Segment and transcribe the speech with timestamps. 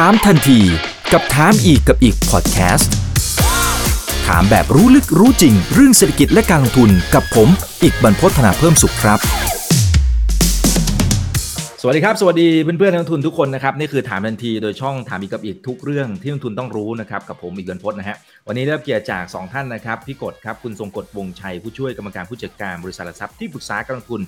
[0.00, 0.60] ถามทันที
[1.12, 2.92] กับถามอีกกับอีกพอดแคสต์
[4.26, 7.48] ถามแบบรู้ลึกรู้จริง เรื่องเศรษฐกิจและการลงทุนกับผม
[7.82, 9.18] อีกบรรพฒนาเพิ่มสุขครับ
[11.80, 18.16] สวัสดีครับ สวัสดีเพื่อนๆนักลงทุนทุกคนนะครับนี่คือถามทันทีโดยช่องถามอีกกับอีกทุกเรื่องที่นักลงทุนต้องรู้นะครับกับผมอีกบรรพฒนะฮะ
[18.46, 24.20] วันนี้ได้เกียรติจาก 2 ท่านนะครับพี่กดครับคุณทรงกฎวงชัยผู้ช่วยกรรมการผู้จัดการบริษัทหลักทรัพย์ที่ปรึกษาการลงทุน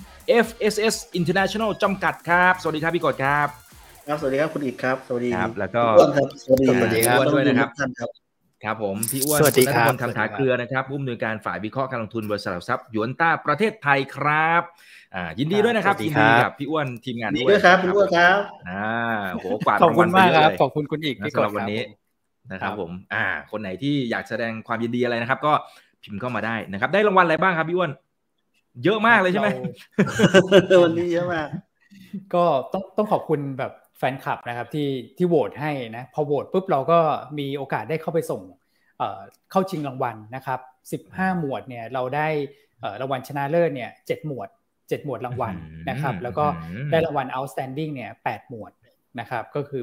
[0.45, 3.66] FSS International จำกัดครับ สวัสดีครับพี่กดครับ
[4.07, 8.09] ครับสวัสดีครับคุณอีกครับ สวัสดีครับ แล้วก็ทุคนครับสวัสดีสวัสดีครับท่านด้วยนะครับท่านครับ
[8.63, 14.63] ครับผมพี่อ้วนสวัสดีครับณณัฐพลคำถาเครือนะครับผู้อำนวยการฝ่ายวิเคราะห์การลงทุนบริษัทหลักทรัพย์หยวนต้าประเทศไทยครับ
[15.15, 18.37] อ่ายินดีด้วยนะครับสวัสดียินครัดีบกับพี่อ้วนทีมงานดีด้วยด้วยครับคุณอ้วนครับ
[18.69, 18.95] อ่า
[19.33, 25.53] โหกวาดขอบคุณรางวัลมากไปครับเยะเลยขอบคุณคุณอีกนะพี่กสำหดรับวันนี้ครับนะครับ ผม อ่า คนไหนที่อยากแสดงความยินดีอะไรนะครับ ก็
[26.03, 27.91] พิมพ์เข้ามาได้นะครับ ได้รางวัลอะไรบ้างครับพี่อ้วน
[28.83, 29.49] เยอะมากเลยใช่ไหม
[30.83, 31.47] วันนี้เยอะมาก
[32.33, 36.99] ก็ต้องต้องขอบคุณแบบ แฟนคลับนะครับที่ที่โหวตให้นะพอโหวตปุ๊บเราก็
[37.39, 38.41] มีโอกาสได้เข้าไปส่ง
[38.97, 39.19] เอ่อ
[39.51, 40.55] เข้าชิงรางวัลนะครั
[40.97, 42.27] บ15 หมวดเนี่ยเราได้
[42.79, 44.47] เอ่อรางวัลชนะเลิศเนี่ยเจ็ดหมวด
[44.89, 45.55] เจ็ดหมวดรางวัล
[45.89, 46.45] นะครับ แล้วก็
[46.91, 48.71] ได้รางวัล outstanding เนี่ยแปดหมวด
[49.19, 49.81] นะครับ ก็คือ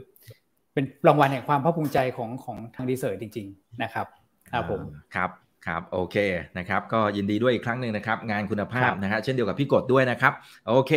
[0.75, 4.07] เป็นรางวัลแห่งความภาคภูมิใจของของทางดีเซอร์จริง ๆ นะครับ
[4.51, 4.81] ครับผม
[5.15, 5.31] ครับ
[5.67, 6.17] ครับโอเค
[6.59, 10.33] นะครับ ก็ยินดีด้วยอีกครั้งหนึ่งนะครับ งานคุณภาพครับนะฮะเช่นเดียวกับพี่กดด้วยนะครับ
[10.69, 10.93] โอเค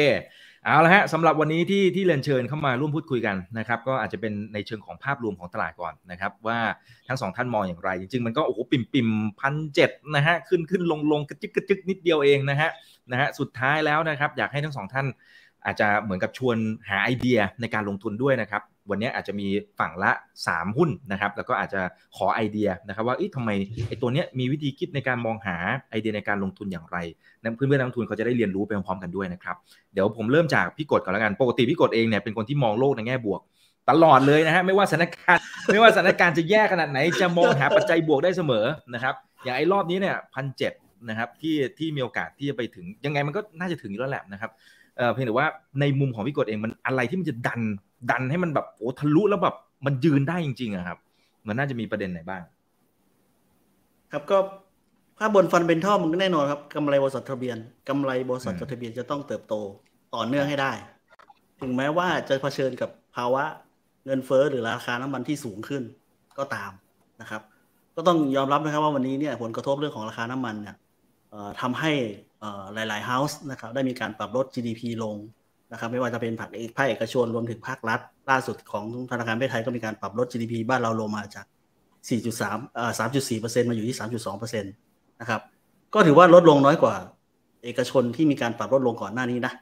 [0.68, 6.60] เอาละฮะสำหรับวันนี้ที่ที่เรียนเชิญเข้ามาร่วมพูดคุยกันนะครับก็อาจจะเป็นในเชิงของภาพรวมของตลาดก่อนนะครับว่า
[7.08, 9.10] ทั้งสองท่านมองอย่างไร จริงๆ มันก็โอ้โหปิ่มปิ่ม
[9.40, 12.70] พันเจ็ดนะฮะขึ้นขึ้นลงลงกระจึกกระจึกนิดเดียวเองนะฮะ
[13.12, 15.06] นะฮะสุดท้ายแล้วนะครับอยากให้ทั้งสองท่าน
[15.66, 16.58] อาจจะเหมือนกับชวน
[16.90, 19.48] หาไอเดียในการลงทุนด้วยนะครับ วันนี้อาจจะมี
[19.80, 20.12] ฝั่งละ
[20.46, 21.82] 3 หุ้นนะครับ แล้วก็อาจจะ
[22.18, 23.50] ขอไอเดียนะครับ ว่าอ๊ะทำไม
[23.88, 25.56] ไอตัวเนี้ยมีวิธีคิดในการมองหา
[25.90, 26.98] ไอเดียในการลงทุนอย่างไร
[27.42, 29.56] นเพื่อนๆนักลงทุนเขาจะได้เรียนรู้ไปพร้อมๆกันด้วยนะครับ
[29.94, 33.42] เดี๋ยวผมเริ่มจากพี่กดก่อนแล้วกัน ปกติพี่กดเองเนี่ยเป็นคนที่มองโลกในแง่บวก
[33.90, 35.42] ตลอดเลยนะฮะไม่ว่าสถานการณ์
[35.72, 40.74] ไม่ว่าสถานการณ์จะแย่ขนาดไหน จะมองหาปัจจัยบวกได้เสมอนะครับ อย่างไอ้รอบนี้เนี่ยพันเจ็ด
[41.10, 44.52] นะครับที่ที่มีโอกาสที่จะไปถึงยังไงมันก็น่าจะถึงอยู่แล้วแหละนะครับ
[45.14, 45.48] เพียงแต่ว่า
[45.80, 47.62] ในมุมของพี่กดเองมันอะไรที่มันจะดัน
[48.12, 50.98] ดันให้มันแบบโอ้ทะลุแล้วแบบมันยืนได้จริงๆอะครับ
[51.48, 52.42] มันน่าจะมีประเด็นไหนบ้าง
[54.12, 54.38] ครับก็
[55.18, 57.58] ภาพบนฟันเบนทอมันก็แน่นอนครับกำไรบริษัททะเบียน
[57.90, 59.54] กำไรบริษัทจดทะเบียนจะต้องเติบโต
[60.16, 60.72] ต่อเนื่องให้ได้
[61.62, 63.44] ถึงแม้ว่าจะเผชิญกับภาวะ
[64.06, 65.84] เงินเฟ้อหรือราคาน้ำมันที่สูงขึ้น
[66.38, 66.72] ก็ตาม
[67.22, 67.42] นะครับ
[67.96, 70.76] ก็ต้องยอมรับนะครับว่าวันนี้เนี่ยผลกระทบเรื่องของราคาน้ำมันเนี่ย
[71.62, 71.92] ทำให้
[72.74, 75.16] หลายๆเฮาส์นะครับได้มีการปรับลด GDP ลง
[75.72, 78.00] นะครับไม่ว่าจะเป็นภาคเอกภาคเอกชนรวมถึงภาครัฐ
[78.30, 81.46] ล่าสุดของธนาคารประเทศไทยก็มีการปรับลด GDP บ้านเราลงมาจาก
[82.10, 85.42] 4.3เอ่อ3.4%มาอยู่ที่ 3.2%นะครับ
[85.94, 86.96] ก็ถือว่าลดลงน้อยกว่า
[87.64, 89.54] เอกชนที่มีการปรับลดลงก่อนหน้านี้นะ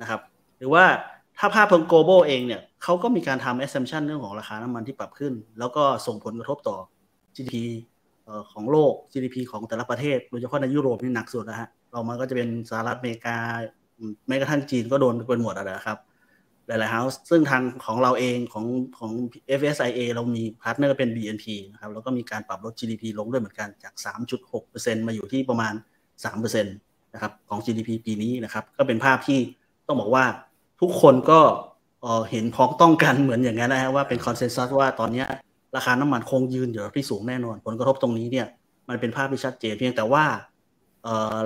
[0.00, 0.20] นะครับ
[0.58, 0.84] หรือว่า
[1.38, 6.76] ถ้าภาพของ global เองเนี่ยเขาก็มีการทำ assumption เรื่องของราคาน้ำมันที่ปรับขึ้น แล้วก็ส่งผลกระทบต่อ
[7.36, 7.56] GDP
[8.52, 13.36] ของโลก GDP ของแต่ละประเทศโดยเฉพาะในยุโรปนี่หนักสุดนะฮะ เรามันก็จะเป็นสหรัฐอเมริกา
[14.28, 15.98] แม้กระทั่งจีนก็โดนเป็นหมดอะนะครับ
[16.66, 18.66] หลายๆ house ซึ่งทางของเราเองของ
[18.98, 19.12] ของ
[19.58, 23.94] FSSIA เรามี partner เป็น BNP นะครับแล้วก็มีการปรับลด GDP ลงด้วยเหมือนกันจาก
[24.50, 25.74] 3.6%มาอยู่ที่ประมาณ
[26.24, 29.38] 3%นะครับของ GDP ปีนี้นะครับ ก็เป็นภาพที่
[29.86, 30.24] ต้องบอกว่า
[30.80, 31.40] ทุกคนก็
[32.02, 35.24] เออเห็นพ้องต้องกันเหมือนอย่างนั้นนะฮะว่าเป็น consensus ว่าตอนนี้
[35.76, 38.46] ราคาน้ำมันคงยืนอยู่ที่สูงแน่นอน ผลกระทบตรงนี้เนี่ย
[38.88, 40.24] มันเป็นภาพที่ชัดเจนเพียงแต่ว่า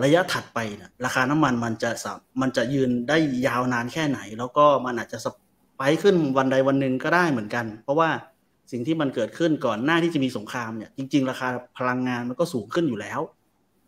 [0.04, 5.26] ระยะถัดไปเนี่ยราคาน้ำมันมันจะสามมันจะยืนได้ยาวนานแค่ไหน แล้วก็มันอาจจะส
[5.78, 8.08] ไปขึ้นวันใดวันหนึ่งก็ได้เหมือนกัน เพราะว่า
[8.72, 11.48] สิ่งที่มันเกิดขึ้นก่อนหน้าที่จะมีสงครามเนี่ยจริง ๆ ราคา
[11.78, 13.20] พลังงานมันก็สูงขึ้นอยู่แล้ว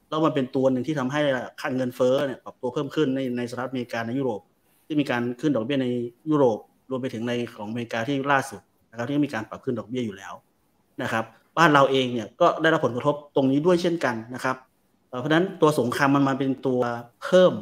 [0.09, 1.21] แล้วมันเป็นตัวหนึ่งที่ทำให้
[1.61, 4.41] ค่าเงินเฟ้อเนี่ยปรับตัวเพิ่มขึ้นในในสหรัฐอเมริกาในยุโรป
[4.87, 5.87] ที่มีการขึ้นดอกเบี้ยใน
[6.31, 6.59] ยุโรป
[6.91, 8.61] รวมไปถึงในของอเมริกาที่ล่าสุด
[8.91, 10.35] นะครับที่มีการปรับขึ้นดอกเบี้ยอยู่แล้ว
[11.03, 11.25] นะครับ
[11.59, 14.57] บ้านเราเองเนี่ยก็ได้รับผลกระทบตรงนี้ด้วยเช่นกันนะครับ
[15.21, 16.81] เพราะฉะนั้นตัวสงครามมันมาเป็นตัว
[17.23, 17.53] เพิ่ม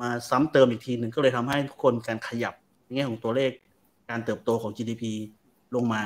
[0.00, 3.50] มาซ้ำเติมอีกทีหนึ่งก็เลยทำให้ทุกคนการขยับในแง่ของตัวเลข
[4.10, 5.02] การเติบโตของ GDP
[5.74, 6.02] ลงมา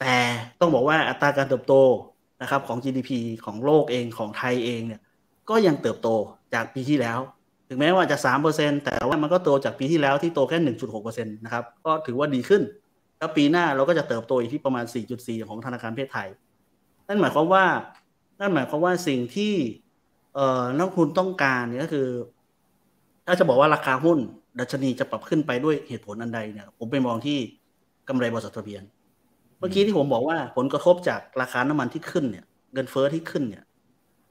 [0.00, 0.16] แต่
[0.60, 1.74] ต้องบอกว่าอัตราการเติบโต
[2.42, 3.10] นะครับของ GDP
[3.44, 5.00] ของโลกเองของไทยเองเนี่ย
[5.50, 6.08] ก็ยังเติบโต
[6.54, 7.18] จากปีที่แล้ว
[7.68, 8.16] ถึงแม้ว่าจะ
[8.52, 10.58] 3%แต่ว่ามันก็โตจากปีที่แล้วที่โตแค่
[10.96, 12.62] 1.6%นะครับก็ถือว่าดีขึ้น
[13.18, 14.84] แล้วปีหน้าเราก็จะเติบโตอยู่ที่ประมาณ
[15.16, 16.28] 4.4 ของธนาคารเทศไทย
[17.08, 17.64] นั่นหมายความว่า
[18.40, 19.54] นั่นหมายความว่าสิ่งที่
[20.34, 22.08] เอ่อนักลงทุนต้องการเนี่ยก็คือ
[23.26, 24.18] ถ้าจะบอกว่าราคาหุ้น
[24.60, 27.38] ดัชนีจะปรับขึ้นไปด้วยเหตุผลอันใดเนี่ย ผมไปมองที่
[28.08, 28.82] กำไรบริษัททะเบียน
[29.58, 33.64] เมื่อกี้ที่ผมบอกว่าผลกระทบจากราคาน้ำมันที่ขึ้นเนี่ยเงินเฟ้อที่ขึ้นเนี่ย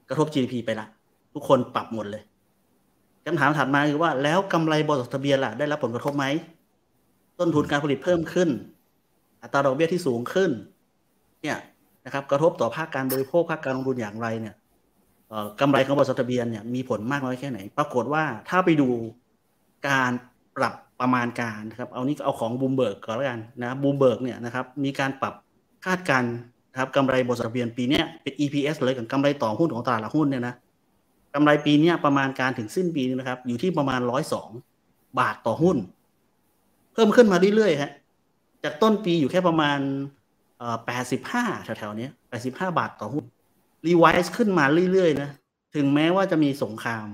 [0.09, 0.87] กระทบ GDP ไปละ
[1.33, 2.23] ทุกคนปรับหมดเลย
[3.25, 6.25] คำถามถัดมาคือว่าแล้วกำไรบริษัททะเบียนล่ะได้รับผลกระทบไหม
[7.39, 8.49] ต้นทุนการผลิตเพิ่มขึ้น
[9.43, 10.51] อัตราดอกเบี้ยที่สูงขึ้น
[11.41, 11.57] เนี่ย
[12.05, 14.55] นะครับ กระทบต่อภาคการบริโภคภาคการลงทุนอย่างไรเนี่ย
[15.61, 18.89] กำไรของบริษัททะเบียนเนี่ยมีผลมากน้อยแค่ไหน ปรากฏว่าถ้าไปดู
[19.89, 20.11] การ
[20.57, 25.33] ปรับประมาณการนะครับเอานี้เอาของบูมเบิร์กก่อนแล้วกันนะบูมเบิร์กเนี่ยนะครับมีการปรับ
[25.85, 26.23] คาดการณ์
[26.79, 30.55] ครับกำไรบริษัททะเบียนปีนี้เป็น EPS เลยกับกำไรต่อหุ้นของตลาดหุ้นเนี่ยนะ
[31.33, 34.49] กำไรปีนี้ประมาณการถึงสิ้นปีนะครับ อยู่ที่ประมาณร้อยสอง
[35.19, 35.77] บาทต่อหุ้น
[36.93, 37.91] เพิ่มขึ้นมาเรื่อยๆฮะ
[38.63, 39.79] จากต้นปีอยู่แค่ประมาณ
[40.85, 43.23] แปดสิบห้าแถวๆนี้แปดสิบห้าบาทต่อหุ้น
[43.87, 45.29] revise ขึ้นมาเรื่อยๆนะ
[45.75, 47.07] ถึงแม้ว่าจะมีสงคราม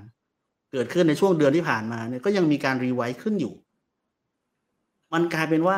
[0.71, 3.53] เกิดขึ้นในช่วงเดือนที่ผ่านมาเนี่ยก็ยังมีการ revise ขึ้นอยู่
[5.13, 5.77] มันกลายเป็นว่า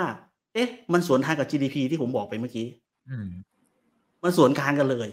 [0.54, 2.68] เอ๊ะ มันสวนทางกับ GDP ที่ผมบอกไปเมื่อกี้
[4.24, 5.10] มันสวนทางกันเลย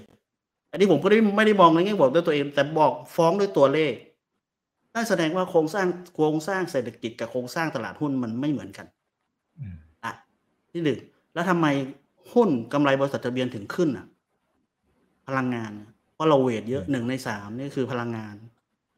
[0.70, 3.94] อันนี้ผมก็ได้ไม่ได้มองในแง่บอกด้วยตัวเอง แต่บอกฟ้องด้วยตัวเลข
[4.94, 8.86] นั่นแสดงว่าโครงสร้างโครงสร้างเศรษฐกิจกับโครงสร้างตลาดหุ้นมันไม่เหมือนกัน
[10.04, 10.12] อะ
[10.72, 10.98] ที่หนึ่ง
[11.34, 11.66] แล้วทำไม
[12.32, 14.06] หุ้นกำไรบริษัททะเบียนถึงขึ้นอะ
[15.28, 15.72] พลังงาน
[16.14, 18.36] เพราะเราเวทเยอะหนึ่งในสามนี่คือพลังงาน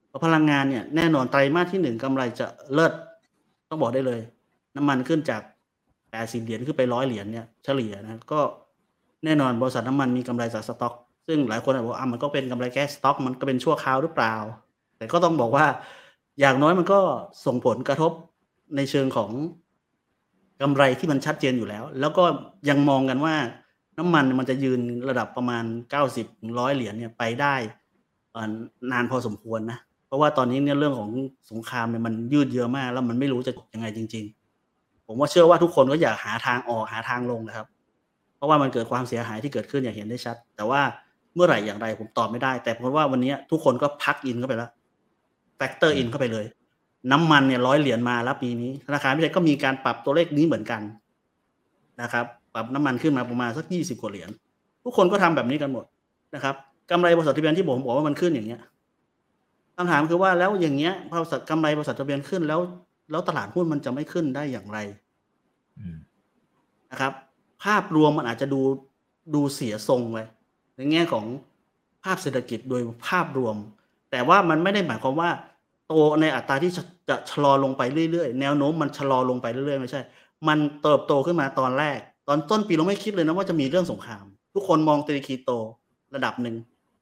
[0.08, 2.92] เพราะพลังงานเนี่ยแน่นอนไตรมาสที่หนึ่งกำไรจะเลิศ
[3.68, 4.20] ต้องบอกได้เลย
[4.76, 5.42] น้ำมันขึ้นจาก
[6.10, 8.40] แปดสิบเหรียญขึ้นไปร้อยเหรียญเนี่ยเฉลี่ยนะก็
[9.24, 10.94] แน่นอนบริษัทน้ำมันมีกำไรจากสต็อก
[11.26, 14.34] ซึ่งหลายคนบอกว่ามันก็เป็นกำไรแค่สต็อก มันก็เป็นชั่วคราวหรือเปล่า
[14.96, 15.66] แต่ก็ต้องบอกว่า
[16.40, 17.00] อย่างน้อยมันก็
[17.46, 18.12] ส่งผลกระทบ
[18.76, 19.30] ในเชิงของ
[20.62, 22.24] กำไรที่มันชัดเจนอยู่แล้ว แล้วก็
[22.68, 23.34] ยังมองกันว่า
[23.98, 26.26] น้ำมันมันจะยืนระดับประมาณเก้าสิบ
[26.58, 27.54] ร้อยเหรียญเนี่ยไปได้
[28.92, 31.10] นานพอสมควรนะ เพราะว่าตอนนี้เนี่ยเรื่องของ
[31.50, 34.24] สงครามเนี่ยมันยืดเยอะมาก แล้วมันไม่รู้จะจบยังไงจริง
[34.66, 37.66] ๆ ผมว่าเชื่อว่าทุกคนก็อยากหาทางออกหาทางลงนะครับ
[38.44, 40.80] ราะว่ามันเกิดความเสียหายที่เกิดขึ้นอย่างเห็นได้ชัด แต่ว่า
[41.34, 44.70] เมื่อไหร่อย่างไรผมตอบไม่ได้ แต่ผมว่าวันนี้ทุกคนก็ plug in เข้าไปแล้ว
[45.56, 46.44] factor in เข้าไปเลย
[47.12, 50.82] น้ำมันเนี่ยร้อยเหรียญมาแล้วปีนี้ธนาคารพิเศษก็มีการปรับตัวเลขนี้เหมือนกัน
[52.02, 54.30] นะครับ ปรับน้ำมันขึ้นมาประมาณสักยี่สิบกว่าเหรียญ
[54.84, 55.84] ทุกคนก็ทำแบบนี้กันหมด
[56.34, 56.54] นะครับ
[56.90, 58.60] กำไรบริษัททะเบียนที่ผมบอกว่ามันขึ้นอย่างเงี้ย
[59.76, 62.60] คำถามคือว่าแล้วอย่างเงี้ยพอบริษัทกำไรบริษัททะเบียนขึ้นแล้ว
[63.10, 64.78] แล้วตลาดหุ้นมันจะไม่ขึ้นได้อย่างไร
[66.90, 67.12] นะครับ
[67.64, 68.60] ภาพรวมมันอาจจะดู
[69.34, 70.18] ดูเสียทรงไป
[70.76, 71.24] ในแง่ของ
[72.04, 73.56] ภาพเศรษฐกิจโดยภาพรวม
[74.10, 75.30] แต่ว่ามันไม่ได้หมายความว่า
[75.88, 76.72] โตในอัตราที่
[77.08, 80.02] จะชะลอลงไปเรื่อยๆ แนวโน้มมันชะลอลงไปเรื่อยๆ ไม่ใช่
[80.48, 81.98] มันเติบโตขึ้นมาตอนแรก
[82.28, 84.24] ตอนต้นปีเราไม่คิดเลยนะว่าจะมีเรื่องสงคราม
[84.54, 85.50] ทุกคนมองเตรคีโต
[86.14, 86.56] ระดับหนึ่ง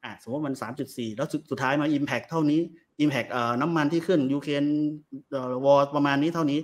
[0.05, 2.61] อะสมมติมันสามจุดสี่แล้วสุดท้ายมาอิมแพกเท่านี้
[3.01, 4.65] อิมแพกเอ่อน้ำมันที่ขึ้นยูเครน
[5.65, 6.61] war ประมาณนี้เท่านี้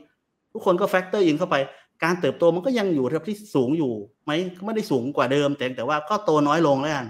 [0.53, 1.57] ทุกคนก็ factor in เข้าไป
[2.05, 3.93] การเติบโตมันก็ยังอยู่ระดับที่สูงอยู่
[4.25, 7.07] ไหมก็ไม่ได้สูงกว่าเดิม แต่แต่ว่าก็โตน้อยลงแล้วกัน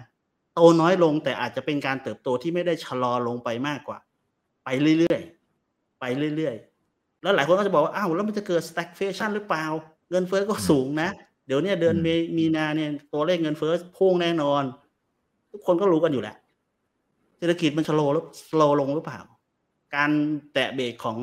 [0.54, 3.98] โตน้อยลงแต่อาจจะเป็นการเติบโตที่ไม่ได้ชะลอลงไปมากกว่า
[4.64, 4.68] ไป
[4.98, 6.04] เรื่อยๆไป
[6.36, 9.64] เรื่อยๆ แล้วหลายคนก็จะบอกว่าอ้าวแล้วมันจะเกิด stagflation หรือเปล่า
[10.10, 11.08] เงินเฟ้อก็สูงนะ
[11.48, 11.96] เดี๋ยวนี้เดือน
[12.38, 14.62] มีนาเนี่ยตัวเลขเงินเฟ้อพุ่งแน่นอน
[15.52, 16.36] ทุกคนก็รู้กันอยู่แหละ
[17.38, 19.20] เศรษฐกิจมันชะลอแล้วสโลลงหรือเปล่า
[19.96, 20.10] การ
[20.52, 21.18] แตะเบรกของ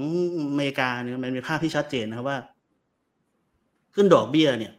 [0.51, 2.37] อเมริกาเนี่ยมันมีภาพที่ชัดเจนนะครับว่า
[3.93, 4.73] ขึ้นดอกเบี้ยเนี่ย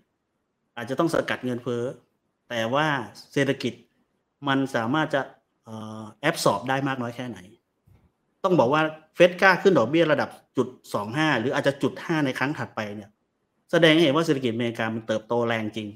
[0.76, 1.82] อาจจะต้องสกัดเงินเฟ้อ
[2.48, 2.86] แต่ว่า
[3.32, 3.72] เศรษฐกิจ
[4.48, 5.20] มันสามารถจะ
[6.20, 7.38] แอบสอบได้มากน้อยแค่ไหน
[8.44, 8.82] ต้องบอกว่า
[9.14, 13.10] เฟดกล้าขึ้นดอกเบี้ยระดับจุดสองห้าหรืออาจจะจุดห้าในครั้งถัดไปเนี่ย
[13.70, 15.88] แสดงให้เห็นว่าเศรษฐกิจอเมริกามันเติบโตแรงจริง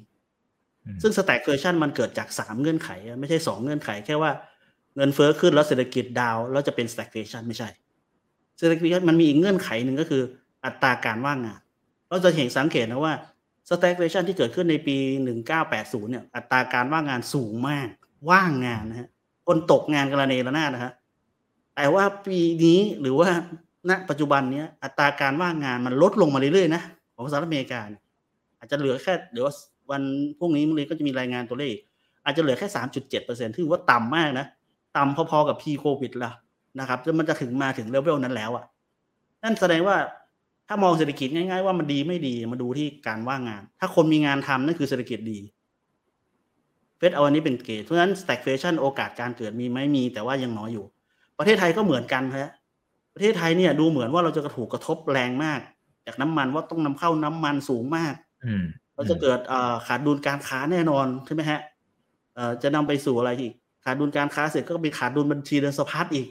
[1.02, 4.30] ซึ่ง stagflation มันเกิดจากสามเงื่อนไข ไม่ใช่สองเงื่อนไข แค่ว่า
[4.96, 7.68] เงินเฟ้อขึ้นแล้วเศรษฐกิจ down แล้วจะเป็น stagflation ไม่ใช่
[8.58, 10.22] เศรษฐกิจมันมีอีกเงื่อนไขหนึ่งก็คือ
[10.64, 11.60] อัตราการว่างงาน
[12.08, 13.14] เราจะเห็นสังเกตนะว่า
[13.68, 14.96] stagflation ที่เกิดขึ้นในปี
[15.52, 17.88] 1980 เนี่ย อัตราการว่างงานสูงมาก
[18.30, 19.08] ว่างงานนะฮะ
[19.46, 20.92] คนตกงานกระเนระนาดนะฮะ
[21.76, 23.28] แต่ว่าปีนี้หรือว่า
[23.90, 26.82] ณปัจจุบันเนี้ยอัตราการว่างงานมันลดลงมาเรื่อยๆนะ
[27.20, 27.80] ของสหรัฐอเมริกา
[28.58, 29.46] อาจจะเหลือแค่เดี๋ยว
[29.90, 30.02] วัน
[30.38, 31.74] พรุ่งนี้มื้อนี้ก็จะมีรายงานตัวเลข
[32.24, 32.68] อาจจะเหลือแค่
[33.10, 34.46] 3.7%ที่ว่าต่ำมากนะ
[34.96, 36.30] ต่ำพอๆกับ pre covid ละ
[36.80, 38.64] นะครับจนมันจะถึงมาถึงเลเวลนั้นแล้วอะ่ะ
[39.42, 39.96] นั่นแสดงว่า
[40.68, 45.38] ถ้ามองเศรษฐกิจง่ายๆว่ามันดีไม่ดีมาดูที่การว่างงาน ถ้าคนมีงานทำนั่นคือเศรษฐกิจดี
[46.98, 50.86] เฟดเอาอันนี้เป็นเกณฑ์เพราะฉะนั้น stagflation โอกาสการเกิดมีไหมมีแต่ว่ายังน้อยอยู่
[51.38, 52.50] ประเทศไทยก็เหมือนกันครับ
[53.14, 55.60] ประเทศไทยเนี่ยดูเหมือนว่าเราจะกระถูกกระทบแรงมาก
[56.06, 58.14] จากน้ำมันว่าต้องนำเข้าน้ำมันสูงมาก
[58.94, 59.38] เราจะเกิด
[59.86, 61.60] ขาดดุลการค้าแน่นอนใช่ไหมฮะ
[62.62, 63.52] จะนำไปสู่อะไรอีก
[63.84, 66.28] ขาดดุลการค้าเสร็จก็มีขาดดุลบัญชีเดินสะพัดอีก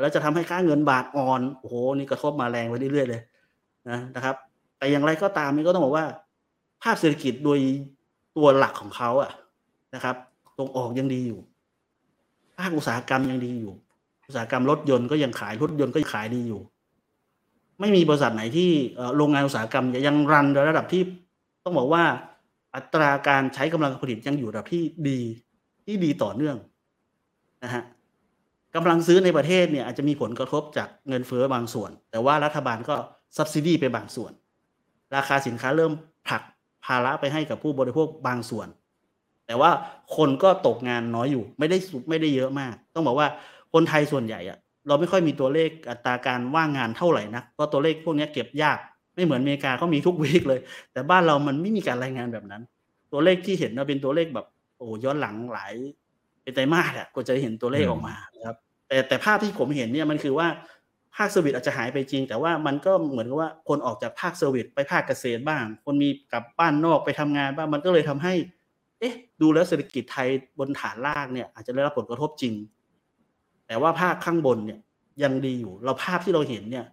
[0.00, 3.22] แล้วจะทำให้ค่าเงินบาทอ่อนโอ้โหนี่กระทบมาแรงไปเรื่อยๆเลย
[3.88, 4.36] นะนะครับ
[4.78, 6.04] แต่อย่างไรก็ตามนี่ก็ต้องบอกว่า
[6.82, 7.58] ภาพเศรษฐกิจโดย
[8.36, 9.30] ตัวหลักของเขาอะ
[9.94, 10.16] นะครับ
[10.58, 11.40] ตรงออกยังดีอยู่
[12.58, 13.74] ภาคอุตสาหกรรมยังดีอยู่
[14.26, 16.60] อุตสาหกรรมรถยนต์ก็ยังขายรถยนต์ก็ขายดีอยู่
[17.80, 18.70] ไม่มีบริษัทไหนที่
[19.16, 21.02] โรงงานอุตสาหกรรมยังรันระดับที่
[21.64, 22.04] ต้องบอกว่า
[22.76, 25.20] อัตราการใช้กำลังผลิตยังอยู่ระดับที่ดี
[25.86, 26.56] ที่ดีต่อเนื่อง
[27.64, 27.82] นะฮะ
[28.74, 32.94] กำลังซื้อในประเทศเนี่ยอาจจะมีผลกระทบจากเงินเฟ้อบางส่วน แต่ว่ารัฐบาลก็
[33.36, 34.32] ซับซิดีไปบางส่วน
[35.16, 35.92] ราคาสินค้าเริ่ม
[36.28, 36.42] ผลัก
[36.84, 38.68] ภาระไปให้กับผู้บริโภคบางส่วน
[39.46, 39.70] แต่ว่า
[40.16, 41.78] คนก็ตกงานน้อยอยู่ ไม่ได้
[42.08, 43.28] ไม่ได้เยอะมาก ต้องบอกว่า
[43.72, 48.78] คนไทยส่วนใหญ่อะ เราไม่ค่อยมีตัวเลขอัตราการว่างงานเท่าไหร่นะเพราะตัวเลขพวกนี้เก็บยาก
[49.14, 50.60] ไม่เหมือนอเมริกาเขามีทุก week เลย
[50.92, 52.62] แต่บ้านเรามันไม่มีการรายงานแบบนั้น
[53.12, 54.46] ตัวเลขที่เห็นเราเป็นตัวเลขแบบ
[54.78, 55.74] โอ้ย้อนหลังหลาย
[56.42, 58.56] เป็นไตรมาสอะก็จะเห็นตัวเลขออกมานะครับ
[58.88, 60.48] แต่แต่ภาพที่ผมเห็นเนี่ยมันคือว่า
[61.16, 68.34] ภาค service อาจจะหายไปจริง แต่ว่ามันก็เหมือนกับว่าคนออกจากภาค service ไปภาคเกษตรบ้าง คนมีกลับบ้านนอกไปทำงานบ้างมันก็เลยทำให้
[69.00, 70.28] เอ๊ะ ดูแล้วเศรษฐกิจไทย
[70.58, 72.54] บนฐานล่างเนี่ยอาจจะได้รับผลกระทบจริง
[73.66, 74.80] แต่ว่าภาคข้างบนเนี่ย
[75.22, 76.86] ยังดีอยู่ เราภาพที่เราเห็นเนี่ย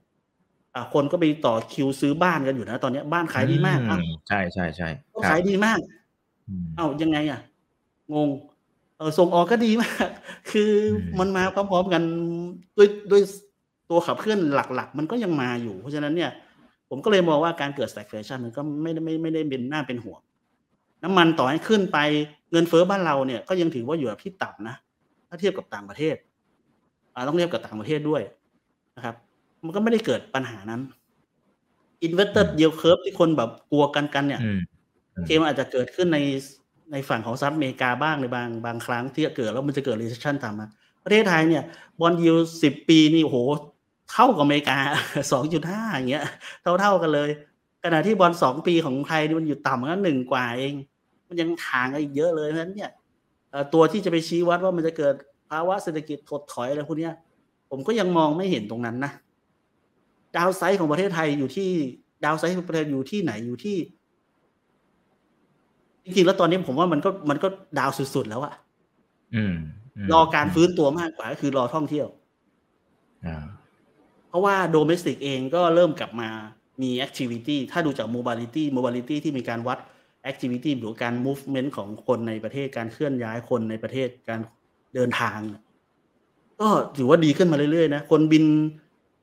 [0.93, 3.79] คนก็ไปต่อคิวซื้อบ้านกันอยู่นะตอนนี้บ้านขายดีมาก
[4.27, 4.89] ใช่ใช่ใช่
[5.29, 5.79] ขายดีมาก
[6.75, 7.39] เอ้ายังไงอะ
[8.13, 8.29] งง
[8.97, 10.07] เออส่งออกก็ดีมาก
[10.51, 10.71] คือ
[11.19, 12.03] มันมาพร้อมๆกัน
[12.77, 13.21] ด้วยด้วย
[13.89, 16.31] ตัวขับเคลื่อนหลัก ๆ มันก็ยังมาอยู่ เพราะฉะนั้นเนี่ย
[16.89, 20.21] ผมก็เลยมองว่าการเกิด stagflation มันก็ไม่ได้ไม่ไม่ได้เป็นหน้าเป็นห่วง
[21.03, 21.97] น้ำมันต่อให้ขึ้นไป
[22.51, 24.75] เงินเฟ้อบ้านเราเนี่ยก็ยังถือว่าอยู่แบบที่ต่ำนะ
[25.29, 26.15] ถ้าเทียบกับต่างประเทศ
[27.27, 28.21] ต้องเทียบกับต่างประเทศด้วย
[28.95, 29.15] นะครับ
[29.65, 30.81] มันก็ไม่ได้เกิดปัญหานั้น
[32.05, 34.41] inverted yield curve ที่คนแบบกลัวกันกันเนี่ย
[35.25, 36.19] เคมันอาจจะเกิดขึ้นใน
[36.91, 40.67] ในฝั่งของซับอเมริกาบ้างในบางบางครั้งที่เกิดแล้วมันจะเกิด recession ตามมา
[41.03, 41.63] ประเทศไทยเนี่ย
[41.99, 43.37] บอลยูสิบปีนี่โอ้โห
[44.11, 44.77] เท่ากับอเมริกา
[45.31, 46.25] สองจุดห้าอย่างเงี้ย
[46.61, 47.29] เท่าเท่ากันเลย
[47.83, 50.73] ขณะที่บอลสองปีของไทยนี่มันอยู่ต่ำกันหนึ่งกว่าเอง
[51.27, 52.89] มันยังทางกันอีกเยอะเลยเพราะฉะนั้นเนี่ย
[53.73, 57.09] ตัวที่จะไปชี้วัดว่ามันจะเกิดภาวะเศรษฐกิจถดถอยอะไรพวกนี้
[57.69, 59.11] ผมก็ยังมองไม่เห็นตรงนั้นนะ
[60.37, 61.69] ดาวไซด์ของประเทศไทยอยู่ที่
[62.25, 63.77] ดาวไซด์ของประเทศอยู่ที่ไหนอยู่ที่
[66.03, 67.47] จริงๆแล้วตอนนี้ผมว่ามันก็มันก็
[67.79, 68.53] ดาวสุดๆแล้วอะ
[70.13, 72.07] รอการฟื้นตัวมากกว่าก็คือรอท่องเที่ยว
[74.29, 76.29] เพราะว่า domestic เองก็เริ่มกลับมา
[76.81, 79.79] มี activity ถ้าดูจาก mobility mobility ที่มีการวัด
[80.23, 84.39] activity หรือการ movement ของคนในประเทศการเคลื่อนย้ายคนในประเทศการ
[84.95, 85.39] เดินทาง
[86.59, 88.45] ก็ถือว่าดีขึ้นมาเรื่อยๆนะคนบิน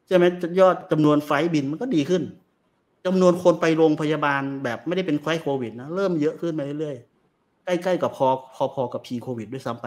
[0.07, 0.25] ใช่ไหม
[0.61, 2.23] ยอดจำนวนไฟบินมันก็ดีขึ้น
[3.07, 8.29] จำนวนคนไปโรงพยาบาลแบบไม่ได้เป็นไข้โควิดนะเริ่มเยอะขึ้นมาเรื่อยๆใกล้ๆกับพอ
[8.75, 9.87] พอๆกับ pre โควิดด้วยซ้ำไป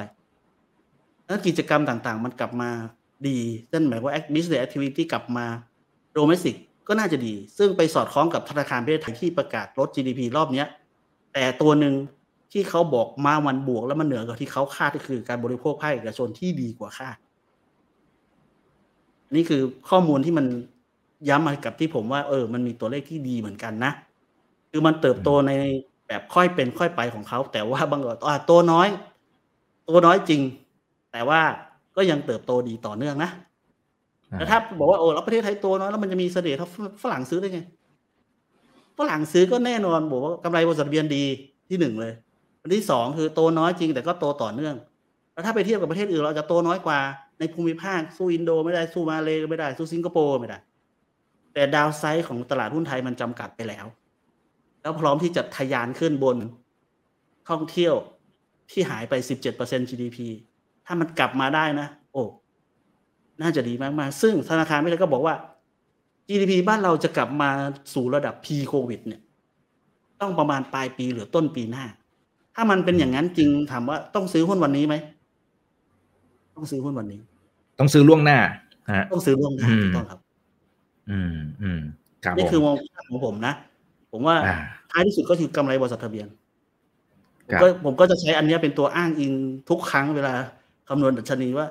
[1.26, 2.70] แล้วกิจกรรมต่างๆ มันกลับมา
[3.28, 3.40] ดี
[3.72, 5.46] นั่นหมายว่า business activity กลับมา
[6.18, 6.56] domestic
[6.88, 10.66] ก็น่าจะดี ซึ่งไปสอดคล้องกับธนาคารประเทศไทยที่ประกาศลด GDP รอบนี้
[11.34, 11.94] แต่ตัวหนึ่ง
[12.54, 17.18] ที่เขาบอกมาวันบวกแล้วมันเหนือกว่าที่เขาคาดก็คือการบริโภคภาคเอกชนที่ดีกว่าคาด
[19.36, 20.46] นี่คือข้อมูลที่มัน
[21.30, 23.92] ย้ำมากับที่ผมว่า เออ มันมีตัวเลขที่ดีเหมือนกันนะ
[24.72, 25.52] คือมันเติบโตใน
[26.08, 28.88] แบบค่อยเป็นค่อยไปของเขา แต่ว่าบางอะตัวน้อย
[29.90, 30.42] ตัวน้อยจริง
[31.12, 31.42] แต่ว่า
[31.96, 33.30] ก็ยังเติบโตดีต่อเนื่องนะ
[34.32, 36.68] แต่ถ้าบอกว่าโอ้แล้วประเทศไทยตัวน้อยแล้วมันจะมีเสน่ห์ถ้า
[37.04, 37.60] ฝรั่งซื้อได้ไง
[38.98, 41.24] ฝรั่งซื้อก็แน่นอนบอกว่ากำไรบริษัทเบียนดี
[41.70, 42.14] ที่หนึ่งเลย
[42.64, 44.76] อันที่สองคือโตน้อยจริง แต่ก็โตต่อเนื่อง
[45.34, 47.00] แล้วถ้าไปเทียบกับประเทศอื่นเราจะโตน้อยกว่า
[47.40, 50.60] ในภูมิภาคสู้อินโดไม่ได้สู้มาเลไม่ได้สู้สิงคโปร์ไม่ได้
[51.54, 53.86] แต่ดาวไซด์ของตลาดหุ้นไทยมันจำกัดไปแล้ว
[54.82, 56.38] แล้วพร้อมที่จะทะยานขึ้นบน
[57.50, 57.94] ท่องเที่ยว
[58.72, 59.14] ที่หายไป
[59.54, 60.18] 17% GDP
[60.86, 62.24] ถ้ามันกลับมาได้นะ โอ้
[63.42, 65.36] น่าจะดีมากๆ ซึ่งธนาคารไม่ได้ก็บอกว่า
[66.28, 67.50] GDP บ้านเราจะกลับมา
[67.94, 69.22] สู่ระดับ pre covid เนี่ย
[70.22, 71.86] ต้องประมาณปลายปีหรือต้นปีหน้า
[72.56, 74.96] ถ้ามันเป็นอย่างนั้นจริงถามว่าต้องซื้อหุ้นวันนี้ไหม
[76.56, 77.20] ต้องซื้อหุ้นวันนี้
[77.80, 78.38] ต้องซื้อล่วงหน้า
[79.12, 80.20] ต้องซื้อล่วงหน้าต้องครับ
[81.12, 81.82] อืมอืม
[82.24, 82.76] ครับนี่คือมอง
[83.10, 83.54] ของผมนะ
[84.12, 84.36] ผมว่า
[84.92, 86.28] ท้ายที่สุดก็คือกำไรบริษัททะเบียน
[87.48, 89.32] ผมก็ผมก็จะใช้อันนี้เป็นตัวอ้างอิง
[89.70, 90.34] ทุกครั้งเวลา
[90.90, 91.68] คำนวณดัชนีว่า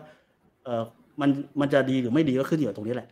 [0.65, 0.83] เออ
[1.21, 3.09] มันมันจะดีหรือไม่ดีก็ขึ้นอยู่กับตรงนี้แหละ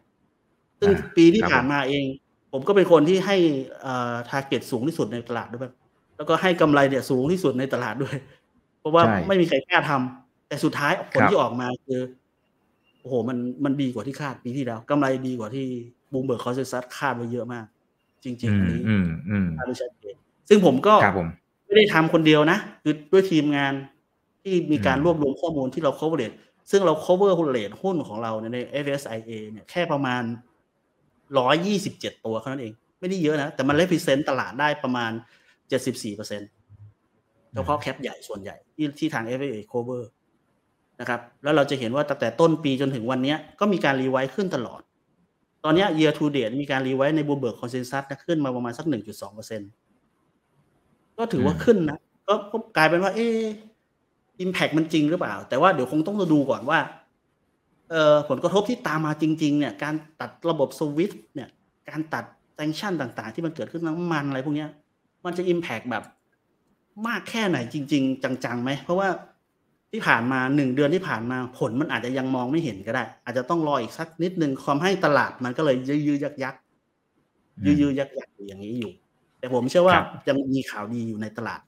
[0.81, 2.05] ซึ่งปีที่ผ่านมาเอง
[2.53, 3.37] ผมก็เป็นคนที่ให้
[3.85, 5.63] อ่าทาร์เก็ตสูงที่สุดในตลาดด้วย
[6.21, 8.17] แล้วก็ให้กำไรเนี่ยสูงที่สุดในตลาดด้วย
[8.81, 12.01] เพราะว่าไม่มีใครกล้าทำแต่สุดท้ายผลที่ออกมาคือ
[13.01, 15.67] โอ้โหมันมันดีกว่าที่คาดปีที่แล้วกำไรดีกว่าที่
[16.13, 17.67] Bloomberg consensus คาดไว้เยอะมาก
[18.25, 18.81] จริง ๆ อันนี้
[19.59, 20.15] คาดไว้ชัดเจน
[20.49, 20.95] ซึ่งผมก็
[21.67, 23.73] ไม่ได้ทำคนเดียวนะ คือด้วยทีมงาน
[24.43, 26.33] ที่มีการรวบรวมข้อมูลที่เรา cover
[26.71, 30.23] ซึ่งเรา cover หุ้น rate หุ้นของเราใน FSIA เนี่ยแค่ประมาณ
[31.39, 35.13] ร้อยยี่สิบเจ็ดตัวเท่านั้นเอง ไม่ได้เยอะนะ แต่มัน represent ตลาดได้ประมาณ
[35.71, 36.49] เจ็ดสิบสี่เปอร์เซ็นต์
[37.55, 40.03] เฉพาะ cap ใหญ่ส่วนใหญ่ที่ที่ทาง FSA cover
[41.01, 44.81] นะครับแล้วเราจะเห็นว่าตั้งแต่ต้นปีจนถึงวันนี้ก็มีการ revise ขึ้นตลอด
[45.65, 49.71] ตอนนี้ year to date มีการ revise ใน Bloomberg consensus ขึ้นมาประมาณสักหนึ่งจุดสองเปอร์เซ็นต์
[51.19, 51.99] ก็ถือว่าขึ้นนะ
[52.29, 52.35] ก็
[52.77, 53.39] กลายเป็นว่า เออ
[54.41, 56.79] impact มันจริงหรือเปล่า แต่ว่าเดี๋ยวคงต้องดูก่อนว่า
[57.91, 61.49] เอ่อผลกระทบที่ตามมาจริง ๆ เนี่ย การตัดระบบ SWIFT เนี่ย
[61.89, 64.69] การตัด sanction ต่าง ๆ ที่มันเกิดขึ้นน้ำมันอะไรพวกเนี้ย
[65.25, 66.05] มันจะ impact แบบ
[67.07, 69.09] มากแค่ไหนจริง ๆ จังๆไหม เพราะว่า
[69.93, 76.55] ที่ผ่านมาหนึ่งเดือนที่ผ่านมาผลมันอาจจะยังมองไม่เห็นก็ได้ อาจจะต้องรออีกสักนิดนึงความให้ตลาดมันก็เลยยื้อยักยัก
[77.67, 78.93] ยื้อยักยักอยู่อย่างนี้อยู่
[79.39, 79.97] แต่ผมเชื่อว่า
[80.29, 81.61] ยังมีข่าวดีอยู่ในตลาด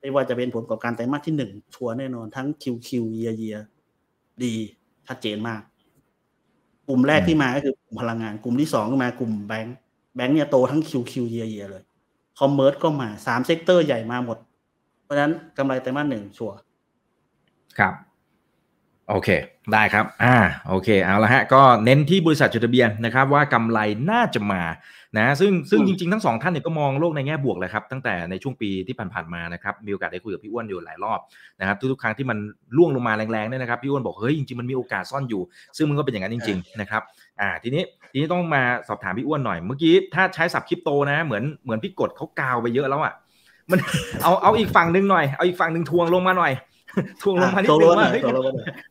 [0.00, 3.56] ไม่ว่าจะเป็นผลประกอบการไตรมาสที่หนึ่งชัวร์แน่นอนทั้งคิวคิวเยียเยีย
[4.42, 4.54] ดี
[5.06, 5.62] ชัดเจนมาก
[6.88, 9.76] กลุ่มแรกที่มาก็คือกลุ่มพลังงาน กลุ่มที่สองก็มากลุ่มแบงก์
[10.16, 11.82] แบงก์เนี่ยโตทั้งคิวคิวเยียเยียเลย
[12.40, 14.38] commerce ก็มาสาม sector ใหญ่มาหมด
[15.02, 16.56] เพราะฉะนั้นกำไรไตรมาสหนึ่งชัวร์
[17.78, 17.94] ครับ
[19.10, 19.28] โอเค
[19.72, 20.36] ได้ครับ อ่า
[20.68, 23.78] โอเค เอาละฮะ ก็เน้นที่บริษัทจดทะเบียนนะครับ ว่ากำไร
[24.10, 24.62] น่าจะมา
[25.18, 31.20] นะ ซึ่งซึ่งจริงๆ ทั้งสองท่านเนี่ยก็มองโลกในแง่บวกเลยครับ ตั้งแต่ในช่วงปีที่ผ่านๆมานะครับ มีโอกาสได้คุยกับพี่อ้วนอยู่หลายรอบ
[31.60, 32.38] นะครับทุกๆครั้งที่มัน
[32.76, 35.42] ร่วงลงมาแรงๆเนี่ยนะครับ พี่อ้วนบอก เฮ้ย จริงๆ มันมีโอกาสซ่อนอยู่
[35.76, 37.02] ซึ่งมันก็เป็นอย่างนั้นจริง ๆ นะครับ
[37.40, 43.14] อ่าทีนี้ทีนี้ต้องมาสอบถามพี่อ้วนหน่อย เมื่อกี้ถ้าใช้ศัพท์คริปโตนะ เหมือนเหมือนพี่กดเขากาวไปเยอะแล้วอะ
[43.70, 43.78] มัน
[44.22, 46.52] เอาเอาอีกฝั่งหนึ่งหน่อยเอาอีกฝั่งหนึ่งถ่วงลงมาหน่อย
[47.22, 48.22] ถ่วงลงมานิดนึงว่าเฮ้ย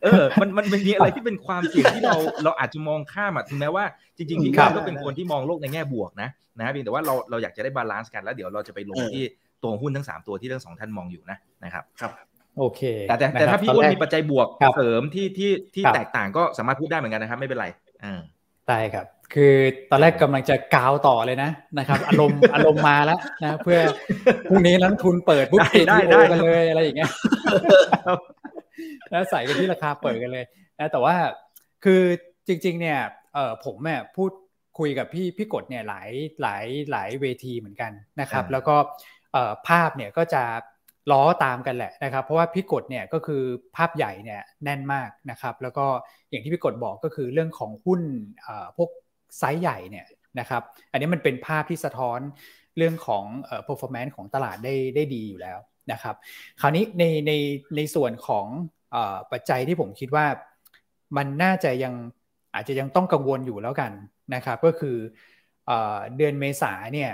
[0.03, 3.83] เออ มันมันมีอะไรที่เป็นความเสี่ยงที่เราเราอาจจะมองข้ามอะถึงแม้ว่า
[4.17, 9.23] จริงๆพี่ก็เป็นคนที่มองโลกในแง่บวกนะนะเพียงแต่ว่าเราเราอยากจะได้ balance กันแล้วเดี๋ยวเราจะไปลงที่
[9.63, 12.11] ตัวหุ้นทั้งสามตัวที่ทั้งสองท่านมองอยู่นะนะครับครับ
[12.57, 17.67] โอเค แต่แต่ถ้าพี่อ้วนมีปัจจัยบวกเสริมที่ที่ที่แตกต่างก็สามารถพูดได้เหมือนกันนะครับ ไม่เป็นไร
[18.03, 18.19] อ่า
[18.69, 19.55] ได้ครับ คือ
[19.89, 23.79] ตอนแรกกำลังจะกาวต่อเลยนะนะครับ อารมณ์อารมณ์มาแล้วนะ เพื่อ
[24.49, 27.11] พรุ่งนี้นักทุนเปิดปุ๊บเอทีโอกันเลยอะไรอย่างเงี้ย
[29.11, 30.45] แล้วใส่กันที่ราคาเปิดกันเลย
[30.79, 31.15] นะแต่ว่า
[31.83, 32.01] คือ
[32.47, 32.99] จริง ๆ เนี่ย
[33.33, 34.31] เออผมเนี่ยพูด
[34.79, 36.09] คุยกับพี่พี่กดเนี่ยหลาย
[36.41, 37.91] หลายหลายเวทีเหมือนกัน
[38.21, 38.75] นะครับ แล้วก็
[39.33, 40.43] เออภาพเนี่ยก็จะ
[41.11, 43.41] ล้อตามกันแหละนะครับ เพราะว่าพี่กดเนี่ยก็คือ
[43.75, 45.85] ภาพใหญ่เนี่ยแน่นมากนะครับ แล้วก็
[46.29, 48.01] อย่างที่พี่กดบอกก็คือเรื่องของหุ้น
[48.77, 48.89] พวก
[49.37, 50.05] ไซส์ใหญ่เนี่ย
[50.39, 52.19] นะครับ อันนี้มันเป็นภาพที่สะท้อน
[52.77, 53.23] เรื่องของ
[53.67, 55.59] performance ของตลาดได้ได้ดีอยู่แล้ว
[55.91, 56.15] นะครับ
[56.61, 57.31] คราวนี้ในใน
[57.75, 58.45] ในส่วนของ
[58.95, 58.97] อ
[59.31, 60.25] ปัจจัยที่ผมคิดว่า
[61.17, 61.93] มันน่าจะยัง
[62.53, 63.91] อาจจะยังต้องกังวลอยู่แล้วกัน
[64.35, 64.97] นะครับ ก็คือ
[65.67, 65.71] เอ
[66.17, 67.11] เดือนเมษาเนี่ย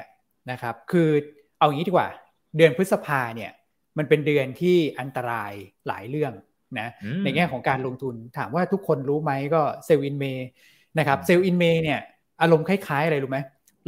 [0.51, 1.09] นะครับ คือ
[1.57, 2.09] เอาอย่างนี้ดีกว่า
[2.57, 3.51] เดือนพฤษภาเนี่ย
[3.97, 5.53] มันเป็นเดือนที่อันตราย
[5.87, 6.33] หลายเรื่อง
[6.79, 6.87] นะ
[7.23, 10.47] ในแง่ของการลงทุนถามว่าทุกคนรู้ไหมก็ sell in May
[10.97, 11.99] นะครับ sell in May เนี่ย
[12.41, 13.39] อารมณ์คล้ายๆอะไรรู้ไหม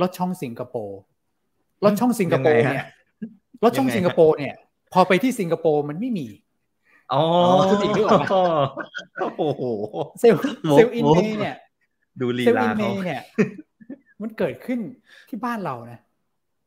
[0.01, 0.99] ลอดช่องสิงคโปร์
[1.83, 2.85] ลอดช่องสิงคโปร์เนี่ย
[3.63, 4.53] ลอดช่องสิงคโปร์เนี่ย
[4.93, 6.27] พอไปที่สิงคโปร์มันไม่มี
[7.13, 7.21] อ๋อ
[7.69, 8.09] คืออีกด้วย
[9.37, 9.61] โอ้โห
[10.19, 11.55] เซลล์เซลล์อินเมย์เนี่ย
[12.19, 13.21] ดูลีลาเขาเนี่ย
[14.21, 14.79] มันเกิดขึ้น
[15.29, 15.99] ที่บ้านเรานะ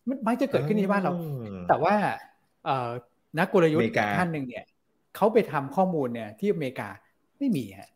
[0.09, 1.13] มันไม่จะเกิดขึ้นที่บ้านเรา
[1.69, 1.95] แต่ว่า
[2.65, 2.91] เอ่อ
[3.39, 4.65] นักกลยุทธ์ท่านหนึ่งเนี่ย
[5.17, 6.89] เขาไปทำข้อมูลเนี่ยที่อเมริกา
[7.39, 7.91] ไม่มีฮะ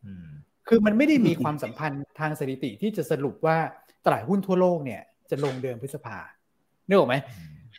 [0.68, 3.56] คือมันไม่ได้มีความสัมพันธ์ทางสถิติที่จะสรุปว่า
[4.04, 6.18] ตลาดหุ้นทั่วโลกเนี่ยจะลงเดือนพฤษภา
[6.86, 7.16] เนอะไหม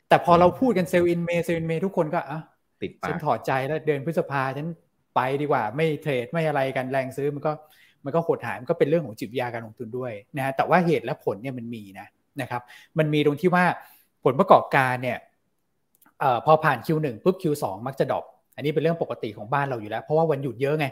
[0.10, 2.42] แต่พอเราพูดกัน sell in May sell in May ทุกคนก็อะ
[2.82, 4.68] ติดปากฉันถอดใจแล้วเดือนพฤษภาฉัน
[5.16, 7.52] ไปดีกว่า ไม่เทรดไม่อะไรกันแรงซื้อมันก็
[8.06, 12.08] มันก็หดหายมันก็เป็นเรื่องของจิตวิทยาการลงทุนด้วยนะแต่ว่าเหตุและผลเนี่ยมันมีนะ
[12.42, 12.62] นะครับ
[12.98, 13.66] มันมีตรงที่ว่า
[14.24, 15.18] ผลประกอบการเนี่ย
[16.36, 20.88] อพอผ่าน Q1 ปุ๊บ Q2 มักจะ drop อันนี้เป็นเรื่องปกติของบ้านเราอยู่แล้ว เพราะว่าวันหยุดเยอะไง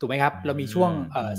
[0.00, 0.90] ถูกไหมครับ เรามีช่วง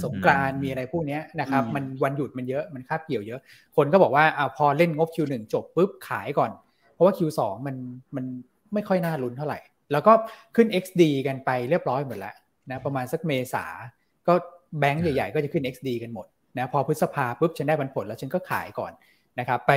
[0.04, 3.40] สงกรานต์มีอะไรพวกนี้นะครับ มันวันหยุดมันเยอะมันคาบเกี่ยวเยอะ
[3.76, 6.52] คนก็บอกว่าอพอเล่นงบ Q1 จบปุ๊บขายก่อน
[6.94, 7.76] เพราะว่า Q2 มัน
[8.16, 8.26] มัน
[8.74, 9.60] ไม่ค่อยน่าลุ้นเท่าไหร่
[9.92, 10.14] แล้วก็
[10.56, 12.36] ขึ้น XD กันไปเรียบร้อยหมดแล้ว
[12.70, 13.66] นะประมาณสักเมษา
[14.28, 14.34] ก็
[14.80, 16.26] แบงก์ใหญ่ๆ ก็จะขึ้น XD กันหมด
[16.58, 18.92] นะพอพฤษภาปุ๊บฉันได้บันผลแล้วฉันก็ขายก่อน
[19.40, 19.72] นะครับไป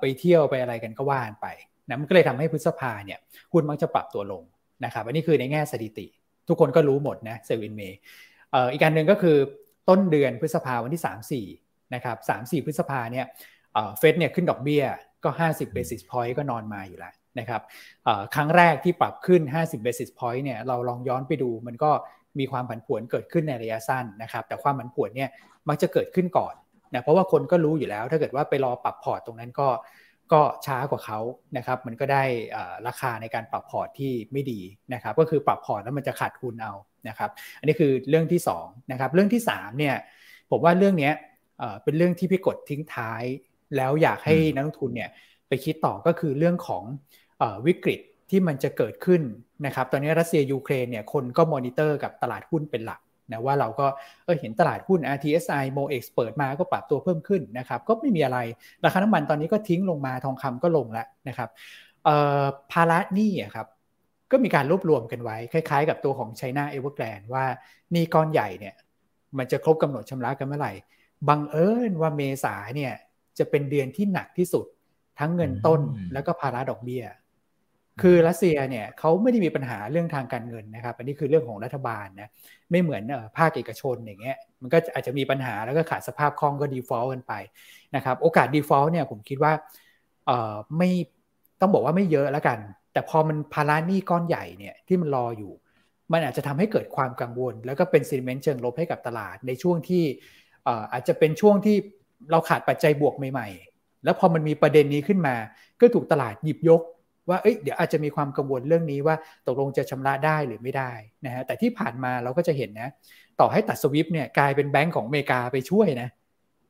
[0.00, 1.46] ไปเที่ยวไปอะไรกันก็ว่านไป
[1.88, 3.18] นะมันก็เลยทำให้พฤษภาเนี่ย
[3.52, 4.42] หุ้นมักจะปรับตัวลง
[4.84, 6.06] นะครับอันนี้คือในแง่สถิติ
[6.48, 7.98] ทุกคนก็รู้หมดนะเซลวินเมย์
[8.72, 9.36] อีกประการหนึ่งก็คือ
[9.88, 13.26] ต้นเดือนพฤษภาวันที่ 3-4นะครับ3-4 พฤษภาเนี่ย
[13.98, 14.84] เฟดเนี่ยขึ้นดอกเบี้ย
[15.24, 17.62] ก็ 50 basis point ก็นอนมาอยู่แล้วนะครับ
[18.34, 21.90] ครั้งแรกที่ปรับขึ้น 50 basis point เนี่ยเราลองย้อนไปดูมันก็
[22.38, 25.30] มีความผันผวนเกิดขึ้นในระยะสั้นนะครับ แต่ความผันผวนเนี่ย
[25.68, 26.54] มักจะเกิดขึ้นก่อน
[26.94, 29.68] นะเพราะว่าคนก็รู้อยู่แล้ว ถ้าเกิดว่าไปรอปรับพอร์ตตรงนั้นก็
[30.32, 31.20] ก็ช้ากว่าเขา
[31.56, 32.24] นะครับ มันก็ได้
[32.86, 34.60] ราคาในการปรับพอร์ตที่ไม่ดี
[34.94, 36.72] นะครับ ก็คือปรับพอร์ตแล้วมันจะขาดทุนเอา
[37.08, 39.96] นะครับ อันนี้คือเรื่องที่2นะครับ เรื่องที่3เนี่ย
[40.50, 41.10] ผมว่าเรื่องนี้
[41.82, 43.22] เป็นเรื่องที่พี่กดทิ้งท้าย
[43.76, 45.10] แล้วอยากให้นักลงทุนเนี่ย
[45.48, 46.84] ไปคิดต่อก็คือเรื่องของ
[47.66, 49.22] วิกฤตที่มันจะเกิดขึ้น
[49.66, 53.00] นะครับ ตอนนี้รัสเซียยูเครนเนี่ยคนก็มอนิเตอร์กับตลาดหุ้นเป็นหลัก
[53.32, 53.86] นะว่าเราก็
[54.24, 58.38] เออเห็นตลาดหุ้น RTSI MOEX เปิดมาก็ปรับตัวเพิ่มขึ้นนะครับก็ไม่มีอะไร
[58.84, 61.48] ราคาน้ำมันตอนนี้ก็ทิ้งลงมาทองคำก็ลงแล้วนะครับ
[62.72, 63.66] ภาระหนี้ครับ
[64.32, 67.44] ก็มีการรวบรวมกันไว้ คล้ายๆ กับตัวของ China Evergrande ว่า
[67.94, 68.74] นี่ก้อนใหญ่เนี่ย
[69.38, 70.72] มันจะครบกำหนดชำระกันเมื่อไหร่
[71.28, 72.92] บังเอิญว่าเมษาเนี่ย
[73.38, 74.66] จะเป็นเดือนที่หนักที่สุด
[75.18, 75.80] ทั้งเงินต้น
[76.12, 77.04] แล้วก็ภาระดอกเบี้ย
[78.02, 82.30] คือรัสเซียเนี่ยเขาไม่ได้มีปัญหาเรื่องทางการเงินนะครับ อันนี้คือเรื่องของรัฐบาลนะ
[82.70, 83.02] ไม่เหมือน
[83.38, 87.32] ภาคเอกชนอย่างเงี้ยมันก็อาจจะมีปัญหาแล้วก็ขาดสภาพคล่องก็ default กันไป
[87.96, 89.52] นะครับโอกาสดีฟอลต์เนี่ยผมคิดว่า
[90.26, 90.90] เอ่อไม่
[91.60, 92.58] ต้องบอกว่าไม่เยอะแล้วกัน
[92.92, 95.52] แต่พอมันภาระหนี้ก้อนใหญ่เนี่ยที่มันรออยู่
[96.12, 100.04] มันอาจจะทำให้เกิดความกังวล แล้วก็เป็นซีเมนต์เชิงลบให้กับตลาดในช่วงที่
[100.92, 101.76] อาจจะเป็นช่วงที่
[102.30, 105.34] เราขาดปัจจัยบวกใหม่ ๆ แล้วพอมันมีประเด็นนี้ขึ้นมา
[105.80, 106.80] ก็ถูกตลาดหยิบยก
[107.28, 110.92] ว่าเอ้ยเดี๋ยวอาจจะมีความกังวลเรื่องนี้ว่าตกลงจะชำระได้หรือไม่ได้
[111.26, 112.88] นะฮะแต่ที่ผ่านมาเราก็จะเห็นนะ
[113.40, 116.08] ต่อให้ตัดสวิฟเนี่ยกลายเป็นแบงก์ของอเมริกาไปช่วยนะ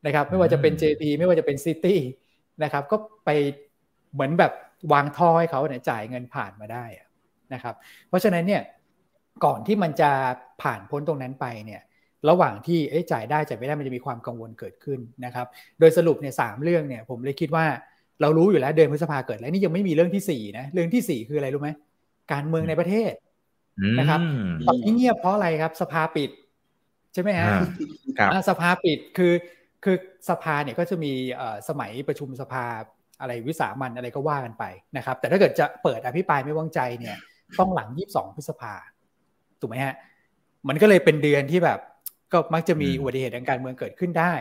[0.07, 1.97] นะครับไม่ว่าจะเป็น JP ไม่ว่าจะเป็น City
[2.63, 3.31] นะครับก็ไป
[4.13, 4.53] เหมือนแบบ
[4.93, 6.85] วางท่อให้เขาเนี่ยจ่ายเงินผ่านมาได้
[7.55, 7.75] นะครับ
[8.09, 8.63] เพราะฉะนั้นเนี่ย
[9.45, 10.11] ก่อนที่มันจะ
[10.63, 11.81] ผ่านพ้นตรงนั้นไปเนี่ย
[12.29, 12.79] ระหว่างที่
[13.13, 15.47] จ่ายได้จ่ายไม่ได้มันจะมีความกังวลเกิดขึ้นนะครับ
[15.79, 17.67] โดยสรุปเนี่ยสามเรื่องเนี่ยผมเลยคิดว่า
[18.21, 21.71] เรารู้อยู่แล้วเดือนพฤษภาเกิดแล้วนี่ยังไม่มีเรื่องที่สี่นะเรื่องที่สี่คืออะไรรู้ไหม
[22.33, 23.13] การเมืองในประเทศ
[23.99, 24.21] นะครับ
[24.67, 26.31] ตอนนี้เงียบเพราะอะไรครับ สภาปิด
[27.15, 27.49] ใช่ไหมฮะ
[28.49, 29.33] สภาปิดคือ
[29.85, 29.97] คือ
[30.29, 31.13] สภาเนี่ยก็จะมี
[31.69, 32.65] สมัยประชุมสภา
[33.21, 34.65] อะไรวิสามันอะไรก็ว่ากันไป
[34.97, 37.17] นะครับ แต่ถ้าเกิดจะเปิดอภิปรายไม่วางใจเนี่ย
[37.59, 38.75] ต้องหลังยี่สิบสองพฤษภา
[39.61, 39.95] ถูกไหมฮะ
[40.69, 41.79] มันก็เลยเป็นเดือนที่แบบ
[42.33, 44.35] ก็มักจะมีอุบัติเหตุทางการเมืองเกิดขึ้นได้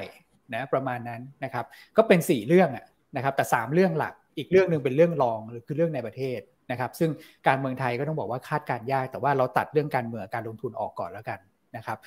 [0.53, 1.65] นะประมาณนั้นนะครับ
[1.97, 2.69] ก็เป็น 4 เรื่อง
[3.15, 6.39] นะครับแต่ 3 เรื่องหลักอีกเรื่องหนึ่งเป็นเรื่องรองหรือคือเรื่องในประเทศ
[6.71, 7.09] นะครับ ซึ่ง
[7.47, 11.39] การเมืองไทยก็ต้องบอกว่าคาดการยาก แต่ว่าเราตัดเรื่องการเมืองการลงทุนออกก่อนแล้วกัน
[11.77, 11.97] นะครับ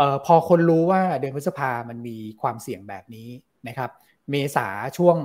[0.00, 3.28] ออพอคนรู้ว่าเดือนพฤษภามันมีความเสี่ยงแบบนี้
[3.68, 3.90] นะครับ
[4.30, 4.66] เมษา
[4.98, 5.16] ช่วง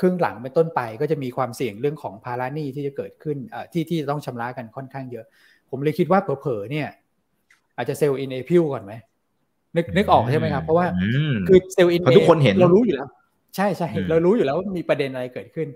[0.00, 3.36] ครึ่งหลังเป็นต้นไปก็จะมีความเสี่ยงเรื่องของภาระหนี้ที่จะเกิดขึ้น
[3.72, 5.26] ที่ที่ต้องชำระกันค่อนข้างเยอะ
[5.70, 6.88] ผมเลยคิดว่าเผลอๆเนี่ย
[7.76, 8.92] อาจจะเซลล์อินเอพิวก่อนไหม
[9.76, 10.86] นึกนึกออกใช่ไหมครับ เพราะว่า
[11.48, 13.08] คือ sell in May ทุกคนเห็นเรารู้อยู่แล้ว
[13.56, 15.68] ใช่ใช่เรารู้อยู่แล้วว่ามีประเด็นอะไรเกิดขึ้น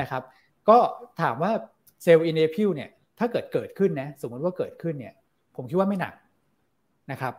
[0.00, 0.22] นะครับ
[0.68, 0.78] ก็
[1.22, 1.52] ถามว่า
[2.02, 5.14] sell in April เนี่ย ถ้าเกิดเกิดขึ้นนะ สมมติว่าเกิดขึ้นเนี่ย
[5.56, 6.14] ผมคิดว่าไม่หนัก
[7.10, 7.34] นะครับ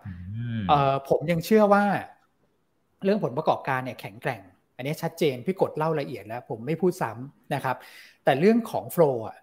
[0.69, 1.83] เอ่อผมยังเชื่อว่า
[3.03, 4.41] เรื่องผลประกอบการเนี่ยแข็งแกร่ง
[4.77, 7.75] อันนี้ชัดเจนพี่กดเล่าละเอียดแล้ว ผมไม่พูดซ้ำนะครับ
[8.23, 9.37] แต่เรื่องของ flow อะ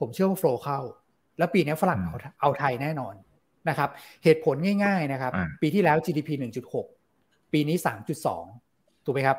[0.00, 0.80] ผมเชื่อว่า flow เข้า
[1.38, 3.14] แล้วปีนี้ฝรั่งเอาเอาไทยแน่นอน
[3.68, 3.90] นะครับ
[4.24, 6.30] เหตุผลง่าย ๆนะครับ ปีที่แล้ว GDP
[6.92, 7.76] 1.6 ปีนี้
[8.40, 9.38] 3.2 ถูกไหมครับ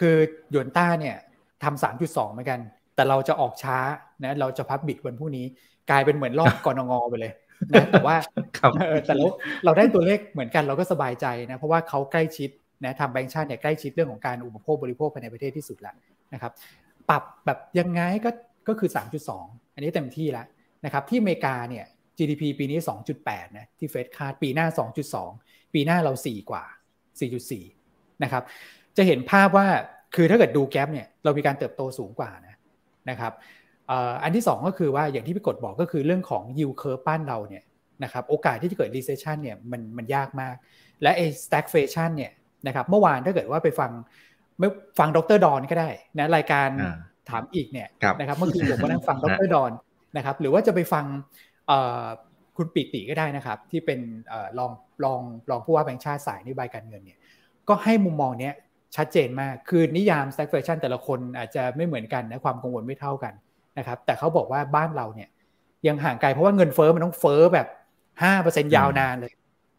[0.00, 0.16] คือ
[0.50, 1.16] หยวนต้าเนี่ย
[1.64, 2.60] ทำ3.2เหมือนกัน
[2.94, 3.78] แต่เราจะออกช้า
[4.24, 5.44] นะเราจะพับบิดวันพรุ่งนี้
[5.90, 7.32] กลายเป็นเหมือนรอบกรงงไปเลย
[7.72, 8.16] นะแต่ว่า
[9.06, 9.26] แต่เรา
[9.64, 12.50] เราได้ตัวเลขเหมือนกันเราก็สบายใจนะเพราะว่าเขาใกล้ชิด
[12.84, 15.94] นะทำแบงก์ชาติเนี่ยใกล้ชิดเรื่องของการอุปโภคบริโภคภายในประเทศที่สุดแล้ว
[16.34, 16.52] นะครับ
[17.10, 18.30] ปรับแบบยังไงก็
[18.68, 18.90] ก็คือ
[19.32, 20.46] 3.2 อันนี้เต็มที่แล้ว
[20.84, 21.84] นะครับที่อเมริกาเนี่ย
[22.18, 22.78] GDP ปีนี้
[23.18, 24.66] 2.8 นะที่เฟดคาดปีหน้า
[25.20, 26.64] 2.2 ปีหน้าเรา 4 กว่า
[27.44, 28.42] 4.4 นะครับ
[28.96, 29.66] จะเห็นภาพว่า
[30.14, 32.54] คือถ้าเกิดดูแกลบเนี่ยเรามีการเติบโตสูงกว่านะ
[33.10, 33.32] นะครับ
[34.22, 37.64] อันที่ 2 ก็คือว่าอย่างที่พี่กดบอกก็คือเรื่องของ yield curve บ้านเราเนี่ย
[38.04, 40.54] นะครับโอกาสที่จะเกิด recession เนี่ยมันมันยากมาก
[41.02, 42.32] และไอ้ stagflation เนี่ย
[42.66, 43.90] นะครับเมื่อวานถ้าเกิดว่าไปฟัง
[44.58, 46.68] ไม่ฟังดรดอนก็ได้นะรายการ
[47.30, 47.88] ถามอีกเนี่ย
[48.20, 49.72] นะครับเมื่อคืนผมก็นั่งฟังดรดอน
[50.16, 51.04] นะครับหรือว่าจะไปฟัง
[52.56, 54.00] คุณปิติก็ได้นะครับ ที่เป็น
[54.58, 54.72] รอง
[55.04, 57.18] รองรองผู้ว่าแบงค์ชาติสายนโยบายการเงินเนี่ย
[57.68, 58.54] ก็ให้มุมมองเนี้ย
[58.96, 63.34] ชัดเจนมาก คือนิยาม stagflation แต่ละคนอาจจะไม่เหมือนกันนะความกังวลไม่เท่ากัน
[63.78, 65.28] นะครับ แต่เขาบอกว่าบ้านเราเนี่ย
[65.86, 67.66] ยังห่างไกลเพราะว่าเงินเฟอ้อมันต้องเฟอ้อแบบ
[68.22, 69.32] 5%ยาวนานเลย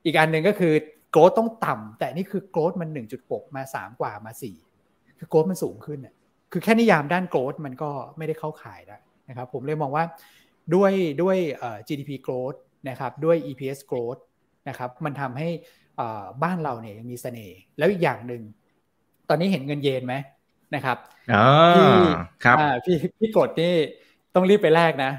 [0.06, 0.74] อีกอันหนึ่งก็คือ
[1.12, 2.90] โกรธต้องต่ำแต่นี่คือโกรธมัน
[3.22, 4.32] 1.6 มา 3 กว่ามา
[4.74, 6.14] 4 คือโกรธมันสูงขึ้นอะ
[6.52, 10.04] คือแค่นิยามด้านโกรธมันก็ไม่ได้เข้าขายแล้วนะครับผมเลยมองว่า
[10.76, 10.92] ด้วย
[11.22, 11.38] ด้วย
[11.88, 14.22] GDP growth นะครับด้วย EPS growth
[14.70, 15.50] นะครับมันทำให้
[16.44, 18.42] บ้านเราเนี่ยยังมีเสน่ห์แล้วอีกอย่างหนึ่ง
[19.30, 20.16] ตอนนี้เห็นเงินเยนไหม
[20.76, 20.98] นะครับ
[21.76, 21.88] พี่
[22.44, 23.74] ครับพี่พี่กดนี่
[24.36, 25.12] ต้องรีบไปแลกนะ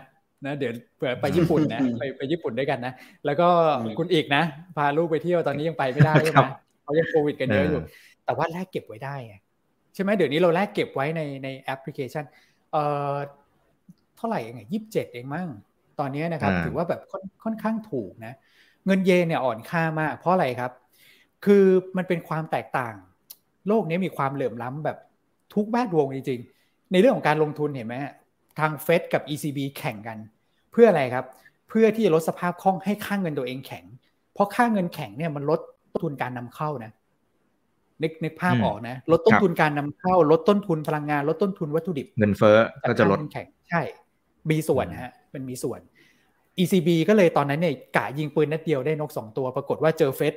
[0.47, 2.93] นะเดี๋ยวเผื่อไปญี่ปุ่นนะไปไปญี่ปุ่นด้วยกันนะ
[3.27, 3.49] แล้วก็
[3.99, 4.43] คุณอีกนะ
[4.77, 6.47] พาลูกไปเที่ยวตอนนี้ยังไปไม่ได้ใช่ไหม
[6.83, 7.81] เขายังโควิดกันเยอะอยู่
[8.25, 9.35] แต่ว่าแลกเก็บไว้ได้ไง
[9.95, 12.25] ใช่ไหมเดี๋ยวนี้เราแลกเก็บไว้ในในแอปพลิเคชัน
[12.73, 13.15] เอ่อ
[14.17, 15.49] เท่าไหร่เองยี่สิบเจ็ดเองมั้ง
[16.01, 17.01] ตอนนี้นะครับ ถือว่าแบบ
[17.45, 18.35] ค่อนข้างถูกนะ
[18.87, 20.73] เงินเยนเนี่ยอ่อนค่ามาก เพราะอะไรครับ
[21.45, 21.65] คือ
[21.97, 22.95] มันเป็นความแตกต่าง
[23.69, 24.99] โลกนี้มีความเหลื่อมล้ำแบบ
[25.55, 27.95] ทุกแวดวงจริงๆ ในเรื่องของการลงทุนเห็นไหม
[28.59, 30.19] ทางเฟดกับ ECB แข่งกัน
[30.73, 31.25] เพื่ออะไรครับ
[31.69, 33.85] เพื่อที่จะลดสภาพคล่องให้ค่างเงินตัวเองแข็ง
[34.35, 36.93] เพราะค่าเงินแข็งเนี่ยมันลดต้นทุนการนำเข้านะ
[38.03, 42.57] นึกนึกภาพออกนะ ลดต้นทุนการนำเข้า ลดต้นทุนพลังงาน ลดต้นทุนวัตถุดิบ เงินเฟ้อ
[42.89, 43.81] ก็จะลดแข่งใช่
[44.51, 45.81] มีส่วนฮะมันมีส่วน
[46.59, 50.35] ECB ก็เลยตอนนั้นเนี่ยกะยิงปืนนัดเดียวได้นกสองตัว ปรากฏว่าเจอเฟส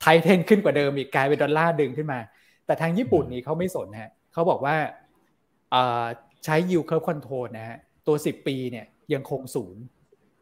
[0.00, 2.18] ไทเทนขึ้นกว่าเดิมอีกกลายเป็นดอลลาร์ดึงขึ้นมา
[2.70, 4.76] แต่ทางญี่ปุ่นนี่เขาไม่สนฮะเขาบอกว่า
[6.44, 9.82] ใช้ yield curve control นะฮะตัว 10 ปีเนี่ยยังคงศูนย์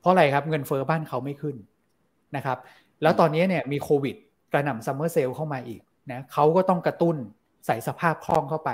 [0.01, 1.57] เพราะอะไรครับเงินเฟอ้อบ้านเขาไม่ขึ้น
[2.37, 2.59] นะครับ
[3.03, 4.17] แล้วตอนนี้เนี่ยมีโควิด
[4.53, 5.81] กระหน่ำซัมเมอร์เซลเข้ามาอีก
[6.13, 7.17] นะเขาก็ต้องกระตุ้น
[7.67, 8.71] ใส่สภาพคล่องเข้าไป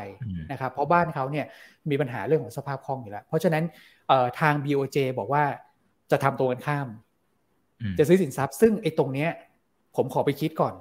[0.52, 1.46] นะครับเพราะบ้านเขาเนี่ย
[1.90, 3.64] มีปัญหาเรื่องของสภาพคล่องอยู่แล้ว เพราะฉะนั้น
[4.40, 5.44] ทาง BOJ บอกว่า
[6.10, 6.88] จะทำตัวกันข้าม
[7.98, 9.30] จะซื้อสินทรัพย์ ซึ่งไอ้ตรงเนี้ย
[9.96, 10.74] ผมขอไปคิดก่อน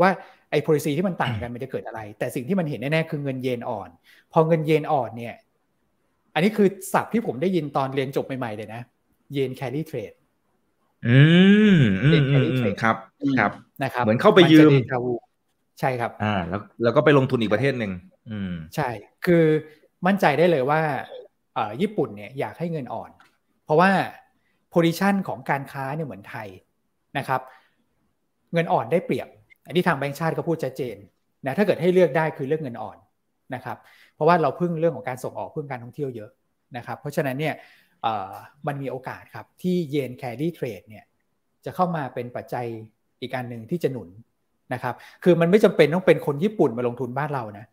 [0.00, 0.10] ว่า
[0.50, 3.88] ไอ้ policy ที่มันต่างกันมันจะเกิดอะไร แต่สิ่งที่มันเห็นแน่ๆคือเงินเยนอ่อน
[4.32, 5.34] พอเงินเยนอ่อนเนี่ย
[6.34, 8.80] อันนี้คือศัพท์ที่ผมได้ยินตอนเรียนจบใหม่ๆเลยนะ
[9.32, 10.16] เยน carry trade
[11.08, 11.20] อื
[11.78, 12.08] มอื
[12.60, 12.96] มครับ
[13.38, 13.50] ครับ
[13.82, 14.72] นะครับ เหมือนเข้าไปยืม
[15.80, 17.92] ใช่ครับ อ่า แล้วแล้วก็ไปลงทุนอีกประเทศหนึ่ง
[18.30, 18.88] อืม ใช่
[19.26, 19.44] คือ
[20.06, 20.80] มั่นใจได้เลยว่า
[21.54, 23.10] เอ่อญี่ปุ่นเนี่ยอยากให้เงินอ่อน
[23.64, 23.90] เพราะว่า
[24.72, 26.48] position ของการค้าเนี่ยเหมือนไทย
[27.18, 27.40] นะครับ
[28.52, 29.28] เงินอ่อนได้เปรียบ
[29.68, 30.96] อันนี้ทางแบงก์ชาติก็พูดชัดเจน
[31.46, 32.98] นะถ้าเกิดให้เลือกได้คือเลือกเงินอ่อน
[33.54, 33.76] นะครับ
[34.14, 36.30] เพราะว่าเราพึ่งเรื่องของการส่งออกพึ่งการท่องเที่ยวเยอะ
[36.76, 37.54] นะครับเพราะฉะนั้นเนี่ย
[38.66, 41.04] มันมีโอกาสครับที่เยนแครี่เทรดเนี่ย
[41.64, 42.66] จะเข้ามาเป็นปัจจัย
[43.20, 44.08] อีกการหนึ่งที่จะหนุน
[44.74, 47.64] นะครับคือมันไม่จำเป็นต้องเป็นคนญี่ปุ่นมาลงทุนบ้านเรานะ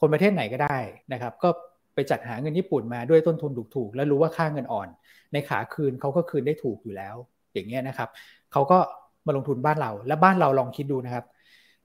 [0.00, 0.78] คนประเทศไหนก็ได้
[1.12, 1.48] นะครับก็
[1.94, 4.88] ไปจัดหาเงินญี่ปุ่นมาด้วยต้นทุนถูกๆ แล้วรู้ว่าค่าเงินอ่อน
[5.32, 7.14] ในขาคืนเขาก็คืนได้ถูกอยู่แล้ว
[7.52, 8.08] อย่างเงี้ยนะครับ
[8.52, 8.78] เขาก็
[9.26, 11.24] มาลงทุนบ้านเรา และบ้านเราลองคิดดูนะครับ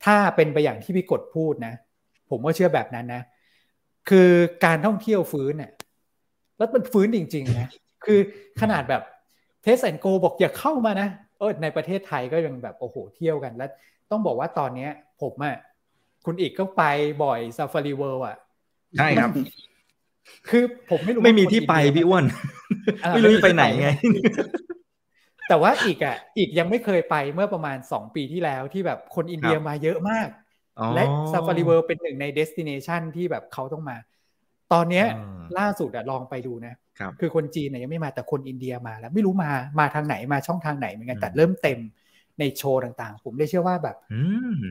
[0.05, 1.73] ถ้าเป็นไปอย่างที่พี่กดพูดนะ
[2.29, 3.21] ผมก็เชื่อแบบนั้นนะ
[4.09, 4.29] คือ
[4.65, 5.71] การท่องเที่ยวฟื้นเนี่ย
[6.57, 7.69] แล้วมันฟื้นจริง ๆ นะ
[8.05, 8.19] คือ
[8.61, 9.03] ขนาดแบบ
[9.63, 11.07] Test and Go บอกอย่าเข้ามานะ
[11.39, 13.69] เออในประเทศไทยก็ยังแบบโอ้โหเที่ยวกัน แล้ว
[14.11, 15.55] ต้องบอกว่าตอนเนี้ย ผมอะ่ะ
[16.25, 16.83] คุณอีกก็ไป
[17.23, 18.37] บ่อยซาฟารีเวิลด์อะ
[18.97, 19.31] ใช่ครับ
[20.49, 22.25] คือผมไม่รู้ไม่มีที่ไปพี่อ้วน
[23.15, 23.87] ไม่รู้ไปไหนไง
[25.49, 30.27] แต่ว่าอีกอะอีกยังไม่เคยไปเมื่อประมาณสองปีที่แล้วที่แบบคนอินเดียมาเยอะมาก
[30.95, 33.97] และซาฟารีเวิลด์เป็นหนึ่งใน destination ที่แบบเขาต้องมา
[34.73, 35.05] ตอนเนี้ย
[35.57, 36.73] ล่าสุดอะลองไปดูนะ
[37.19, 41.79] คือคนจีนเนี่ยยังไม่มาแต่คนอินเดียมาแล้วไม่รู้มามาทางไหนมาช่องทางไหนเหมือนกันแต่เริ่มเต็ม
[42.39, 43.97] ในโชว์ต่างๆ ผมเลยเชื่อว่าแบบ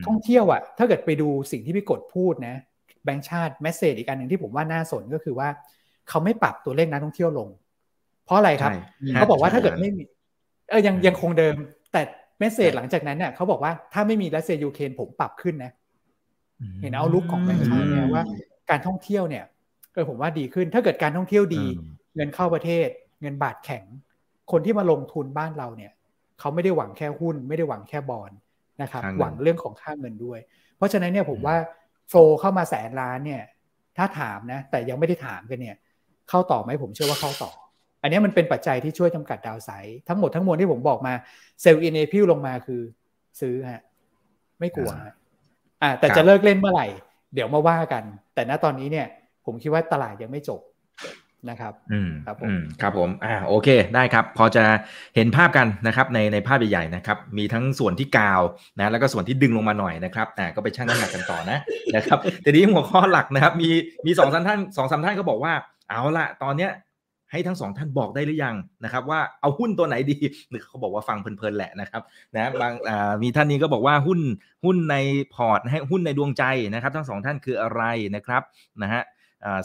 [0.05, 2.55] ท่องเที่ยวอะถ้าเกิดไปดูสิ่งที่พี่กดพูดนะ
[3.03, 5.49] แบงค์ชาติ message อีกอันหนึ่งที่ผมว่าน่าสนก็คือว่า
[6.09, 7.49] เขาไม่ปรับตัวเลขนักท่องเที่ยวลง
[8.25, 8.71] เพราะอะไรครับ
[9.15, 11.55] เขาบอกว่าถ้าเกิดไม่มีเออยังยังคงเดิม
[11.91, 12.01] แต่
[12.39, 15.71] message หลังจากนั้นเนี่ยเขาบอกว่าถ้าไม่มีรัสเซียยูเครนผมปรับขึ้นนะ
[16.81, 18.23] เห็น outlook ของแบงค์ชาติเนี่ยว่า
[18.69, 19.43] การท่องเที่ยวเนี่ย
[19.93, 21.63] เออผมว่าดีขึ้น ถ้าเกิดการท่องเที่ยวดี
[22.15, 22.87] เงินเข้าประเทศ
[23.21, 23.83] เงินบาทแข็ง
[24.51, 25.91] คนที่มาลงทุนบ้านเราเนี่ย
[26.39, 28.31] เขาไม่ได้หวังแค่หุ้น ไม่ได้หวังแค่บอนด์
[28.81, 30.39] นะครับ หวังเรื่องของค่าเงินด้วย
[30.77, 31.55] เพราะฉะนั้นเนี่ยผมว่า
[32.09, 33.43] flow เข้ามาแสนล้านเนี่ย
[33.97, 35.75] ถ้าถามนะ แต่ยังไม่ได้ถามกันเนี่ย
[36.29, 37.51] เข้าต่อไหมผมเชื่อว่าเข้าต่อ
[38.03, 41.13] อันนี้มันเป็นปัจจัยที่ช่วยจำกัด downside ทั้งหมดทั้งมวลที่ผมบอกมา
[41.61, 42.81] sell in April ลงมาคือ
[43.41, 43.81] ซื้อฮะ
[44.59, 45.13] ไม่กลัวฮะ
[45.81, 46.87] อ่าแต่จะเลิกเล่นเมื่อไหร่
[47.33, 49.07] เดี๋ยวมาว่ากัน แต่ณตอนนี้เนี่ย
[49.45, 50.61] ผมคิดว่าตลาดยังไม่จบ
[51.49, 52.47] นะครับอืมครับผม
[52.81, 54.63] ครับผมอ่าโอเคได้ครับ พอจะ
[55.15, 58.41] เห็นภาพกันนะครับในในภาพใหญ่ๆนะครับ มีทั้งส่วนที่กาว
[58.79, 61.59] นะแล้วก็ส่วนที่ดึงลงมาหน่อยนะครับอ่าก็ไปชั่งน้ำหนักกันต่อนะ
[61.95, 63.69] นะครับแต่นี้หัวข้อหลักนะครับ มี
[64.05, 65.53] มีสองท่านสองสามท่านก็บอกว่า
[65.89, 66.71] เอาละตอนเนี้ย
[67.33, 70.17] ให้ทั้งสองท่านบอกได้หรือยังนะครับว่าเอาหุ้นตัวไหนดี
[70.67, 72.01] เขาบอกว่าฟังเพลินๆแหละนะครับ
[72.35, 72.73] นะบาง
[73.23, 74.19] มีท่านนี้ก็บอกว่าหุ้น
[74.65, 74.95] หุ้นใน
[75.33, 76.43] พอร์ตให้หุ้นในดวงใจ
[76.73, 77.83] นะครับ ทั้งสองท่านคืออะไร
[78.15, 78.41] นะครับ
[78.81, 79.01] นะฮะ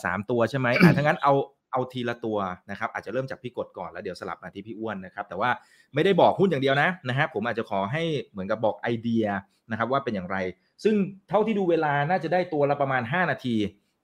[0.04, 1.34] สามตัวใช่ไหมถ้างั้นเอา
[1.72, 2.38] เอาทีละตัว
[2.70, 5.50] นะครับอาจจะเริ่มจากพี่กดก่อนแล้วเดี๋ยวสลับมาที่พี่อ้วนนะครับแต่ว่า
[5.94, 9.24] ไม่ได้บอกหุ้นอย่างเดียวนะนะฮะผมอาจจะขอให้เหมือนกับบอกไอเดีย
[9.70, 10.36] นะครับว่าเป็นอย่างไร
[10.84, 10.94] ซึ่ง
[11.28, 13.56] เท่าที่ดูเวลาน่าจะได้ตัวละประมาณ 5 นาที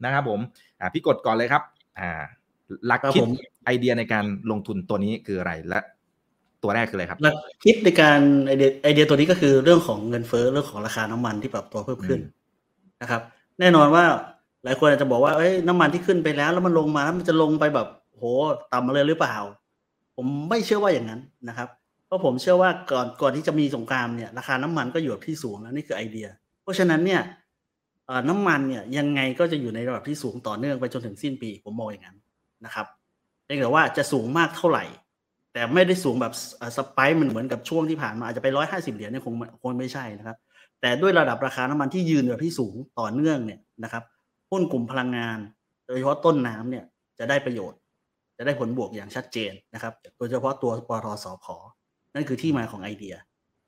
[0.05, 0.41] นะครับผม
[0.95, 1.63] พี่กดก่อนเลยครับ
[2.01, 2.11] อ่า
[2.87, 3.23] หลักคิด
[3.67, 5.81] ไอเดียในการลงทุนตัวนี้คืออะไรและ
[6.63, 7.35] ตัวแรกคืออะไรครับหลัก
[7.65, 12.21] คิดในการไอเดียไอเดียตัวนี้ก็คือเรื่องของเงินเฟ้อเรื่องของราคาน้ำมันที่ปรับตัวเพิ่มขึ้น
[13.03, 13.23] นะครับ
[13.61, 14.05] แน่นอนว่า
[14.65, 18.23] หลายคนอาจจะบอกว่าเอ้ยน้ำมันที่ขึ้นไปแล้ว แล้วมันลงมาแล้วมันจะลงไปแบบโห
[18.73, 19.37] ต่ำมาเลยหรือเปล่า
[20.17, 21.69] ผมไม่เชื่อว่าอย่างนั้นนะครับ
[22.07, 26.27] เพราะผมเชื่อว่าก่อนก่อนที่จะมีสงครามเนี่ยราคาน้ำมันก็อยู่ที่สูงแล้วนี่คือไอเดีย
[26.63, 27.23] เพราะฉะนั้นเนี่ย
[28.29, 32.17] น้ำมันเนี่ยยังไงก็จะอยู่ในระดับที่สูงต่อเนื่องไปจนถึงสิ้นปี ผมมองอย่างนั้น
[32.65, 32.87] นะครับ
[33.45, 34.85] เพียงแต่ว่าจะสูงมากเท่าไหร่
[35.53, 36.35] แต่ไม่ได้สูงแบบ
[36.77, 40.37] สไปร์มันเหมือนกับช่วงที่ผ่านมาอาจจะไปร้อยห้าสิบเหรียญเนี่ยคงคงไม่ใช่นะครับ
[40.81, 44.03] แต่ด้วยระดับราคาน้ำมันที่ยืนแบบที่สูงต่อเนื่องเนี่ยนะครับ
[44.51, 45.39] หุ้นกลุ่มพลังงาน
[45.87, 46.85] โดยเฉพาะต้นน้ำเนี่ย
[47.19, 47.79] จะได้ประโยชน์
[48.39, 51.47] จะได้ผลบวกอย่างชัดเจนนะครับ โดยเฉพาะตัวปตสพ
[52.15, 53.15] นั่นคือที่มาของไอเดีย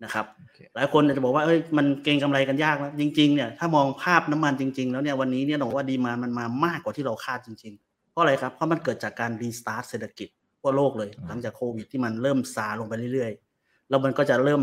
[0.04, 0.26] นะครับ
[0.74, 7.85] หลายคนจะบอกว่าเอ้ยมันเก็งกำไรกันยากนะจริง ๆ เนี่ยถ้ามองภาพน้ำมันจริง ๆ แล้วเนี่ยวันนี้เนี่ยบอกว่า demand มันมามากกว่าที่เราคาดจริงๆเพ
[8.16, 10.28] ราะอะไรครับ เพราะมันเกิดจากการ restart เศรษฐกิจ
[10.60, 14.62] ทั่วโลกเลย หลังจากโควิดที่มันเริ่มซาลงไปเรื่อยๆ แล้วมันก็จะเริ่ม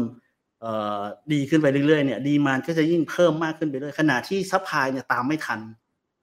[1.34, 5.60] ดีขึ้นไปเรื่อยๆเนี่ย demand ก็จะยิ่งเพิ่มมากขึ้นไปเรื่อยขณะที่ supply เนี่ยตามไม่ทัน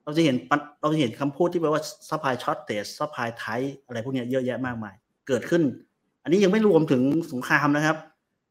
[0.04, 0.36] เราจะเห็น
[0.80, 3.44] เราจะเห็นคำพูดที่แปลว่า supply shortage supply tight
[3.86, 4.94] อะไรพวกนี้เยอะแยะมากมาย
[5.28, 5.62] เกิดขึ้น
[6.22, 7.96] อันนี้ยังไม่รวมถึงสงครามนะครับ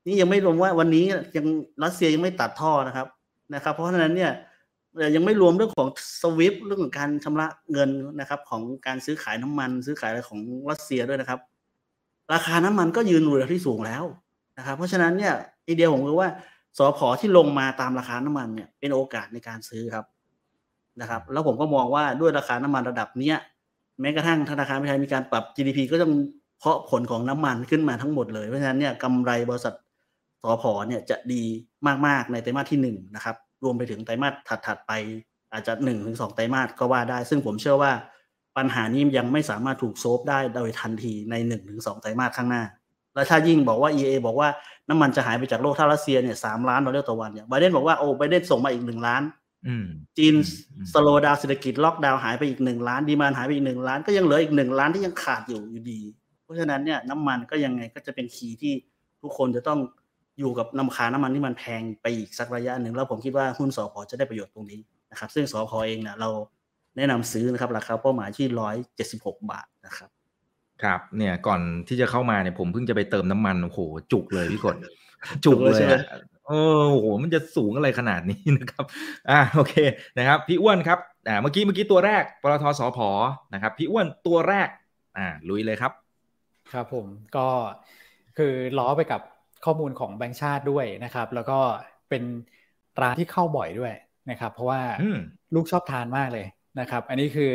[0.06, 1.04] นี่ยังไม่รวมว่าวันนี้
[1.38, 1.46] ยัง
[1.84, 3.08] รัสเซียยังไม่ตัดท่อนะครับ
[3.56, 4.32] นะครับ เพราะฉะนั้นเนี่ย
[5.15, 5.88] ยังไม่รวมเรื่องของ
[6.21, 11.39] สวิฟเรื่องของการชำระเงินนะครับ ของการซื้อขายน้ำมัน ซื้อขายอะไรของรัสเซียด้วยนะครับ
[12.34, 14.04] ราคาน้ำมันก็ยืนอยู่ที่สูงแล้ว
[14.58, 16.30] นะครับ เพราะฉะนั้นเนี่ยไอเดียผมคือว่า
[16.78, 20.06] สอพอที่ลงมาตามราคาน้ำมันเนี่ยเป็นโอกาสในการซื้อครับ
[21.02, 23.38] นะครับ แล้วผมก็มองว่าด้วยราคาน้ำมันระดับเนี้ย
[24.02, 26.13] แม้กระทั่งธนาคารไทยมีการปรับ GDP ก็ต้อง
[26.60, 29.73] เพราะผลของน้ำมันขึ้นมาทั้งหมดเลยเพราะฉะนั้นเนี่ยกำไรบริษัท
[30.41, 31.43] สอพอเนี่ยจะดี
[32.08, 34.34] มากๆในไตรมาสที่หนึ่งนะครับ รวมไปถึงไตรมาส
[34.65, 34.91] ถัดๆไป
[35.52, 37.91] อาจจะหนึ่งถึงสองไตรมาสก็ว่าได้ ซึ่งผมเชื่อว่า
[38.58, 42.63] ปัญหานี้ยังไม่สามารถถูกโซฟได้โดยทันทีในหนึ่งถึงสองไตรมาสข้างหน้า
[43.15, 44.50] แล้วถ้ายิ่งบอกว่า EA บอกว่า
[44.89, 49.22] น้ำมันจะหายไปจากโลกถ้ารัสเซียเนี่ยสามล้านดอลลาร์ต่อวันเนี่ยไบเดนบอกว่าโอ้ไบเดนส่งมาอีกหนึ่งล้าน
[50.17, 50.36] จีน
[50.93, 56.00] สโลดาวเศรษฐกิจล็อกดาวหายไปอีกหนึ่งล้านดีมานหายไปอีกหนึ่งล้านก็ยังเหลืออีกหนึ่งล้านที่ยังขาดอยู่อยู่ดี
[56.43, 58.74] เพราะฉะนั้นเนี่ยน้ำมันก็ยังไงก็จะเป็นคีย์ที่
[59.22, 59.80] ทุกคนจะต้อง
[60.39, 64.80] อยู่กับน้ำขาน้ำมันที่มันแพงไปอีกสักระยะหนึ่งแล้วผมคิดว่าหุ้นสอพอจะได้ประโยชน์ตรงนี้
[65.12, 66.30] นะครับซึ่งสอพอเองเนี่ยเรา
[66.97, 70.10] แนะนำซื้อนะครับราคาเป้าหมายที่ร้อยเจ็ดสิบหกบาทนะครับ
[70.84, 73.80] ครับเนี่ยก่อนที่จะเข้ามาเนี่ยผมเพิ่งจะไปเติมน้ำมันโอ้โห
[74.12, 74.75] จุกเลยพี่กด
[75.45, 75.82] จุกเลย
[76.47, 78.86] เออโอ้โหมันจะสูงอะไรขนาดนี้นะครับ
[79.30, 79.75] อ่าโอเค
[80.17, 82.99] นะครับ พี่อ้วนครับอ่าเมื่อกี้เมื่อกี้ตัวแรกปตทสพ
[83.54, 84.69] นะครับ พี่อ้วนตัวแรก
[85.17, 85.91] อ่าลุยเลยครับ
[86.73, 87.47] ครับผมก็
[88.38, 89.21] คือล้อไปกับ
[89.65, 91.60] ข้อมูลของแบงค์ชาติด้วยนะครับ แล้วก็
[92.10, 92.24] เป็น
[93.02, 93.93] ร้านที่เข้าบ่อยด้วย
[94.30, 94.82] นะครับ เพราะว่า
[95.56, 96.45] ลูกชอบทานมากเลย
[96.80, 97.52] นะครับ อันนี้คือ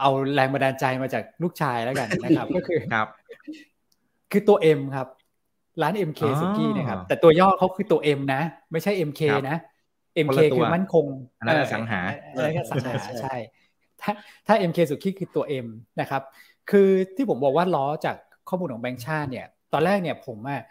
[0.00, 3.08] เอาแรงบันดาลใจมาจากลูกชายแล้วกันนะครับ ก็คือครับ
[4.32, 5.08] คือตัว M ครับ
[5.82, 9.56] ร้าน MK สุกี้นะครับ แต่ตัวย่อเขาคือตัว M นะ ไม่ใช่ MK นะ
[10.26, 11.06] MK คือมั่นคง
[11.38, 12.00] อะไรสังหา
[12.34, 13.36] อะไรสังหาใช่
[14.02, 14.12] ถ้า
[14.46, 15.66] ถ้า MK สุกี้คือตัว M
[16.00, 16.22] นะครับ
[16.70, 18.16] คือที่ผมบอกว่าล้อจาก
[18.48, 20.62] ข้อมูลของแบงค์ชาติเนี่ย ตอนแรกเนี่ยผมอะ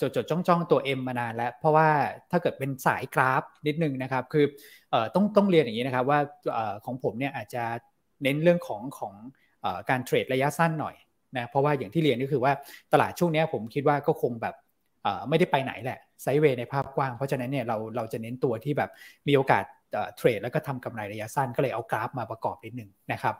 [0.00, 1.88] จดจดจ้องจ้องตัว M มานานแล้ว เพราะว่า
[2.30, 4.44] ถ้าเกิดเป็นสายกราฟนิดนึงนะครับ คือ
[5.14, 6.20] ต้องต้องเรียนอย่างนี้นะครับว่า
[6.84, 7.64] ของผมเนี่ยอาจจะ
[8.22, 9.14] เน้นเรื่องของของ
[9.90, 10.96] การเทรดระยะสั้นหน่อย
[11.36, 12.52] นะเพราะว่าอย่างที่เรียนก็คือว่า
[12.92, 14.54] ตลาดช่วงนี้ผมคิดว่าก็คงแบบ
[15.28, 18.90] ไม่ได้ไปไหนแหละไซด์เวย์ในภาพกว้าง เพราะฉะนั้นเนี่ยเราเราจะเน้นตัวที่แบบ
[19.28, 19.64] มีโอกาส
[20.16, 23.34] เทรดแล้วก็ทำกำไรระยะสั้นก็เลยเอากราฟมาประกอบนิดหนึ่งนะครับ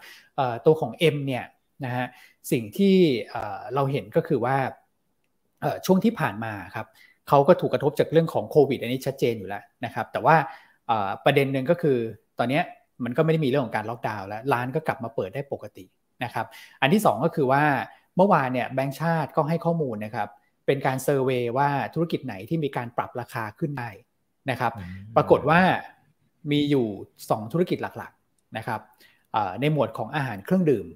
[0.67, 1.45] ตัวของ M เนี่ย
[1.85, 2.07] นะฮะ
[2.53, 2.97] สิ่งที่
[3.75, 4.57] เราเห็นก็คือว่า
[5.87, 6.87] ช่วงที่ผ่านมาครับ
[7.29, 10.37] เขาก็ถูกกระทบจากเรื่องของโควิดอันนี้ชัดเจนอยู่แล้วนะครับแต่ว่า
[11.25, 11.99] ประเด็นหนึ่งก็คือ
[12.39, 12.61] ตอนนี้
[13.05, 15.85] มันก็ไม่ได้มีเรื่องของการล็อกดาวน์แล้วร้านก็กลับมาเปิดได้ปกติ
[16.25, 16.47] นะครับ
[16.81, 17.63] อันที่ 2 ก็คือว่า
[18.17, 20.29] เมื่อวานเนี่ยแบงก์ชาติก็ให้ข้อมูลนะครับ
[20.67, 23.91] เป็นการ survey ว่าธุรกิจไหนที่มีการปรับราคาขึ้นได้
[24.51, 24.73] นะครับ
[25.17, 25.61] ปรากฏว่า
[26.51, 26.87] มีอยู่
[27.21, 28.81] 2 ธุรกิจหลักๆนะครับ
[29.61, 30.87] ในหมวดของอาหารเครื่องดื่ม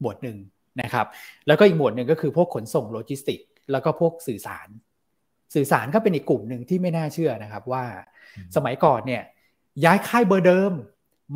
[0.00, 0.38] หมวดหนึ่ง
[0.82, 1.06] นะครับ
[1.46, 4.68] แล้วก็อีกหมวดหนึ่งก็คือพวกขนส่งโลจิสติก แล้วก็พวกสื่อสาร
[5.54, 7.84] สื่อสารก็เป็นอีกกลุ่มหนึ่งที่ไม่น่าเชื่อนะครับว่า
[8.56, 9.22] สมัยก่อนเนี่ย
[9.84, 10.72] ย้ายค่ายเบอร์เดิม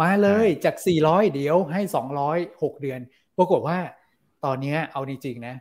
[0.00, 1.82] มาเลยจาก 400 เดี๋ยวให้
[2.22, 3.00] 200 6 เดือน
[3.38, 3.78] ปรากฏว่า
[4.44, 5.54] ตอนนี้เอาจริงๆนะ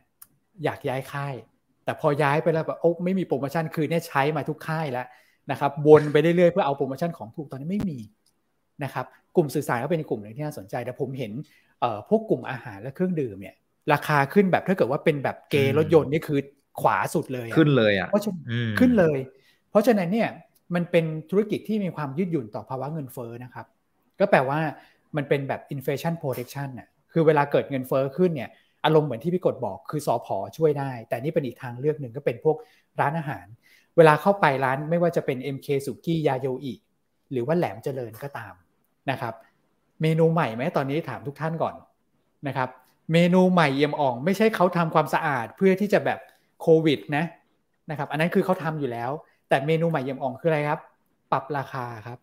[0.63, 1.35] อยากย้ายค่าย
[1.83, 5.07] แต่พอย้ายไปแล้วแบบโอ้ไม่มีโปรโมชั่นคือเนี่ยใช้มาทุกค่ายแล้ว
[5.51, 7.99] นะครับวนไปเรื่อยๆเพื่อเอาโปรโมชั่นของถูกตอนนี้ไม่มี
[8.83, 11.31] นะครับกลุ่มสื่อสารก็เป็นกลุ่มหนึ่งที่น่าสนใจแต่ผมเห็น
[12.09, 13.55] พวกกลุ่มอาหารและเครื่องดื่มเนี่ย
[13.93, 16.39] ราคาขึ้นแบบถ้าเกิดว่าเป็นแบบเกรถยนต์นี่คือ
[16.81, 18.45] ขวาสุดเลยขึ้นเลยอะเพราะฉะนั้น
[18.79, 19.17] ขึ้นเลย
[19.71, 20.29] เพราะฉะนั้นเนี่ย
[20.75, 23.65] มันเป็นธุรกิจที่มีความยืดหยุ่นต่อภาวะเงินเฟ้อนะครับ
[24.19, 24.59] ก็แปลว่า
[25.15, 28.49] มันเป็นแบบ inflation protection น่ะคือเวลาเกิดเงินเฟ้อขึ้นเนี่ย
[28.85, 32.57] อารมณ์เหมือนที่พี่กดบอกคือสอพอช่วยได้ แต่นี่เป็นอีกทางเลือกหนึ่งก็เป็นพวก
[32.99, 33.45] ร้านอาหาร
[33.97, 36.73] เวลาเข้าไปร้านไม่ว่าจะเป็น MK สุกี้ยาโยอิ
[37.31, 38.53] หรือว่าแหลมเจริญก็ตาม
[39.11, 39.33] นะครับ
[40.01, 41.75] เมนูใหม่ไหมตอนนี้ถามทุกท่านก่อน
[42.47, 42.69] นะครับ
[43.13, 46.19] เมนูใหม่เยี่ยมอ่อง ไม่ใช่เขาทำความสะอาดเพื่อที่จะแบบ
[46.61, 47.25] โควิดนะ
[47.89, 49.11] นะครับ อันนั้นคือเขาทำอยู่แล้ว
[49.49, 50.79] แต่เมนูใหม่เยี่ยมอ่องคืออะไรครับ
[51.31, 52.19] ปรับราคาครับ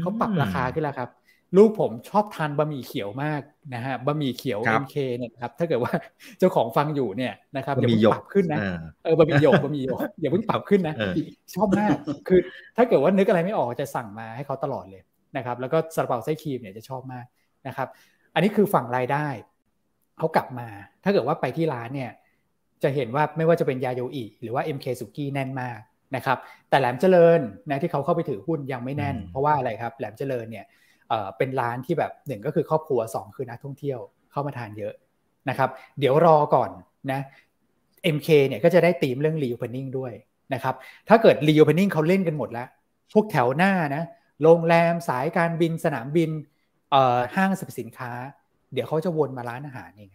[0.00, 1.10] เขาปรับราคาขึ้นแล้วครับ
[1.56, 3.40] ลูกผมชอบทานบะหมี่เขียวมาก
[3.74, 5.92] นะฮะบะหมี่เขียว MK เนี่ยครับ ถ้าเกิดว่า
[6.38, 8.60] เจ้าของฟังอยู่เนี่ยนะครับอย่าเพิ่งปรับขึ้นนะ
[9.04, 10.94] เออบะหมี่หยกบะหมี่หยกอย่าเพิ่งปรับขึ้นนะ
[11.54, 11.94] ชอบมาก
[12.28, 12.40] คือ
[12.76, 15.02] ถ้าเกิดว่านึกอะไรไม่ออกจะสั่งมาให้เขาตลอดเลย
[15.36, 17.24] นะครับ แล้วก็ซาลาเปาไส้ครีมเนี่ยจะชอบมาก
[17.66, 17.88] นะครับ
[18.34, 19.26] อันนี้คือฝั่งรายได้
[20.18, 20.68] เขากลับมา
[21.04, 22.10] ถ้าเกิดว่าไปที่ร้านเนี่ย
[22.82, 25.78] จะเห็นว่าไม่ว่าจะเป็นยาโยอิหรือว่า MK สุกี้แน่นมาก
[26.16, 26.38] นะครับ
[26.68, 27.40] แต่แหลมเจริญ
[27.70, 30.66] นะที่เขาเข้าไปถือหุ้นยังไม่แน่น เพราะว่าอะไรครับแหลมเจริญเนี่ย
[31.38, 33.98] เป็นร้านที่แบบหนึ่งก็คือครอบครัว 2 คือนักท่องเที่ยว
[34.32, 34.94] เข้ามาทานเยอะ
[35.48, 36.70] นะครับเดี๋ยวรอก่อน
[37.12, 37.20] นะ
[38.16, 40.12] MK เนี่ยก็จะได้ตีมเรื่อง reopening ด้วย
[40.54, 40.74] นะครับ
[41.08, 42.68] ถ้าเกิด reopening เขาเล่นกันหมดแล้ว
[43.12, 44.02] พวกแถวหน้านะ
[44.42, 46.30] โรงแรมสายการบินสนามบิน
[47.36, 48.12] ห้างสรรพสินค้า
[48.72, 50.10] เดี๋ยวเขาจะวนมาร้านอาหารเอง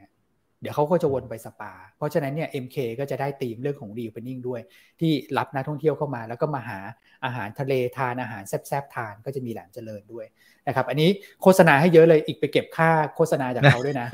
[0.62, 4.62] เดี๋ยวเขาก็จะวนไปสปา เพราะฉะนั้นเนี่ย MK ก็จะได้ตีมเรื่องของ reopening ด้วย
[5.00, 6.80] ที่รับนักท่องเที่ยวเข้ามา แล้วก็มาหา
[7.26, 10.26] อาหารทะเลทานอาหารแซ่บๆทานก็จะมีแหลมเจริญด้วย
[10.68, 11.10] นะครับ อันนี้
[11.42, 14.08] โฆษณาให้เยอะเลยอีกไปเก็บค่าโฆษณาจากเขาด้วยนะ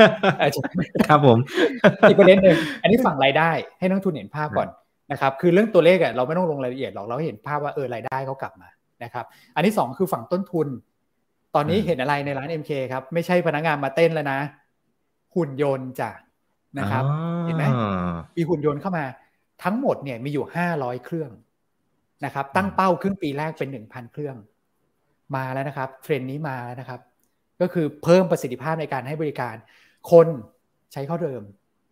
[1.08, 1.38] ครับผม
[2.10, 4.68] อีกประเด็นหนึ่งอันนี้ฝั่งรายได้ให้นักทุนเห็นภาพก่อน
[5.12, 8.70] นะครับคือเรื่องตัวเลขอะเราไม่ต้องลงรายละเอียดหรอกเราเห็นภาพว่าเออรายได้เขากลับมา
[9.04, 9.26] นะครับ
[9.56, 10.68] อันที่ 2 คือฝั่งต้นทุน
[11.60, 14.40] ตอนนี้เห็นอะไรในร้าน MK ครับ ไม่ใช่พนักงานมาเต้นแล้วนะ
[15.36, 16.12] หุ่นยนต์จ้ะ
[16.80, 17.04] นะครับ
[17.46, 17.66] เห็นไหม
[18.36, 19.06] มีหุ่นยนต์เข้ามา
[19.64, 21.32] ทั้งหมดเนี่ยมีอยู่ห้าร้อยเครื่อง
[22.26, 24.36] นะครับ ตั้งเป้าครึ่งปีแรกเป็นหนึ่งพันเครื่อง
[25.36, 27.00] มาแล้วนะครับเทรนนี้มาแล้วนะครับ
[27.62, 29.56] ก็คือเพิ่มประสิทธิภาพในการให้บริการ
[30.12, 30.28] คน
[30.94, 31.42] ใช้เข้าเดิม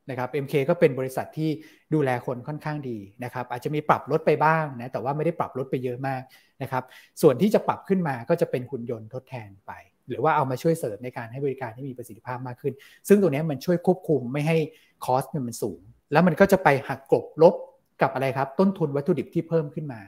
[0.10, 1.50] นะครับ MK ก็เป็นบริษัทที่
[1.94, 6.22] ดูแลคนค่อนข้างดีนะครับ อาจจะมีปรับลดไปบ้างนะแต่ว่าไม่ได้ปรับลดไปเยอะมาก
[6.62, 6.84] นะครับ
[7.22, 9.72] ส่วนที่จะปรับขึ้นมาก็จะเป็นหุ่นยนต์ทดแทนไป
[10.08, 12.74] หรือว่าเอามาช่วยเสริมในการให้บริการที่มีประสิทธิภาพมากขึ้น
[13.08, 14.58] ซึ่งตัวนี้มันช่วยควบคุมไม่ให้
[15.06, 15.80] คอสมันสูง
[16.12, 17.56] แล้วมันก็จะไปหักกลบลบ
[18.02, 20.02] กับอะไรครับ ต้นทุนวัตถุดิบที่เพิ่มขึ้นมา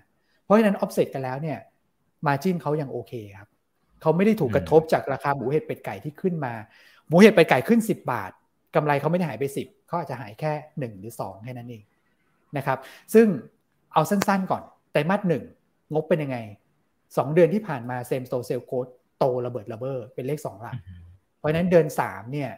[0.44, 1.58] เพราะฉะนั้นออฟเซ็ตกันแล้วเนี่ย
[2.28, 3.50] margin เขายังโอเคครับ
[4.02, 6.54] เขาไม่ได้ถูกกระทบจากราคาหมูเห็ดเป็ดไก่ที่ขึ้นมา
[7.08, 8.32] หมูเห็ดเป็ดไก่ขึ้น 10 บาท
[8.76, 11.84] กำไรเขาไม่ได้หายไป 10 เขาอาจจะหายแค่ 1 หรือ 2 แค่นั้นเอง
[12.58, 12.78] นะครับ
[13.14, 13.28] ซึ่ง
[13.94, 15.44] เอาสั้นๆก่อนไตรมาสหนึ่ง
[15.94, 16.38] งบเป็นยังไง
[16.88, 20.78] 2 เดือนที่ผ่านมา same store sales growth โตระเบิดระเบ้อเป็นเลขสองหลัก
[21.38, 22.52] เพราะนั้นเดือนสามเนี่ย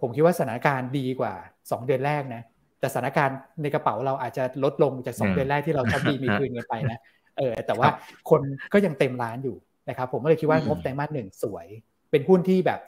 [0.00, 1.34] ผมคิดว่าสถานการณ์ดีกว่า
[1.70, 2.42] สองเดือนแรกนะ
[2.80, 6.98] แต่สถานการณ์ในกระเป๋าเราอาจจะลดลงจากสองเดือนแรกที่เราชักดีมีคืนกันไปนะ
[7.38, 7.88] เออแต่ว่า
[8.30, 8.40] คน
[8.72, 9.56] ก็ยังเต็มร้านอยู่
[9.88, 11.66] นะครับ ผมก็เลยคิดว่างบไตรมาสหนึ่งสวย
[12.10, 12.80] เป็นหุ้นที่แบบ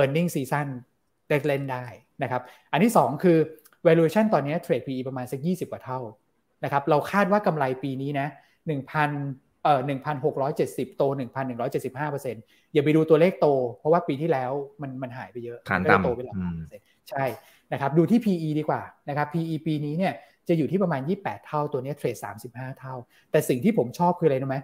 [0.00, 0.66] e a r n i n g ็ season
[1.46, 1.86] เล่นได้
[2.22, 2.42] นะครับ
[2.72, 3.38] อันที่สองคือ
[3.86, 6.00] valuation ตอนนี้เทรด PE ประมาณสักยี่สิบกว่าเท่า
[6.64, 8.28] นะครับเราคาดว่ากำไรปีนี้นะ
[8.66, 9.10] หนึ่งพัน
[9.64, 12.42] เอ่อหนึ่งพันหกร้อยเจ็ดสิบโตหนึ่งพันหนึ่งร้อยเจ็ดสิบห้าเปอร์เซ็นต์
[12.72, 13.46] อย่าไปดูตัวเลขโต
[13.78, 14.50] เพราะว่าปีที่แล้ว
[14.82, 16.36] มันมันหายไปเยอะฐานต่ำโตไปหลัก
[17.10, 17.24] ใช่
[17.72, 20.14] นะครับดูที่ PE ดีกว่านะครับ PE ปีนี้เนี่ย
[20.48, 22.16] จะอยู่ที่ประมาณ 28 เท่าตัวนี้เทรด
[22.48, 22.94] 35 เท่า
[23.30, 24.58] แต่สิ่งที่ผมชอบคืออะไรรู้ไหม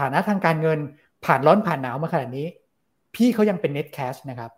[0.00, 0.78] ฐานะทางการเงิน
[1.24, 2.46] ผ่านร้อนผ่านหนาวมาขนาดนี้
[3.14, 4.50] พี่เขายังเป็น net cash นะครับ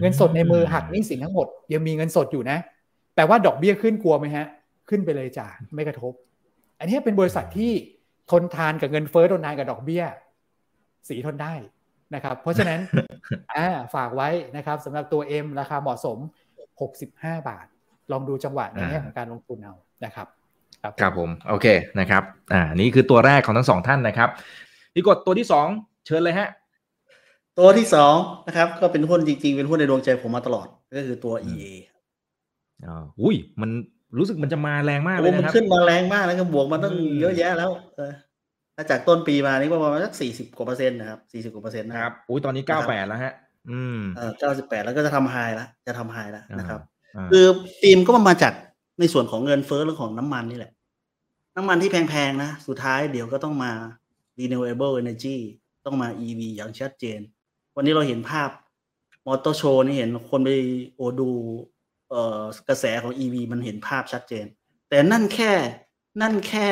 [0.00, 2.58] เงินสดในมือหักหนี้สินทั้งหมด ยังมีเงินสดอยู่นะ
[3.16, 4.46] แต่ว่าดอกเบี้ยขึ้นกลัวไหมฮะ
[4.88, 6.12] ขึ้นไปเลยจ้ะไม่กระทบ
[6.78, 7.72] อันนี้เป็นบริษัทที่
[8.30, 10.04] ทนทานกับเงินเฟ้อทนทานกับดอกเบี้ย
[11.08, 11.54] สีทนได้
[12.14, 12.80] นะครับ เพราะฉะนั้น
[13.56, 16.18] อ่าฝากไว้นะครับสำหรับตัว M ราคาเหมาะสม
[16.82, 17.66] 65 บาท
[18.12, 19.74] ลองดูจังหวะในแง่ของการลงทุนเอา
[20.04, 20.26] นะครับ
[20.82, 21.66] ครับครับผมโอเค
[22.00, 22.22] นะครับ
[22.52, 24.28] อ่านี่คือตัวแรกของทั้งสองท่านนะครับ
[24.94, 25.66] พี่กดตัวที่สอง
[26.06, 26.48] เชิญเลยฮะ
[27.58, 28.14] ตัวที่สอง
[28.46, 31.64] นะครับ ก็เป็นหุ้นจริง ๆ เป็นหุ้นในดวงใจผมมาตลอด ก็คือตัว EA
[32.86, 33.70] อ๋ออุ้ย มัน
[34.18, 37.70] รู้สึกมันจะมาแรงมากเลยนะครับมันขึ้นมาแรงมากแล้วก็บวกมาตั้งเยอะแยะแล้ว
[38.76, 43.32] ถ้าจากต้นปีมานี่ประมาณสักสี่สิบกว่าเปอร์เซ็นต์นะครับสี่สิบกว่าเปอร์เซ็นต์นะครับอุ้ยตอนนี้เก้าแปดแล้วฮะ
[43.70, 46.80] อืมเออเก้าสิบแปดแล้วก็จะทำไฮแล้วจะทำไฮแล้วนะครับ
[47.32, 47.46] คือ
[47.82, 48.52] ธีมก็มาจาก
[49.00, 50.72] ในส่วนของเงินเฟ้อเรื่องของน้ำมันนี่แหละ
[51.56, 53.72] น้ำมันที่แพงๆนะ สุดท้ายเดี๋ยวก็ต้องมา
[54.38, 55.36] renewable energy
[55.84, 57.20] ต้องมา EV อย่างชัดเจน
[57.80, 58.50] วันนี้เราเห็นภาพ
[59.26, 60.50] มอเตอร์โชว์นี่เห็นคนไป
[60.96, 61.30] โอดู
[62.10, 64.46] เอ่อกระแสของ EV มันเห็นภาพชัดเจน
[64.88, 65.52] แต่นั่นแค่
[66.22, 66.68] นั่นแค่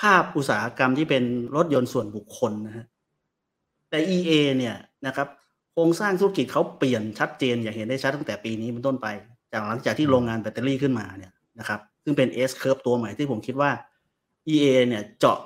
[0.00, 1.24] ภาพอุตสาหกรรมที่เป็น
[1.56, 2.86] รถยนต์ส่วนบุคคลนะฮะ
[3.90, 4.76] แต่ EA เนี่ย
[5.06, 5.28] นะครับ
[5.72, 9.06] โครงสร้างธุรกิจเขาเปลี่ยนชัดเจน อย่างเห็นได้ชัดตั้งแต่ปีนี้เป็นต้นไป
[9.52, 13.70] จากหลังจากที่โรงงานแบตเตอรี่ขึ้นมาเนี่ยนะครับซึ่งเป็น S curve ตัวใหม่ที่ผมคิดว่า
[14.54, 15.38] EA เนี่ยเจาะ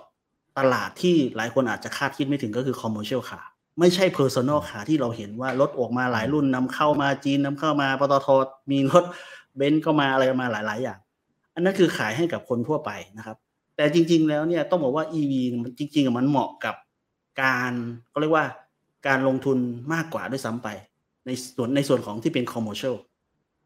[0.59, 3.47] ตลาดที่หลายคนอาจจะคาดคิดไม่ถึงก็คือ commercial car
[3.80, 8.28] ไม่ใช่ personal car ที่เราเห็นว่ารถออกมาหลายรุ่นนำเข้ามาจีนนำเข้ามาปตท
[8.70, 9.04] มีรถ
[9.56, 10.98] เบนซ์ก็มาอะไรมาหลาย ๆ อย่าง
[11.54, 13.36] อันนั้นคือขายให้กับคนทั่วไปนะครับ
[13.76, 16.74] แต่จริง ๆ แล้วเนี่ยต้องบอกว่า EV มันจริง ๆ มันเหมาะกับ
[17.42, 17.72] การ
[18.12, 18.46] ก็เรียกว่า
[19.06, 19.58] การลงทุน
[19.92, 20.68] มากกว่าด้วยซ้ำไป
[21.26, 22.96] ในส่วนในส่วนของที่เป็น commercial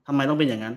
[0.06, 0.74] ทำไมต้องเป็นอย่างนั้น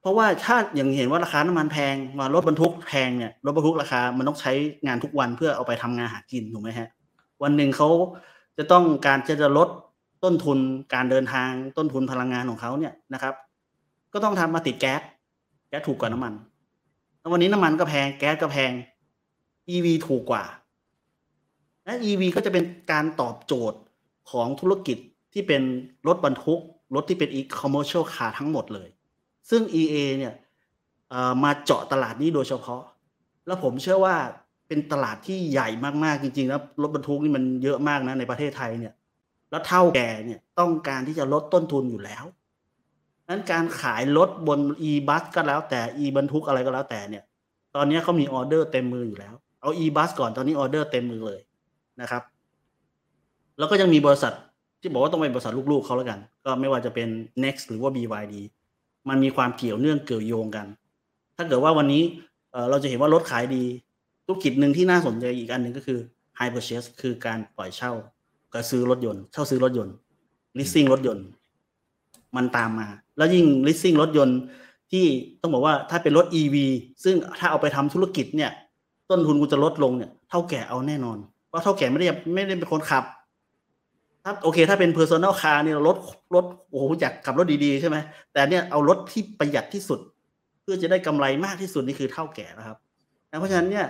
[0.00, 4.52] เพราะว่าถ้าอย่างเห็นว่าราคาน้ำมันแพงมารถบรรทุกแพงเนี่ยรถบรรทุกราคามันต้องใช้
[4.86, 6.88] งานทุกวันเพื่อเอาไปทำงานหากินถูกไหมฮะ
[7.42, 7.88] วันหนึ่งเขา
[8.58, 9.68] จะต้องการจะลด
[10.24, 10.58] ต้นทุน
[10.94, 13.34] การเดินทางต้นทุนพลังงานของเขาเนี่ยนะครับ
[14.12, 15.00] ก็ต้องทำมาติดแก๊ส
[15.68, 16.32] แก๊สถูกกว่าน้ำมัน
[17.18, 18.72] แล้ววันนี้น้ำมันก็แพงแก๊สก็แพง
[19.74, 20.44] EV ถูกกว่า
[21.84, 23.78] และ EV ก็จะเป็นการตอบโจทย์
[24.30, 24.98] ของธุรกิจ
[25.32, 25.62] ที่เป็น
[26.06, 26.60] รถบรรทุก
[26.94, 28.88] รถที่เป็น e-commercial car ทั้งหมดเลย
[29.50, 30.34] ซึ่ง EA เนี่ย
[31.44, 32.82] มาเจาะตลาดนี้โดยเฉพาะ
[33.46, 34.16] แล้วผมเชื่อว่า
[34.70, 35.68] เป็นตลาดที่ใหญ่
[36.04, 38.92] มากๆจริงๆแล้วรถบรรทุกนี่มันเยอะมากนะในประเทศไทยเนี่ย
[39.50, 42.24] แล้วเท่าแก่เนี่ยต้องการที่จะลดต้นทุนอยู่แล้ว
[43.30, 44.60] นั้นการขายรถบน
[44.90, 47.24] e-bus ก็แล้วแต่ e บรรทุกอะไรก็แล้วแต่เนี่ย
[47.76, 51.40] ตอนนี้เขามีออเดอร์เต็มมืออยู่แล้ว เอา e-bus ก่อนตอนนี้ออเดอร์เต็มมือเลย
[52.00, 52.22] นะครับ
[53.58, 54.32] แล้วก็ยังมีบริษัท
[54.80, 57.08] ที่บอกว่าต้องเป็นบริษัทลูกๆเขาแล้วกัน ก็ไม่ว่าจะเป็น
[57.44, 58.34] next หรือว่า BYD
[59.08, 60.66] มันมีความเกี่ยวเนื่องเกี่ยวโยงกัน
[61.36, 62.02] ถ้าเกิดว่าวันนี้
[62.70, 63.64] เราจะเห็นว่ารถขายดี
[64.30, 65.98] ธุรกิจหนึ่งที่น่าสนใจอีกอันหนึ่งก็คือ
[66.38, 67.92] high purchase คือการปล่อยเช่า
[68.52, 69.94] ก็ซื้อรถยนต์ เช่าซื้อรถยนต์
[70.58, 71.26] leasing รถยนต์
[72.36, 74.38] มันตามมา แล้วยิ่ง leasing รถยนต์
[74.90, 75.04] ที่
[75.40, 76.56] ต้องบอกว่าถ้าเป็นรถ EV
[77.04, 78.50] ซึ่งถ้าเอาไปทำธุรกิจเนี่ย
[79.10, 81.18] ต้นทุนกูจะลดลงเนี่ยเท่าแก่เอาแน่นอน
[81.48, 83.04] เพราะเท่าแก่ไม่ได้ไม่ได้เป็นคนขับ
[84.24, 85.96] ถ้าโอเค ถ้าเป็น personal car เนี่ยรถ
[86.34, 87.96] รถโอ้โหอยากขับรถดีๆใช่ไหม
[88.32, 90.00] แต่เนี่ยเอารถที่ประหยัดที่สุด
[90.62, 92.78] เพื่อจะได้กำไรมากที่สุดนี่คือเท่าแก่นะครับ
[93.40, 93.86] เพราะฉะนั้นเนี่ย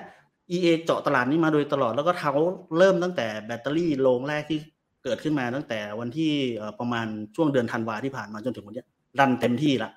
[0.57, 2.33] EA เจาะตลาดนี้มาโดยตลอดแล้วก็เขา
[2.79, 4.59] เริ่มตั้งแต่แบตเตอรี่โรงแรกที่
[5.05, 6.33] เกิดขึ้นมาตั้งแต่วันที่
[6.79, 8.85] ประมาณช่วงเดือนธันวาที่ผ่านมาจนถึงวันนี้
[9.19, 9.91] รันเต็มที่ละ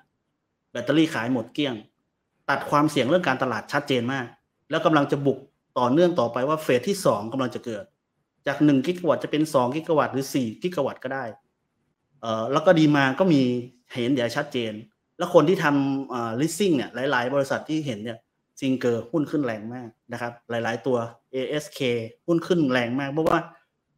[0.72, 1.74] แบตเตอรี่ขายหมดเกลี้ยง
[2.50, 4.26] ตัดความเสี่ยงเรื่องการตลาดชัดเจนมาก
[4.70, 5.38] แล้วกำลังจะบุก
[5.78, 7.84] ต่อเนื่องต่อไปว่าเฟสที่สองกำลังจะเกิด
[8.46, 11.24] จากหนึ่งกิกะวัตต์จะเป็นสองกิกะวัตต์หรือสี่กิกะวัตต์ก็ได้
[12.20, 13.42] เอ่อแล้วก็ดีมาก็มี
[13.92, 14.72] เห็นอย่างชัดเจน
[15.18, 18.18] แล้วคนที่ทำอ่า leasing เนี่ยหลาย ๆ บริษัทที่เห็นเนี่ย
[18.60, 20.96] ซิงเกอร์หุ้นขึ้นแรงมากนะครับ หลายๆตัว
[21.34, 21.80] ASK
[22.26, 23.38] หุ้นขึ้นแรงมาก เพราะว่า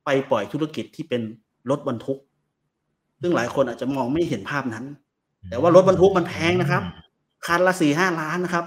[0.04, 1.22] ไปปล่อยธุรกิจที่เป็น
[1.70, 2.18] รถบรรทุก
[3.22, 4.84] ซึ่งหลายคนอาจจะมองไม่เห็นภาพนั้น
[5.48, 6.82] แต่ว่ารถบรรทุกมันแพงนะครับ
[7.46, 8.64] คันละสี่ห้าล้านนะครับ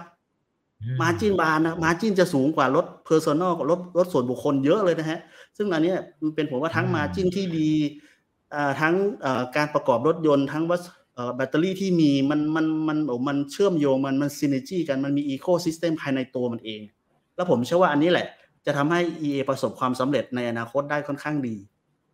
[1.02, 5.20] margin บานนะ margin จะสูงกว่ารถ personal กับรถรถส่วนบุคคลเยอะเลยนะฮะ
[5.58, 7.70] ซึ่งอันนี้มันเป็นผมว่าทั้ง margin ที่ดี
[8.82, 8.94] ทั้ง
[9.56, 10.80] การประกอบรถยนต์ทั้งว่า
[11.36, 16.82] แบตเตอรี่ที่มีมันมันมันโอ้มันเชื่อมโยงมันมัน synergy กันมันมี ecosystem ภายในตัวมันเอง
[17.36, 18.28] แล้วผมเชื่อว่าอันนี้แหละ
[18.66, 21.56] จะทำให้ EA ประสบความสำเร็จในอนาคตได้ค่อนข้างดี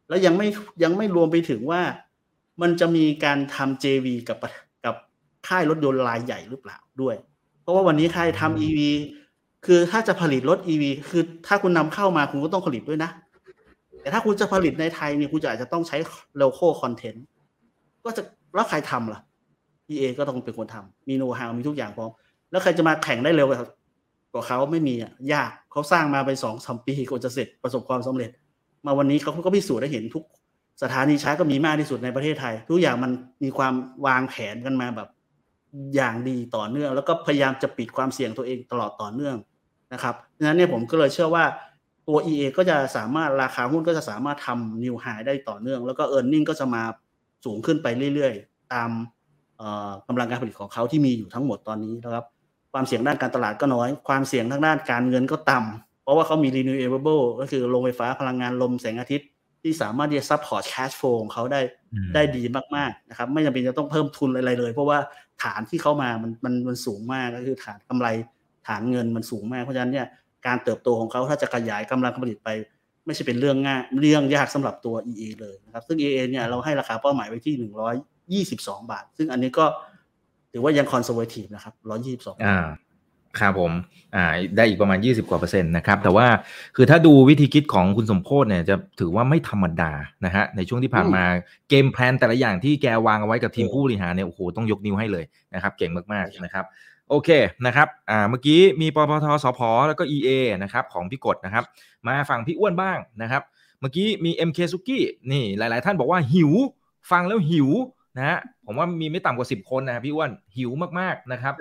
[0.09, 0.47] แล้วยังไม่
[0.83, 1.81] ยังไม่รวมไปถึงว่า
[2.61, 4.37] มันจะมีการทำ JV กับ
[4.85, 4.95] กับ
[5.47, 7.15] ค่ายรถยนต์รายใหญ่หรือเปล่าด้วย
[7.61, 8.79] เพราะว่าวันนี้ค่ายทำ EV
[9.65, 13.11] คือถ้าจะผลิตรถ EV คือถ้าคุณนำเข้ามาคุณก็ต้องผลิตด้วยนะ
[14.01, 15.97] แต่ถ้าคุณจะผลิตในไทยเนี่ยคุณจะอาจจะต้องใช้
[16.41, 17.19] local content
[18.05, 18.23] ก็จะ
[18.55, 19.19] แล้วใครทำล่ะ
[19.89, 22.11] EA ก็ต้องเป็นคนทำมีโน้ตฮาวมีทุกอย่างพร้อม
[22.51, 23.47] แล้วใครจะมาแข่งได้เร็ว
[24.33, 28.29] กว่าเขาไม่มีอะยากเขาสร้างมาไปสองสามปีกว่าจะเสร็จประสบความสำเร็จ
[28.85, 30.23] มาวันนี้เขาก็พิสูจน์ได้เห็นทุก
[30.83, 33.11] สถานีชาร์จก็มีมากที่สุดในประเทศไทย ทุกอย่างมัน
[33.43, 33.73] มีความ
[34.05, 35.09] วางแผนกันมาแบบ
[35.95, 39.35] อย่างดีต่อเนื่อง แล้วก็พยายามจะปิดความเสี่ยงตัวเองตลอดต่อเนื่อง
[39.93, 41.43] นะครับดังนั้นเนี่ยผมก็เลยเชื่อว่า
[42.07, 46.83] ตัว EA ก็จะสามารถราคาหุ้นก็จะสามารถทำนิวไฮได้ต่อเนื่อง แล้วก็เออร์เน็งก็จะมา
[47.45, 48.89] สูงขึ้นไปเรื่อยๆ ตาม
[50.07, 52.25] กำลังการผลิตของเขาที่มีอยู่ทั้งหมดตอนนี้นะครับ
[52.73, 59.27] ความเสี่ยงด้านการตลาดก็น้อย ความเสี่ยงทางด้านการเงินก็ต่ำเพราะว่าเขามี renewable ก็คือโรงไฟฟ้าพลังงานลมแสงอาทิตย์
[59.63, 61.61] ที่สามารถที่จะ support cash flow ของเขาได้
[62.15, 62.43] ได้ดี
[62.75, 64.97] มากๆนะครับ ไม่จำเป็นจะต้องเพิ่มทุนอะไรเลย เพราะว่า
[65.43, 68.07] ฐานที่เข้ามามันมันมันสูงมากก็คือฐานกำไร
[68.67, 70.07] ฐานเงินมันสูงมากเพราะฉะนั้นเนี่ย
[70.47, 72.49] การเติบโตของเขาถ้าจะขยายกำลังการผลิตไป
[73.05, 79.65] ไม่ใช่เป็นเรื่องง่ายเรื่องยากสำหรับตัว EA เลยนะครับ ซึ่ง EA เนี่ยเราให้ราคาเป้าหมายไว้ที่ 122 บาท ซึ่งอันนี้ก็
[80.51, 81.73] ถือว่ายังคอนเซอร์เวทีฟนะครับ
[82.39, 82.57] 122อ่า
[83.39, 83.71] ครับผม
[84.15, 84.25] อ่า
[84.55, 86.27] ได้อีกประมาณ 20 กว่าเปอร์เซ็นต์นะครับ แต่ว่า
[86.75, 89.91] คือถ้าดูวิธีคิดของคุณสมโพศเนี่ยจะถือว่าไม่ธรรมดา
[90.25, 91.23] นะฮะในช่วงที่ผ่านมา
[91.69, 96.65] เกมแพลนแต่ละอย่างที่แกวางเอาไว้กับทีมผู้บริหารเนี่ยโอ้โหต้องยกนิ้วให้เลยนะครับ เก่งมากๆนะครับ
[97.09, 97.29] โอเค
[97.65, 100.29] นะครับอ่าเมื่อกี้มีปปทสพแล้วก็ EA
[100.63, 101.63] นะครับของพี่กดนะครับ
[102.07, 103.41] มาฝั่งพี่อ้วนบ้างนะครับ
[103.79, 106.51] เมื่อกี้มี MK ซุกี้นี่หลาย ๆ ท่านบอกว่าหิว
[107.11, 107.69] ฟังแล้วหิว
[108.17, 111.53] นะฮะผมว่ามีไม่ต่ำกว่า 10 คนนะพี่อ้วนหิวมากๆนะครับ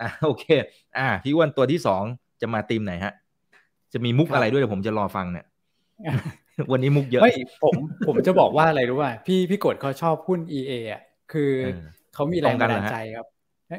[0.00, 0.44] อ่าโอเค
[0.98, 2.02] อ่าพี่อ้วนตัวที่สอง
[2.40, 3.12] จะมาตีมไหนฮะ
[3.92, 5.46] จะมีมุกอะไรด้วยเดี๋ยวผมจะรอฟังเนี่ย
[6.72, 7.34] วันนี้มุกเยอะไม่
[7.64, 7.74] ผม
[8.08, 11.50] ผมจะบอกว่าอะไรรู้ป่ะพี่พี่กดเขาชอบหุ้น EA อะคือ
[12.14, 13.26] เขามีแรงบันดาลใจครับ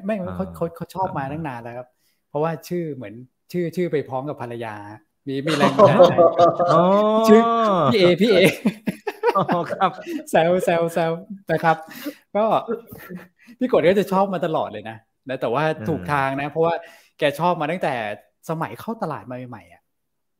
[0.06, 1.88] ไม่เขาเขาเขาชอบมาตั้งนานแล้วครับ
[2.30, 3.14] เพราะว่าชื่อเหมือน
[3.52, 4.76] ชื่อชื่อไปพร้อมกับภรรยา
[5.28, 6.14] มีมีแรงบันดาลใจ
[7.30, 7.42] ชื่อ
[7.92, 8.38] พี่เอพี่เอ
[9.72, 9.92] ครับ
[10.30, 11.12] แซวแซวแซว
[11.52, 11.78] นะครับ
[12.36, 12.46] ก็
[13.60, 14.98] พี่กดก็จะชอบมาตลอดเลยนะ
[15.42, 16.74] แต่ว่าถูกทางนะ เพราะว่า
[17.20, 17.94] แกชอบมาตั้งแต่
[18.50, 19.82] สมัยเข้าตลาดมาใหม่ๆอะ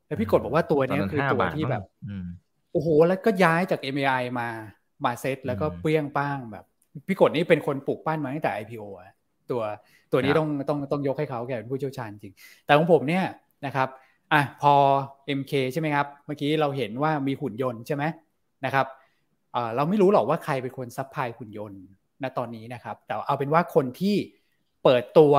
[0.06, 1.84] แล้วพี่กดบอกว่าตัวนี้คือตัวที่แบบ
[2.72, 4.50] โอ้โหแล้วก็ย้ายจาก MAI มา
[5.06, 6.66] มาเซตแล้วก็เปรี้ยงป้างแบบ
[7.08, 9.16] พี่กดนี่เป็นคนปลูกปั้นมาตั้งแต่ IPO อะ
[9.52, 9.62] ตัว
[10.12, 12.34] ตัวนี้ต้องต้องต้องยกให้เขาแกเป็นผู้เชี่ยวชาญจริง
[12.66, 13.24] แต่ของผมเนี่ย
[13.66, 13.88] นะครับ
[14.34, 14.74] อะพอ
[15.40, 18.04] MK ใช่ไหมครับ เมื่อกี้เราเห็นว่ามีหุ่นยนต์ใช่ไหม
[18.66, 18.88] นะครับ
[19.76, 21.82] เราไม่รู้หรอกว่าใครเป็นคน supply หุ่นยนต์
[22.24, 24.16] ณตอนนี้นะครับ แต่เอาเป็นว่าคนที่
[24.84, 25.34] เปิดตัว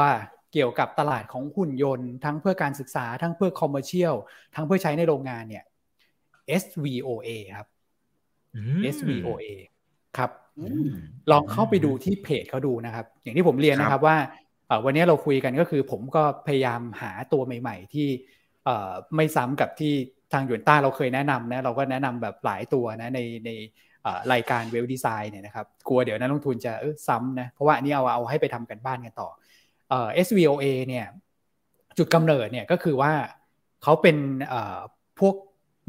[0.52, 4.14] เกี่ยวกับตลาดของหุ่นยนต์ ทั้งเพื่อการศึกษาทั้งเพื่อ commercial
[4.54, 5.64] ทั้งเพื่อใช้ในโรงงานเนี่ย
[6.62, 7.68] SVOA ครับ
[8.94, 9.46] SVOA
[10.16, 10.30] ครับ
[11.30, 14.16] ลองเข้าไปดูที่เพจเขาดูนะครับ อย่างที่ผมเรียนนะครับว่า
[14.84, 18.08] วันนี้เราคุยกันก็คือ ผมก็พยายามหาตัวใหม่ ๆ ที่
[19.16, 19.94] ไม่ซ้ำกับที่
[20.32, 23.50] ทาง Yuanta เราเคยแนะนำนะเราก็แนะนำแบบหลายตัวนะในใน
[24.32, 29.28] รายการ Wealth Design เนี่ยนะครับกลัวเดี๋ยวนักลงทุนจะเออซ้ำนะเพราะว่าอันนี้เอาเอาให้ไปทำการบ้านกันต่อ
[30.26, 31.06] SVOA เนี่ย
[31.98, 33.12] จุดกำเนิดเนี่ยก็คือว่า
[33.82, 34.16] เขาเป็น
[35.20, 35.34] พวก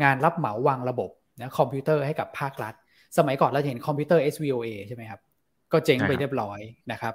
[0.03, 1.09] งานรับเหมาวางระบบ
[1.41, 2.74] นะคอมพิวเตอร์ให้กับภาครัฐ
[3.18, 5.22] สมัยก่อนเราเห็นคอมพิวเตอร์ SVOA ใช่ไหมครับ
[5.72, 6.60] ก็เจ๊งไปเรียบร้อย
[6.91, 7.14] นะครับ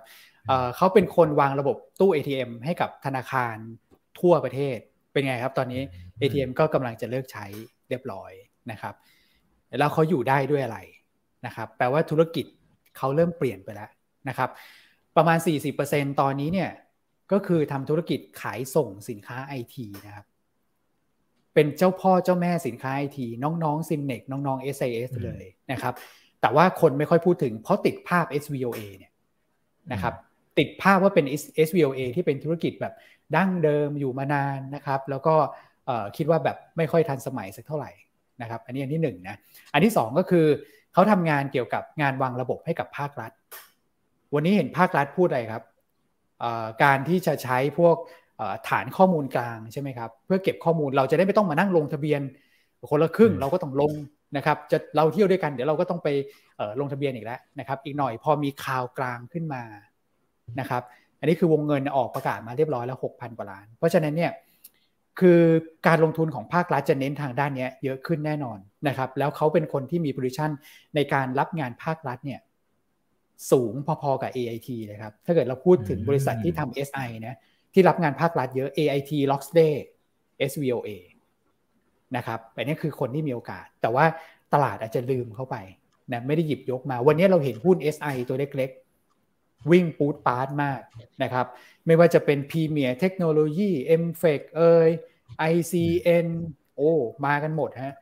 [0.77, 3.57] เขาเป็นคนวางระบบตู้ ATM ให้กับธนาคาร
[4.21, 4.79] ทั่วประเทศ
[5.13, 5.83] เป็นไงครับ ตอนนี้
[6.21, 7.47] ATM ก็กำลังจะเลิกใช้
[7.89, 8.33] เรียบร้อย
[8.71, 8.95] นะครับ
[9.79, 10.79] แล้วเขาอยู่ได้ด้วยอะไร
[11.47, 12.47] นะครับ แปลว่าธุรกิจ
[12.97, 13.91] เขาเริ่มเปลี่ยนไปแล้ว
[14.29, 14.51] นะครับ
[15.17, 15.39] ประมาณ
[15.79, 16.71] 40%ตอนนี้เนี่ย
[17.33, 20.27] ก็คือทำธุรกิจขายส่งสินค้าไอทีนะครับ
[21.55, 25.95] เป็นเจ้าพ่อเจ้าแม่สินค้าไอทีน้องๆซิมเนกน้องๆ SAS เลยนะครับ
[26.41, 29.13] แต่ว่าคนไม่ค่อยพูดถึงเพราะติดภาพ SVOA เนี่ย
[29.93, 30.15] นะครับ
[30.59, 31.25] ติดภาพว่าเป็น
[31.67, 32.95] SVOA ที่เป็นธุรกิจแบบ
[33.37, 35.35] ดั้งเดิมอยู่มานานนะครับ แล้วก็
[36.17, 37.91] คิดว่าแบบไม่ค่อยทันสมัยสักเท่าไหร่
[38.43, 39.37] นะครับ อันนี้อันที่1นนะ
[39.73, 40.47] อันที่2ก็คือ
[40.93, 43.33] เขาทำงานเกี่ยวกับงานวางระบบให้กับภาครัฐ
[44.35, 45.65] วันนี้เห็นภาครัฐพูดอะไรครับ
[46.85, 47.97] การที่จะใช้พวก
[48.69, 52.21] ฐานข้อมูลกลางใช่ไหมครับเพื่อเก็บข้อมูลเราจะได้ไม่ต้องมานั่งลงทะเบียน
[52.91, 53.93] คนละครึ่งเราก็ต้องลง
[54.37, 56.09] นะครับจะเราเที่ยวด้วยกันเดี๋ยวเราก็ต้องไป
[56.81, 59.63] ลงทะเบียนอีกแล้วนะครับ อีกหน่อยพอมีข่าวกลางขึ้นมา
[60.61, 60.83] นะครับ
[61.21, 64.33] อันนี้คือวงเงินออกประกาศมาเรียบร้อยแล้ว 6,000 กว่าล้าน เพราะฉะนั้นเนี่ย
[65.21, 65.41] คือ
[65.87, 68.59] การลงทุนของภาครัฐจะเน้นทางด้านนี้เยอะขึ้นแน่นอน
[68.89, 70.51] นะครับ แล้วเขาเป็นคนที่มี position
[70.95, 72.41] ในการรับงานภาครัฐเนี่ย
[73.51, 77.37] สูงพอๆกับ AIT เลยครับ ถ้าเกิดเราพูดถึงบริษัทที่ทำ SI นะ
[77.75, 79.75] ที่รับงานภาครัฐเยอะ AIT Locksday
[80.51, 80.91] SVOA
[82.17, 84.05] นะครับอันนี้คือคนที่มีโอกาส แต่ว่า
[84.53, 85.57] ตลาดอาจจะลืมเข้าไป
[86.13, 90.81] นะไม่ได้หยิบยกมา วันนี้เราเห็นหุ้น SI ตัวเล็กๆ วิ่งปูดปาร์ตมาก
[91.23, 91.47] นะครับ
[91.87, 93.71] ไม่ว่าจะเป็น Premier Technology
[94.03, 94.89] m f e c เอ่ย
[95.53, 96.27] ICN
[96.77, 96.93] โอ้
[97.27, 97.95] มากันหมดฮะ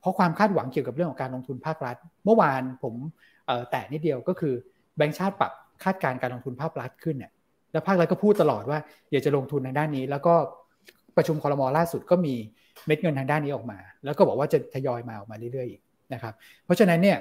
[0.00, 2.94] เพราะความคาดหวังเกี่ยวกับเรื่องของการลงทุนภาครัฐ เมื่อวานผม
[3.70, 4.54] แตะนิดเดียวก็คือ
[4.96, 5.52] แบงก์ชาติปรับ
[5.84, 7.32] คาดการการลงทุนภาครัฐขึ้นเนี่ย
[7.78, 8.78] แล้วภาครัฐก็พูดตลอดว่า
[9.10, 10.34] อยากจะลงทุนทางด้านนี้ แล้วก็
[11.16, 12.34] ประชุมคอรมอล่าสุดก็มี
[12.86, 15.80] เม็ดเงินทางด้านนี้ออกมา แล้วก็บอกว่าจะทยอยมาออกมาเรื่อยๆอีก
[16.14, 17.18] นะครับ เพราะฉะนั้นเนี่ย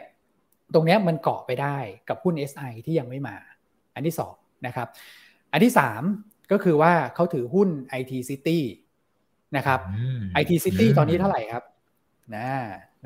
[0.73, 1.77] ตรงนี้มันเกาะไปได้
[2.09, 3.35] กับหุ้น SI ที่ยังไม่มา
[3.95, 4.87] อันที่2นะครับ
[5.51, 5.73] อันที่
[6.11, 8.59] 3 ก็คือว่าเขาถือหุ้น IT City
[9.57, 9.79] นะครับ
[10.41, 11.63] IT City ตอนนี้เท่าไหร่ครับ
[12.35, 12.47] นะ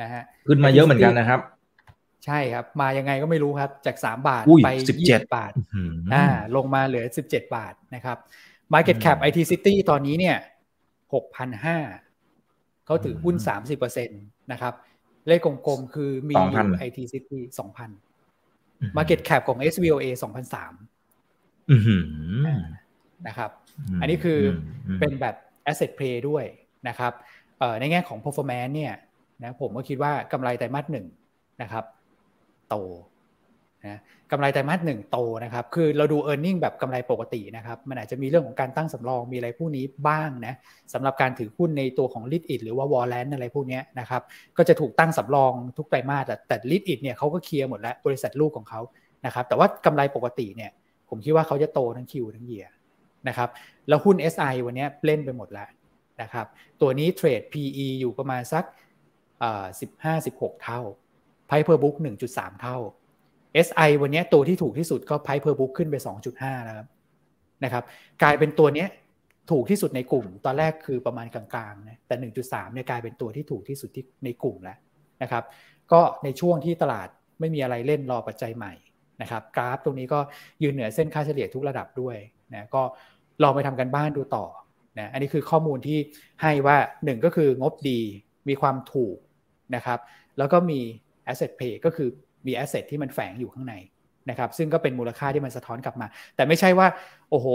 [0.01, 1.39] นะฮะขึ้นมาเยอะเหมือนกันนะครับ
[2.25, 4.69] ใช่ครับ มายังไงก็ไม่รู้ครับ จาก 3 บาทไป
[5.01, 5.51] 17 บาท
[6.13, 8.17] อ่าลงมาเหลือ 17 บาทนะครับ
[8.73, 10.37] Market Cap IT City ตอนนี้เนี่ย
[11.21, 13.35] 6,500เขาถือหุ้น
[13.73, 14.73] 30%นะครับ
[15.27, 17.39] เลขกลมๆ คือมีอยู่ IT City
[18.17, 20.53] 2,000 Market Cap ของ SVOA 2,003
[23.27, 23.51] นะครับ
[24.01, 24.39] อันนี้คือ
[24.99, 25.35] เป็นแบบ
[25.71, 26.45] Asset Play ด้วย
[26.87, 27.13] นะครับ
[27.79, 28.93] ในแง่ของ performance เนี่ย
[29.41, 31.07] นะผมก็คิดว่ากำไรไตรมาสหนึ่ง
[31.61, 31.83] นะครับ
[32.71, 32.77] โต
[33.85, 33.99] นะ
[34.31, 40.53] กำไรไตรมาสหนึ่งโตนะครับ คือเราดู e a r n i n g แบบกำไรปกตินะครับ มันอาจจะมีเรื่องของการตั้งสำรองมีอะไรพวกนี้บ้างนะ
[40.93, 44.21] สำหรับการถือหุ้นในตัวของ l i t อิหรือว่าวอลเลนอะไรพวกนี้นะครับ
[44.57, 48.81] ก็จะถูกตั้งสำรองทุกไตรมาสแต่แต่ l i t อิเนี่ยเขาก็เคลียร์หมดแล้วบริษัทลูกของเขา
[49.25, 50.71] นะครับ แต่ว่ากำไรปกติเนี่ย
[51.09, 52.65] ผมคิดว่าเขาจะโตทั้งคิวทั้งเยีย
[53.27, 53.49] นะครับ
[53.87, 55.69] แล้วหุ้น SI วันนี้เล่นไปหมดแล้ว
[56.21, 56.45] นะครับ
[56.81, 58.63] ตัวนี้เทรด PE อยู่ประมาณสัก
[59.79, 60.81] สิบห้าสิบหกเท่า
[61.51, 61.95] Price per book
[62.29, 62.77] 1.3 เท่า
[63.67, 65.95] SI วันนี้ตัวที่ถูกที่สุดก็ Price per book ขึ้นไป
[66.31, 66.87] 2.5แล้วครับ
[67.63, 67.83] นะครับ
[68.21, 68.85] กลายเป็นตัวนี้
[69.51, 74.77] ถูกที่สุดในกลุ่ม ตอนแรกคือประมาณกลางๆนะแต่ 1.3เนี่ยกลายเป็นตัวที่ถูกที่สุดที่ในกลุ่มแล้ว
[75.23, 75.43] นะครับ
[75.91, 77.07] ก็ในช่วงที่ตลาด
[77.39, 78.73] ไม่มีอะไรเล่นรอปัจจัยใหม่
[79.21, 80.19] นะครับกราฟตรงนี้ก็
[80.63, 82.17] ยืนเหนือเส้นค่าเฉลี่ยทุกระดับด้วย
[82.53, 82.81] นะก็
[83.43, 84.45] ลองไปทำกันบ้านดูต่อ
[84.99, 85.99] นะอันนี้คือข้อมูลที่
[86.41, 87.99] ให้ว่า 1 ก็คืองบดี
[88.49, 89.17] มีความถูก
[89.75, 89.99] นะครับ
[90.37, 90.79] แล้วก็มี
[91.31, 92.09] asset pay ก็คือ
[92.47, 93.75] มี asset ที่มันแฝงอยู่ข้างใน
[94.29, 96.87] นะครับ ซึ่งก็เป็นมูลค่าที่มันสะท้อนกลับมา แต่ไม่ใช่ว่า
[97.29, 97.47] โอ้โห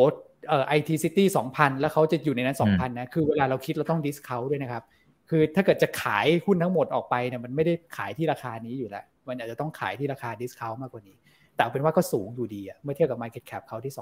[0.49, 4.83] เอ่อ IT City 2,000 แล้วเขาจะอยู่ในนั้น 2,000 นะ คือเวลาเราคิดเราต้อง discount ด้วยนะครับ
[5.31, 11.17] คือถ้าเกิดจะขายหุ้นทั้งหมดออกไปเนี่ยมันไม่ได้ขายที่ราคานี้อยู่แล้ว มันอาจจะต้องขายที่ราคา discount มากกว่านี้
[11.57, 13.95] แต่เป็นว่าก็สูงอยู่ดีอะเมื่อเทียบกับ market cap เขาที่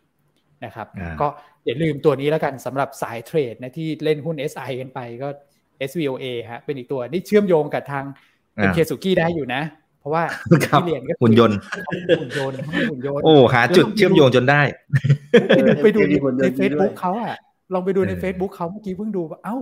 [0.00, 0.86] 2,003นะครับ
[1.20, 1.28] ก็
[1.64, 5.28] อย่าลืมตัวนี้แล้วกันสำหรับสายเทรดนะที่เล่นหุ้น SI กันไปก็
[5.88, 8.04] SVOA ฮะเป็นอีกตัวนี่เชื่อมโยงกับทาง
[8.60, 9.62] เป็มเคสุกี้ได้อยู่นะ
[10.00, 10.22] เพราะว่า
[10.66, 11.58] ครับที่เรียนก็คือหุ่นยนต์
[12.20, 12.58] หุ่นยนต์
[12.90, 14.60] หุ่นยนต์โอ้หาจุดเชื่อมโยงจนได้
[15.82, 17.36] ไปดูในหุ่นยนต์ด้วยกเขาอะ
[17.72, 19.56] ลองไปดูในเออ Facebook เขาเมื่อกี้เพิ่งดูว่าเอ้า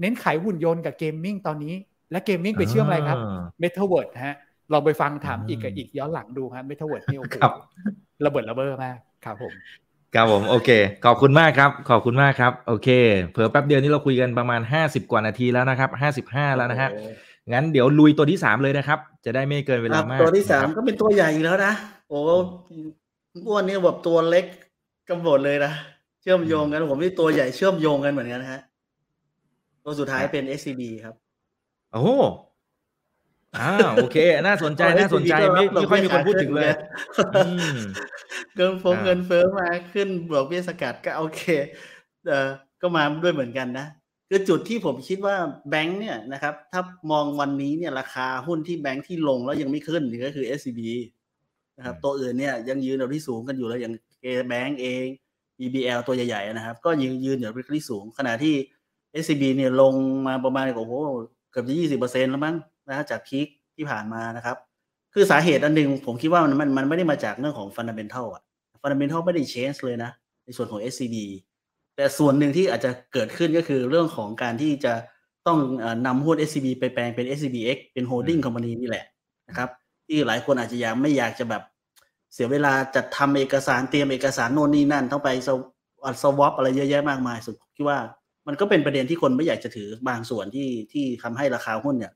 [0.00, 1.74] เน้นขายหุ่นยนต์กับ gaming ตอนนี้
[2.12, 3.18] และ gaming ไปเชื่อมอะไรครับ
[3.60, 4.36] เมทัลเวิร์ดฮะ
[4.72, 7.52] ลองไปฟังถามอีกกับอีกย้อนหลังดูครับเมทัลเวิร์ดนี่โอ้โหครับ
[8.24, 9.52] ระเบิดระเบ้อมากครับผม
[10.14, 10.70] ครับผมโอเค
[11.04, 12.88] ขอบคุณมากครับ ขอบคุณมากครับ โอเค
[13.32, 15.86] เผื่อแป๊บเดียวนี้เราคุยกันประมาณ 50 กว่านาทีแล้วนะครั
[16.20, 17.08] บ 55 แล้วนะฮะโอ้โห
[17.52, 21.72] งั้นเดี๋ยวลุยตัวที่3เลยนะครับ จะได้ไม่เกินเวลารับ ตัวที่สามนะครับก็เป็นตัวใหญ่อีกแล้วนะ
[22.08, 22.20] โอ้
[23.46, 24.46] อ้วนเนี่ยแบบตัวเล็ก
[25.08, 25.72] กำบดเลยนะ
[26.20, 28.60] เชื่อมโยงกัน ผมนี่ตัวใหญ่เชื่อมโยงกันเหมือนกันนะฮะ
[29.84, 31.14] ตัวสุดท้ายเป็น SCB ครับ
[31.92, 32.08] โอ้โห
[33.58, 34.16] อ่าโอเค
[34.46, 36.72] น่าสนใจ น่าสนใจ ไม่ไม่ค่อยมีคนพูดถึงเลย
[37.36, 37.78] อืม
[38.56, 41.42] เงินฟงอ่าเงินเฟ้อมาขึ้นดอกเบี้ยสกัดก็โอเค
[42.28, 42.48] เออ
[42.80, 43.86] ก็มาด้วยเหมือนกันนะ
[44.32, 45.36] คือจุดที่ผมคิดว่า
[45.70, 50.80] แบงค์เนี่ยนะครับ ถ้ามองวันนี้เนี่ยราคาหุ้นที่แบงค์ที่ลงแล้วยังไม่ขึ้นนี่ก็คือ SCB
[51.78, 55.04] นะครับตัวอื่นเนี่ยยังยืนอยู่ที่สูงกันอยู่แล้วอย่างเแบงก์เอง
[55.58, 58.54] BBL ตัวใหญ่ๆนะครับ ก็ยืนยืนอยู่ที่สูง ขณะที่
[59.22, 59.94] SCB เนี่ยลง
[60.26, 60.92] มาประมาณโอ้โห
[61.50, 62.56] เกือบจะยี่สิบเปอร์เซ็นต์แล้วมั้ง
[62.88, 64.56] นะฮะจาก peak ที่ผ่านมานะครับ
[65.14, 68.42] คือสาเหตุอันหนึ่งผมคิดว่ามันมันมันไม่ได้มาจากเรื่องของ fundamental อะ
[68.82, 70.10] fundamental ไม่ได้ change เลยนะ
[70.44, 71.16] ในส่วนของ SCB
[72.00, 74.92] แต่ส่วนหนึ่งที่อาจจะเกิดขึ้นก็คือเรื่องของการที่จะ
[75.46, 79.04] ต้องเอ่อนำหุ้น SCB ไปแปลงเป็น SCBX เป็น holding company นี่แหละ
[79.48, 79.68] นะครับ
[80.06, 81.62] ที่หลายคนอาจจะยังไม่อยากจะแบบ
[82.34, 87.98] เสียเวลาจัดทำเอกสารเตรียมเอกสารโน่นนี่นั่นต้องไปส swap อะไรเยอะแยะมากมายสุดคิดว่า
[88.46, 92.12] มันก็เป็นประเด็นที่คนไม่อยากจะถือบางส่วนที่ที่ทำให้ราคาหุ้นเนี่ย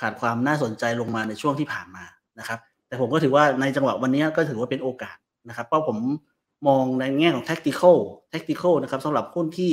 [0.00, 2.04] ขาดความน่าสนใจลงมาในช่วงที่ผ่านมา
[2.38, 2.58] นะครับ
[2.88, 5.16] แต่ผมก็ถือว่าในจังหวะวันนี้ก็ถือว่าเป็นโอกาส
[5.48, 5.96] นะครับ เพราะผม
[6.66, 7.96] มองในแง่ของ tactical
[8.32, 9.72] tactical นะครับสำหรับหุ้นที่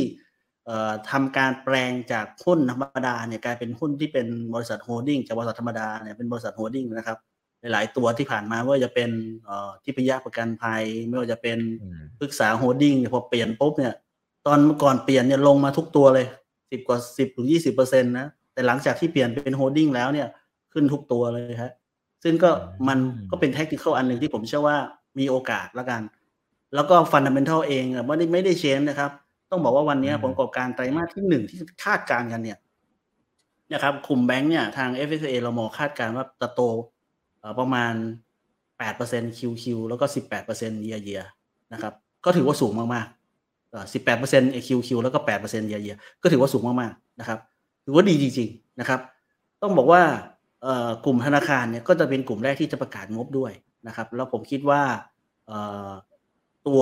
[0.65, 7.17] เอ่อทำการแปลงจากหุ้นธรรมดาเนี่ยกลายเป็นหุ้นที่เป็นบริษัท holding จากบริษัทธรรมดาเนี่ยเป็นบริษัท holding นะครับ
[7.61, 9.09] หลาย ๆ ตัวที่ผ่านมาไม่ว่าจะเป็น
[9.45, 13.93] เอ่อทิพยประกันภัย ไม่ว่าจะเป็นอืมปรึกษา holding เนี่ยพอเปลี่ยนปุ๊บเนี่ย
[14.47, 16.27] ตอนก่อนเปลี่ยนเนี่ยลงมาทุกตัวเลย
[16.71, 20.27] สิบกว่าสิบถึงยี่สิบเปอร์เซ็นต์นะแต่หลังจากที่เปลี่ยนเป็น holding แล้วเนี่ย
[20.73, 21.71] ขึ้นทุกตัวเลยฮะ
[22.23, 22.49] ซึ่งก็
[22.87, 22.99] มัน
[23.31, 24.77] ก็เป็นเทคนิคอันหนึ่งที่ผมเชื่อว่า
[25.19, 26.01] มีโอกาสแล้วกัน
[26.75, 29.11] แล้วก็ fundamental เองอะไม่ได้ไม่ได้ change นะครับ
[29.51, 32.57] ต้องบอกว่าวันนี้ผลประกอบการไตรมาสที่หนึ่งที่คาดการณ์กันเนี่ย
[33.73, 36.61] นะครับกลุ่มแบงก์เนี่ยทาง FSA เรามองคาดการณ์ว่าจะโต
[37.39, 37.93] เอ่อประมาณ
[38.77, 41.25] 8% QQ แล้วก็ 18% year year
[41.73, 41.93] นะครับ
[42.25, 47.39] ก็ถือว่าสูงมากๆเอ่อ18% QQ แล้วก็ 8% year year ก็ถือว่าสูงมากๆนะครับ
[47.85, 48.99] ถือว่าดีจริง ๆ นะครับ
[49.61, 50.01] ต้องบอกว่า
[50.63, 53.51] เอ่อกลุ่มธนาคารเนี่ยก็จะเป็นกลุ่มแรกที่จะประกาศงบด้วย
[53.87, 54.81] นะครับ แล้วผมคิดว่า
[55.47, 55.89] เอ่อ
[56.67, 56.81] ตัว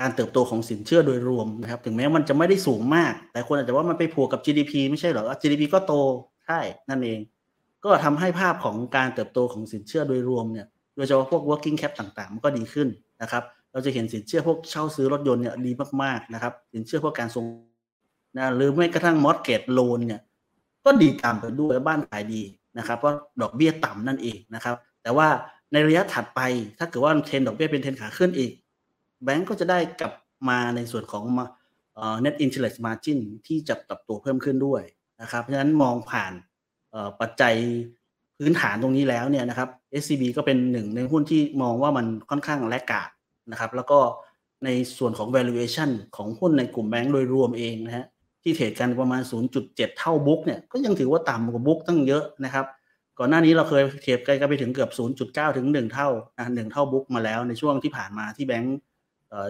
[0.00, 5.94] การเติบโตของสินเชื่อโดยรวมนะครับ ถึงแม้มันจะไม่ได้สูงมาก แต่คนอาจจะว่ามันไปผูกกับ GDP ไม่ใช่เหรอ GDP ก็โต
[6.46, 6.60] ใช่
[6.90, 7.18] นั่นเอง
[7.84, 10.66] ก็ทำให้ภาพของการเติบโตของสินเชื่อโดยรวมเนี่ย
[10.96, 12.88] โดยเฉพาะพวก working cap ต่างๆ มันก็ดีขึ้น
[13.22, 15.72] นะครับ เราจะเห็นสินเชื่อพวกเช่าซื้อรถยนต์เนี่ยดี
[16.02, 17.44] มากๆนะครับ สินเชื่อพวกการส่ง
[18.36, 20.20] นะหรือแม้กระทั่ง mortgage loan เนี่ย
[20.84, 22.42] ก็ดีตามไปด้วยบ้านขายดี
[22.78, 25.28] นะครับเพราะดอกเบี้ยต่ำนั่นเองนะครับ แต่ว่า
[25.72, 26.40] ในระยะถัดไป
[26.78, 28.52] ถ้าเกิดว่าเทรนดอกเบี้ยเป็นเทรนขาขึ้นอีก
[29.24, 30.12] แบงก์ก็จะได้กลับ
[30.48, 31.24] มาในส่วนของ
[32.24, 34.82] net interest margin ที่จะปรับตัวเพิ่มขึ้นด้วย
[35.22, 36.32] นะครับ เพราะฉะนั้นมองผ่าน
[37.20, 37.54] ปัจจัย
[38.38, 39.68] พื้นฐานตรงนี้แล้วเนี่ยนะครับ
[40.02, 43.10] SCB ก็เป็นหนึ่งในหุ้นที่มองว่ามันค่อนข้างแลกกาด
[43.50, 43.98] นะครับ แล้วก็
[44.64, 48.06] ในส่วนของ valuation ของหุ้นในกลุ่มแบงก์โดยรวมเองนะฮะ
[48.42, 49.22] ที่เทรดกันประมาณ
[49.60, 52.66] 0.7 เท่าบุ๊กเนี่ยก็ยังถือว่าต่ำกว่าบุ๊กตั้งเยอะนะครับ
[53.18, 58.76] ก่อนหน้านี้เราเคยเทรดกันไปถึงเกือบ 0.9 ถึง 1 เท่านะ1เท่าบุ๊กมาแล้วในช่วงที่ผ่านมาที่แบงก์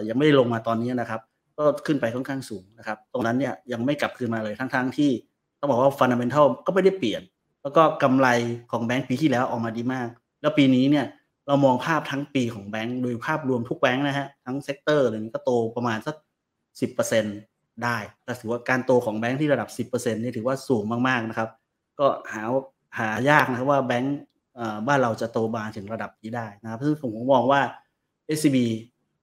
[0.09, 1.21] ยังไม่ได้ลงมาตอนนี้นะครับ
[1.57, 5.11] ก็ขึ้นไปค่อนข้างสูงนะครับ ตรงนั้นเนี่ยยังไม่กลับคืนมาเลยทั้งๆที่
[5.59, 7.21] ต้องบอกว่า fundamental ก็ไม่ได้เปลี่ยน
[7.61, 8.27] แล้วก็กำไร
[8.71, 10.07] ของแบงก์ปีที่แล้วออกมาดีมาก
[10.41, 11.05] แล้วปีนี้เนี่ย
[11.47, 16.15] เรามองภาพทั้งปีของแบงก์โดยภาพรวมทุกแบงก์นะฮะทั้ง sector เลยก็โตประมาณสัก
[16.99, 21.49] 10%ได้ก็ถือว่าการโตของแบงก์ที่ระดับ 10%นี่ถือว่าสูงมากๆนะครับ
[21.99, 22.43] ก็หา
[22.99, 24.17] หายากนะครับว่าแบงก์
[24.87, 27.61] บ้านเราจะโตมาถึงระดับนี้ได้นะครับซึ่งผมมองว่า
[28.37, 28.57] SCB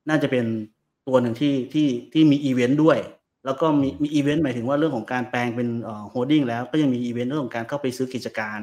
[0.08, 0.44] น่าจะเป็น
[1.08, 2.98] ตัวหนึ่งที่ที่ที่มีอีเวนต์ด้วย
[3.44, 5.68] แล้วก็มีมีอีเวนต์หมายถึงว่าเรื่องของการแปลงเป็น
[6.10, 8.60] holding แล้วก็ยังมีอีเวนต์เรื่องของการเข้าไปซื้อกิจการ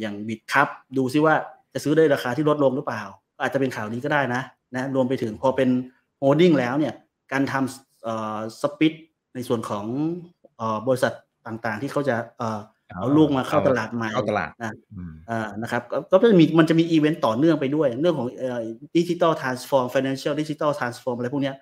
[0.00, 1.34] อย่าง Bitkub ดูซิว่า
[1.72, 3.02] จะซื้อได้ราคาที่ลดลงหรือเปล่า
[3.36, 4.42] ก็อาจจะเป็นข่าวดีก็ได้นะ
[4.76, 5.68] นะรวมไปถึงพอเป็น
[6.18, 6.94] holding แล้วเนี่ย
[7.32, 8.92] การทำอ่อ spin
[9.34, 9.84] ในส่วนของ
[10.60, 11.12] อ่อบริษัท
[11.46, 12.16] ต่างๆ ที่เขาจะ
[12.98, 18.28] เอ่อเอาลูกมาเข้าตลาดใหม่เข้าตลาดนะอืมอ่านะครับก็ก็จะมีมันจะมีอีเวนต์ต่อเนื่องไปด้วย เรื่องของ
[18.96, 21.54] digital transform financial digital transform อะไรพวกเนี้ย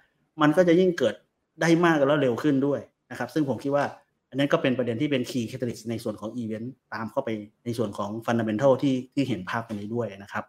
[0.42, 1.14] มันก็จะยิ่งเกิด
[1.60, 2.80] ได้มากแล้วเร็วขึ้นด้วย
[3.10, 3.84] นะครับ ซึ่งผมคิดว่า
[4.30, 7.30] อันนั้นก็เป็นประเด็นที่เป็น key catalyst ในส่วนของอีเวนต์ตามเข้าไป
[7.64, 10.44] ในส่วนของ fundamental ที่ที่เห็นภาพกันนี้ด้วยนะครับ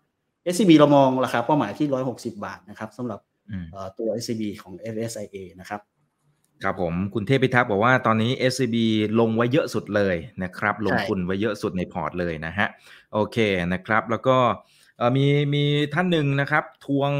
[0.53, 3.19] SCB เรามองราคาเป้าหมายที่ 160 บาทนะครับสำหรับ
[3.97, 5.81] ตัว SCB ของ FSSIA นะครับ
[6.63, 8.75] ครับผมคุณเทพพิทักษ์บอกว่าตอนนี้ SCB
[9.19, 12.67] ลงไว้เยอะสุดเลยนะครับ ลงทุนไว้เยอะสุดในพอร์ตเลยนะฮะ
[13.13, 13.37] โอเค
[13.73, 14.37] นะครับ แล้วก็
[15.15, 17.11] มีมีท่านหนึ่งนะครับ ทวง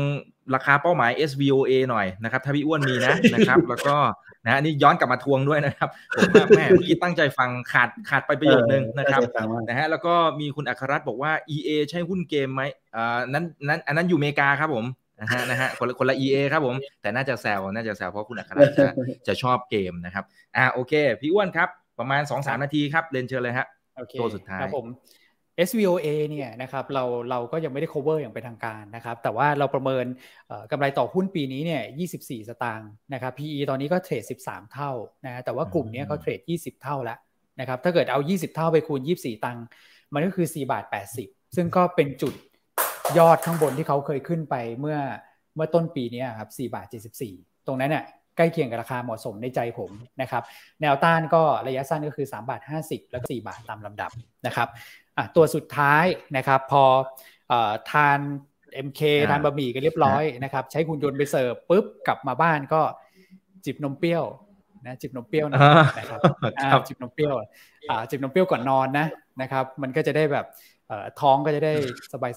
[0.56, 3.96] ราคาเป้าหมาย SVOA หน่อยนะครับถ้าพี่อ้วนมีนะนะครับ แล้วก็
[4.46, 9.22] นะนี่ย้อนกลับมาทวงด้วยนะครับผมว่าแม่พี่ตั้งใจฟังขาดขาดไปประโยชน์หนึ่งนะครับ
[9.68, 12.62] นะฮะแล้วก็มีคุณอัครรัตน์บอกว่า EA ใช่หุ้นเกมไหม
[12.96, 14.86] อ่านั้นนั้นอันนั้นอยู่อเมริกาครับผม
[15.20, 18.88] นะฮะนะฮะคนละคนละ EA ครับผม แต่น่าจะแซวน่าจะแซวเพราะคุณอัครรัตน์จะ
[19.28, 20.24] จะชอบเกมนะครับ
[20.58, 23.68] อ่าโอเค พี่อ้วนครับ ประมาณ2อสนาทีครับเรียนเชิญเลยฮะ
[24.20, 24.88] ตัวสุดท้ายครับผม
[25.68, 30.06] SVOA เนี่ยนะครับเราเราก็ยังไม่ได้ cover อย่างเป็นทางการนะครับแต่ว่าเราประเมิน
[30.72, 31.82] กำไรต่อหุ้นปีนี้เนี่ย
[32.16, 34.92] 24 สตางค์นะครับ PE ตอนนี้ก็เทรด 13 เท่า
[35.26, 37.18] นะแต่ว่ากลุ่มนี้เขาเทรด 20 เท่าแล้ว
[37.60, 39.66] นะครับถ้าเกิดเอา 20 เท่าไปคูณ 24 ตังค์
[40.14, 40.84] มันก็คือ 4 บาท
[41.20, 42.34] 80 ซึ่งก็เป็นจุด
[43.18, 45.00] ยอดข้างบนที่เขาเคยขึ้นไปเมื่อ
[45.56, 46.86] เมื่อต้นปีนี้ครับ4บาท
[47.28, 48.04] 74 ตรงนั้นเนี่ย
[48.38, 49.92] ใกล้เคียงกับราคาเหมาะสมในใจผม
[50.22, 50.44] นะครับ
[50.82, 54.12] แนวต้านก็ระยะสั้นก็คือ3บาท50 แล้วก็4บาทตามลำดับ
[54.46, 54.68] นะครับ
[55.18, 56.06] อะตัวสุดท้าย
[56.38, 56.84] นะครับพอ
[57.52, 57.54] อ
[57.92, 58.20] ทาน
[58.88, 62.82] MK ทานบะหมี่กันเรียบร้อยนะครับ ใช้คุณยนต์ไปเสิร์ฟปุ๊บกลับมาบ้านก็
[63.66, 64.24] จิบนมเปรี้ยว
[64.86, 65.60] นะจิบนมเปรี้ยวนะ
[66.10, 66.12] ค
[66.74, 67.36] รับจิบนมเปรี้ยว
[68.10, 69.08] จิบนมเปรี้ยวก่อนนอนนะ
[69.42, 70.46] นะครับ มันก็จะได้แบบ
[71.22, 71.74] ท้องก็จะได้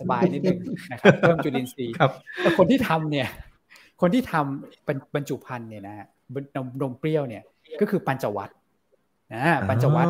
[0.00, 0.58] สบายๆนิดนึง
[0.92, 1.94] นะครับเพิ่มจุลินทรีย์
[2.42, 3.28] แต่คนที่ทำเนี่ย
[4.00, 6.06] คนที่ทำเป็นบรรจุภัณฑ์เนี่ยนะ
[6.56, 7.42] นมนมเปรี้ยวเนี่ย
[7.80, 8.50] ก็คือปัญจวัต
[9.34, 10.06] นะปัญจวัต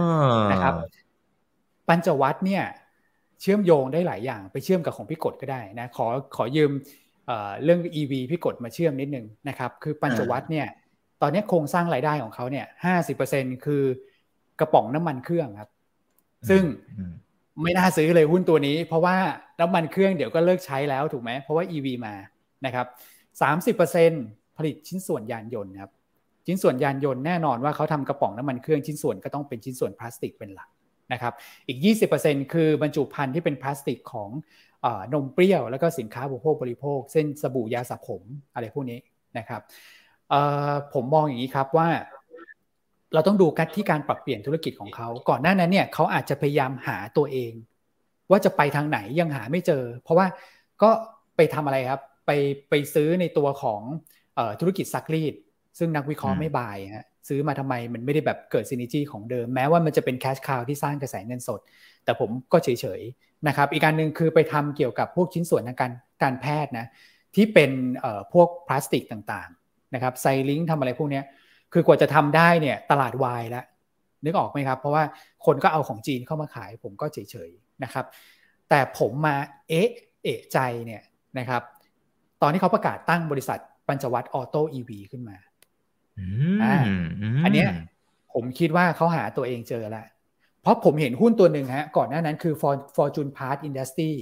[0.52, 0.74] นะครับ
[1.88, 2.64] ปัญจวัตเนี่ย
[3.40, 6.72] เชื่อมโยงได้หลายอย่างไปเชื่อมกับของพี่กดก็ได้นะขอขอยืม
[7.64, 10.66] เรื่อง EV พี่กดมาเชื่อมนิดนึงนะครับคือปัญจวัตเนี่ย
[11.22, 13.82] ตอนนี้โครงสร้างรายได้ของเขาเนี่ยห้าสิบเปอร์เซ็นคือ
[14.60, 15.70] กระป๋องน้ำมันเครื่องครับ
[16.50, 16.62] ซึ่ง
[17.62, 19.16] ไม่น่าซื้อเลยหุ้นตัวนี้ เพราะว่า
[19.60, 22.14] น้ำมันเครื่องเดี๋ยวก็เลิกใช้แล้วถูกไหมเพราะว่า EV มา
[22.66, 22.86] นะครับ
[23.42, 24.10] สามสิบเปอร์เซ็น
[24.56, 25.90] ผลิตชิ้นส่วนยานยนต์ครับ
[26.46, 30.68] ชิ้นส่วนยานยนต์แน่นอนว่าเขาทำกระป๋องน้ำมันเครื่องชิ้นส่วนก็ต้องเป็นชิ้นส่วนพลาสติกเป็นหลัก
[31.12, 31.32] นะครับ
[31.68, 31.78] อีก
[32.14, 34.30] 20%คือบรรจุภัณฑ์ที่เป็นพลาสติกของ
[35.12, 38.22] นมเปรี้ยวแล้วก็สินค้าบริโภคบริโภค เส้นสบู่ยาสระผม
[38.54, 38.98] อะไรพวกนี้
[39.38, 39.60] นะครับ
[40.94, 41.88] ผมมองอย่างนี้ครับว่า
[43.14, 47.52] เราต้องดูกันที่การปรับเปลี่ยนธุรกิจของเขา ก่อนหน้านั้นเนี่ยเขาอาจจะพยายามหาตัวเอง
[48.30, 50.26] ว่าจะไปทางไหนยังหาไม่เจอ เพราะว่า
[50.82, 50.90] ก็
[51.36, 52.30] ไปทำอะไรครับ ไป
[52.70, 53.80] ไปซื้อในตัวของ
[54.60, 55.34] ธุรกิจซักรีด
[55.78, 61.60] ซึ่งนักวิเคราะห์ไม่บายฮะซื้อมาทำไมมันไม่ได้แบบเกิดซินิจี้ของเดิม แม้ว่ามันจะเป็นแคชคาวที่สร้างกระแสเงินสด
[62.04, 65.92] แต่ผมก็เฉยๆนะครับ อีกการหนึ่งคือไปทำเกี่ยวกับพวกชิ้นส่วนทางการ
[66.22, 66.86] การแพทย์นะ
[67.34, 67.70] ที่เป็น
[68.32, 71.20] พวกพลาสติกต่างๆนะครับไซลิงทำอะไรพวกนี้
[71.72, 73.64] คือกว่าจะทำได้เนี่ยตลาดวายแล้ว
[74.24, 75.04] นึกออกไหมครับ เพราะว่า
[75.46, 78.04] คนก็เอาของจีนเข้ามาขาย ผมก็เฉยๆนะครับ
[78.68, 79.36] แต่ผมมา
[79.68, 79.88] เอ๊ะ
[80.24, 81.02] เอะใจเนี่ย
[81.38, 81.62] นะครับ
[82.42, 83.58] ตอนที่เขาประกาศตั้งบริษัท
[83.88, 85.36] ปัญจวัตรออโต้อีวีขึ้นมา
[87.44, 87.64] อันนี้
[88.34, 90.06] ผมคิดว่าเขาหาตัวเองเจอแล้ว
[90.62, 92.54] เพราะผมเห็นหุ้นตัวหนึ่งฮะก่อนหน้านั้นคือ
[92.96, 94.12] Fortune Part Industry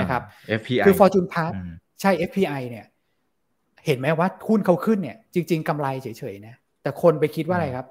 [0.00, 0.22] นะครับ
[0.58, 1.52] FPI คือ Fortune Part
[2.00, 2.86] ใช่ FPI เนี่ย
[3.86, 6.54] เห็นไหมว่าหุ้นเขาขึ้นเนี่ย จริง ๆกำไรเฉยๆนะ
[6.84, 7.86] แต่คนไปคิดว่าอะไรครับ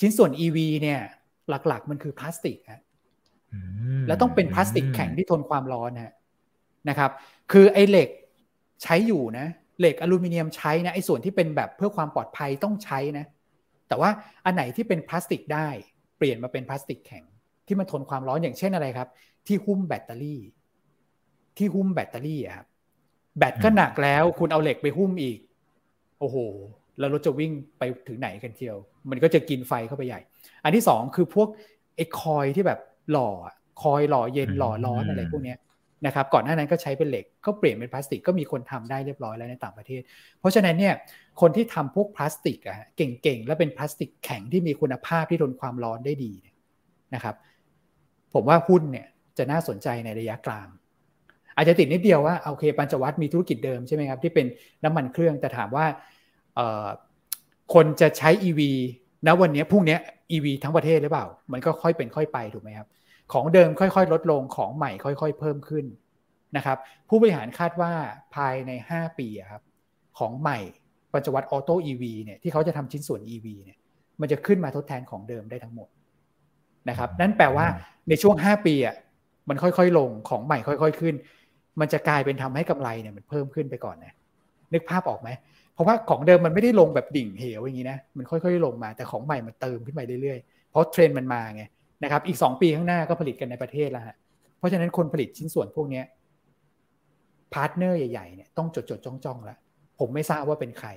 [0.00, 1.00] ชิ้นส่วน EV เนี่ย
[1.48, 2.82] หลักๆ มันคือพลาสติกฮะ
[4.06, 6.12] แล้วต้องเป็นพลาสติกแข็งที่ทนความร้อนนะ
[6.88, 7.10] นะครับ
[7.52, 8.08] คือไอ้เหล็ก
[8.82, 9.46] ใช้อยู่นะ
[9.80, 13.24] เหล็กอลูมิเนียมใช้นะไอ้ส่วนที่เป็นแบบเพื่อความปลอดภัยต้องใช้นะ
[13.88, 14.10] แต่ว่า
[14.44, 15.68] อันไหนที่เป็นพลาสติกได้
[16.18, 17.24] เปลี่ยนมาเป็นพลาสติกแข็ง
[17.66, 19.08] ที่มันทนความร้อนอย่างเช่นอะไรครับ
[19.46, 20.40] ที่หุ้มแบตเตอรี่
[21.56, 22.66] ที่หุ้มแบตเตอรี่อะครับ
[23.38, 25.38] แบตก็หนักแล้ว คุณเอาเหล็กไปหุ้มอีก
[26.20, 26.36] โอ้โห
[26.98, 28.76] แล้วรถจะวิ่งไปถึงไหนกันเที่ยว
[29.10, 30.20] มันก็จะกินไฟเข้าไปใหญ่
[30.64, 31.48] อันที่สองคือพวก
[31.96, 32.80] ไอ้คอยที่แบบ
[33.12, 33.30] หล่อ
[33.82, 35.54] คอยหล่อเย็นหล่อร้อนอะไรพวกนี้
[36.06, 40.02] นะครับก่อนหน้านั้นก็ใช้เป็นเหล็กก็เปลี่ยนเป็นพลาสติกก็มีคนทำได้เรียบร้อยแล้วในต่างประเทศ
[40.40, 40.94] เพราะฉะนั้นเนี่ย
[41.40, 46.32] คนที่ทำพวกพลาสติกอะเก่งๆ และเป็นพลาสติกแข็งที่มีคุณภาพที่ทนความร้อนได้ดี
[47.14, 47.34] นะครับ
[48.34, 49.06] ผมว่าหุ้นเนี่ย
[49.38, 50.68] จะน่าสนใจในระยะกลาง
[51.56, 54.46] อาจจะติดนิดเดียวว่าโอเคปัญจวัตรมีธุรกิจเดิมใช่ไหมครับที่เป็น
[54.84, 55.86] น้ำมันเครื่องแต่ถามว่า
[57.74, 58.60] คนจะใช้ EV
[59.26, 59.96] ณวันนี้พรุ่งนี้
[60.32, 62.88] EV ทั้งประเทศหรือเปล่า มันก็ค่อยเป็นค่อยไปถูกไหมครับ
[63.32, 65.84] ของเดิมค่อยๆ ลดลงของใหม่ค่อย ๆ เพิ่มขึ้น
[66.56, 66.78] นะครับ
[67.08, 67.92] ผู้บริหารคาดว่า
[68.34, 69.62] ภายใน 5 ปีครับ
[70.18, 70.58] ของใหม่
[71.14, 73.78] ปัจจุบันออโต้ EV เนี่ยที่เขาจะทำชิ้นส่วน EV เนี่ย
[74.20, 75.88] มันจะขึ้นมาทดแทนของเดิมได้ทั้งหมด
[76.88, 77.66] นะครับ นั่นแปลว่า
[78.08, 78.96] ในช่วง 5 ปีอะ
[79.48, 81.14] มันค่อยๆ ลงของใหม่ค่อย ๆ ขึ้น
[81.80, 84.14] มันจะกลายเป็นทำให้กำไรเนี่ยมันเพิ่มขึ้นไปก่อนนะ
[84.72, 85.28] นึกภาพออกไหม
[85.74, 91.62] เพราะว่าของเดิมมันไม่ได้ลงแบบดิ่งเหวอย่างนี้นะมันค่อยๆลงมาแต่ของใหม่มันเติมขึ้นไปเรื่อยๆเพราะเทรนด์มันมาไง
[92.04, 94.16] นะครับอีก 2 ปีข้างหน้าก็ผลิตกันในประเทศแล้วฮะ
[94.58, 96.02] เพราะฉะนั้นคนผลิตชิ้นส่วนพวกนี้
[97.54, 99.58] partner ใหญ่ๆเนี่ยต้องจดจดจ้องจ้องแล้ว
[100.00, 100.88] ผมไม่ทราบว่าเป็นใคร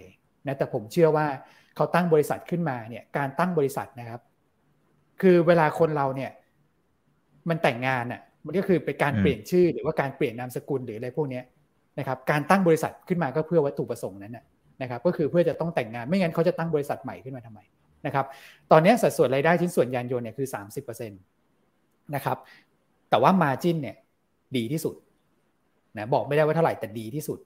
[0.47, 1.27] นะแต่ผมเชื่อว่า
[1.75, 4.21] เขาตั้งบริษัทขึ้นมาเนี่ยการตั้งบริษัทนะครับ
[5.21, 6.31] คือเวลาคนเราเนี่ย
[7.49, 11.41] มันแต่งงานอะมันก็คือเป็นการเปลี่ยนชื่อหรือว่าการเปลี่ยนนามสกุลหรืออะไรพวกนี้
[11.99, 14.45] นะครับการตั้งบริษัทขึ้นมาก็เพื่อวัตถุประสงค์นั้นนะ
[14.89, 17.59] ครับก็คือเพื่อจะต้องแต่งงานไม่งั้นเขาจะตั้งบริษัทใหม่ขึ้นมาทำไม
[18.05, 18.25] นะครับ
[18.71, 22.37] ตอนนี้สัดส่วนรายได้ชิ้นส่วนยานยนต์เนี่ยคือ 30%นะครับ
[23.09, 23.95] แต่ว่า margin เนี่ย
[24.57, 24.95] ดีที่สุด
[25.97, 27.39] นะบอกไม่ได้ว่าเท่าไหร่แต่ดีที่สุด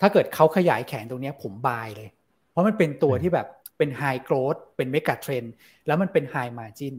[0.00, 2.08] ถ้าเกิดเขาขยายแขนตรงนี้ผม buy เลย
[2.50, 3.46] เพราะมันเป็นตัวที่แบบ
[3.78, 5.44] เป็น high growth เป็น mega trend
[5.86, 6.94] แล้วมันเป็น high margin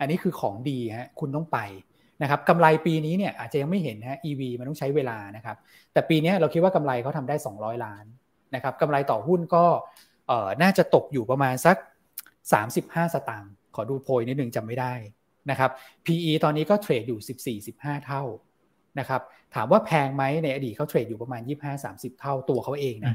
[0.00, 1.58] อันนี้คือของดีฮะคุณต้องไป
[2.22, 5.56] นะครับกำไรปีนี้เนี่ยอาจจะยังไม่เห็นนะ EV มันต้องใช้เวลานะครับ
[5.92, 8.04] แต่ปีนี้เราคิดว่ากำไรเขาทำได้ 200 ล้าน
[8.54, 9.64] นะครับกำไรต่อหุ้นก็
[10.62, 11.76] น่าจะตกอยู่ประมาณสัก
[12.44, 14.92] 35 สตางค์ขอดูโพยนิดนึงจำไม่ได้
[15.50, 15.70] นะครับ
[16.06, 18.22] PE ตอนนี้ก็ trade อยู่ 14-15 เท่า
[18.98, 19.20] นะครับ
[19.54, 21.40] ถามว่าแพงไหมในอดีตเขา trade อยู่ประมาณ
[21.80, 23.14] 25-30 เท่าตัวเขาเองนะ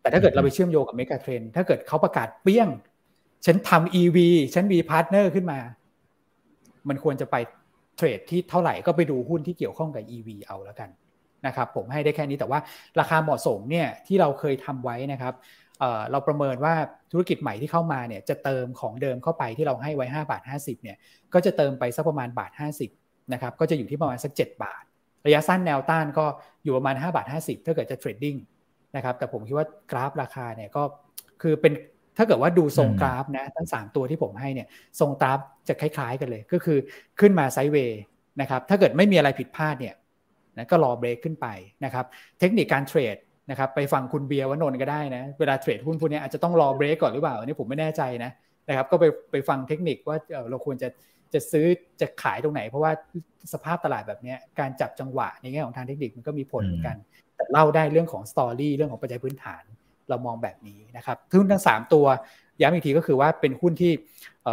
[0.00, 2.68] แต่ถ้าเกิดเราไปเชื่อมโยงกับ mega trend ถ้าเกิดเขาประกาศเปี้ยง
[3.46, 4.18] ฉันทำ EV
[4.54, 5.60] ฉันมี partner ขึ้นมา
[6.88, 7.36] มันควรจะไป
[7.96, 10.90] trade ที่เท่าไหร่ก็ไปดูหุ้นที่เกี่ยวข้องกับ EV เอาแล้วกัน
[11.46, 12.60] นะครับผมให้ได้แค่นี้แต่ว่า
[13.00, 15.34] ราคาเหมาะสมเนี่ยที่เราเคยทำไว้นะครับ
[16.10, 16.74] เราประเมินว่า
[17.12, 20.96] ธุรกิจใหม่ที่เข้ามาเนี่ยจะเติมของเดิมเข้าไปที่เราให้ไว้5บาท50เนี่ย
[21.34, 22.50] ก็จะเติมไปสักประมาณบาท
[22.92, 24.82] 50นะครับก็จะอยู่ที่ประมาณสัก 7 บาท
[25.26, 26.24] ระยะสั้นแนวต้านก็
[26.64, 28.36] อยู่ประมาณ5บาท50 ถ้าเกิดจะเทรดดิ้ง
[28.96, 30.82] นะครับแต่ผมคิดว่ากราฟราคาเนี่ยก็
[31.42, 31.72] คือเป็น
[32.16, 34.68] ถ้าเกิดว่าดูทรงกราฟนะทั้ง 3 ตัวที่ผมให้เนี่ย
[35.00, 35.38] ทรงกราฟ
[35.68, 36.78] จะคล้าย ๆ กันเลย ก็คือ
[37.20, 38.02] ขึ้นมาไซด์เวย์
[38.40, 39.94] นะครับถ้าเกิดไม่มีอะไรผิดพลาดเนี่ย
[40.56, 41.46] นะก็รอเบรกขึ้นไป
[41.84, 42.04] นะครับ
[42.40, 43.16] เทคนิคการเทรด
[43.50, 48.30] นะครับไปฟังคุณเบียร์วนนก็ได้นะ เวลาเทรดหุ้นพวกนี้อาจจะต้องรอเบรกก่อนหรือเปล่า อันนี้ผมไม่แน่ใจนะ
[48.68, 50.16] นะครับ ก็ไปไปฟังเทคนิคว่า
[50.50, 50.88] เราควรจะ
[51.34, 51.66] จะซื้อ
[52.00, 52.92] จะขายตรงไหน เพราะว่า
[53.52, 56.96] สภาพตลาดแบบนี้การจับจังหวะในแง่ของทางเทคนิคมันก็มีผลเหมือนกัน
[57.36, 59.62] แต่เล่าได้เรื่องของสตอรี่เรื่องของปัจจัยพื้นฐาน
[60.08, 62.06] เรามองแบบนี้นะครับหุ้นทั้ง 3 ตัว
[62.60, 63.92] ย้ำอีกทีก็คือว่าเป็นหุ้นที่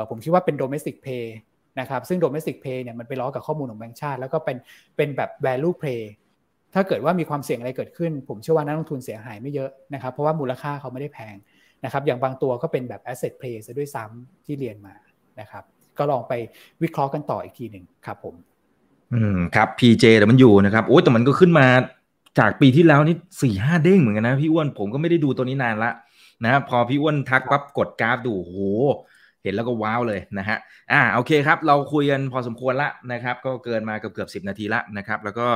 [0.09, 1.25] ผมคิดว่าเป็น domestic pay
[1.79, 4.57] นะครับซึ่ง domestic pay เนี่ยมันไปล้อกับข้อมูลของแบงก์ชาติ แล้วก็เป็น
[4.97, 6.03] เป็นแบบ value play
[6.73, 11.35] ถ้าเกิดว่ามีความเสี่ยงอะไรเกิดขึ้น ผมเชื่อว่านักลงทุนเสียหายไม่เยอะนะครับ เพราะว่ามูลค่าเขาไม่ได้แพง
[11.85, 14.95] นะครับ อย่างบางตัวก็เป็นแบบ asset play ซะด้วยซ้ำที่เรียนมา
[15.39, 15.63] นะครับ
[15.97, 16.33] ก็ลองไป
[16.83, 18.35] วิเคราะห์กันต่ออีกทีหนึ่งครับผม
[19.13, 21.67] อืมครับ PJ แต่มันอยู่นะครับโอ้แต่มันก็ขึ้นมา
[22.39, 25.91] จากปีที่แล้วนี่สี่ห้าเด้งเหมือนกันนะพี่อ้วนผมก็ไม่ได้ดูตัวนี้นานละ
[26.45, 28.55] นะพอพี่อ้วนทักปั๊บกดกราฟดูโห
[29.43, 30.57] เห็นแล้วก็ว้าวเลยนะฮะ
[30.91, 35.47] อ่าโอเคครับ เราคุยกันพอสมควรละนะครับ ก็เกินมาเกือบเกือบสินาทีละนะครับ แล้วก็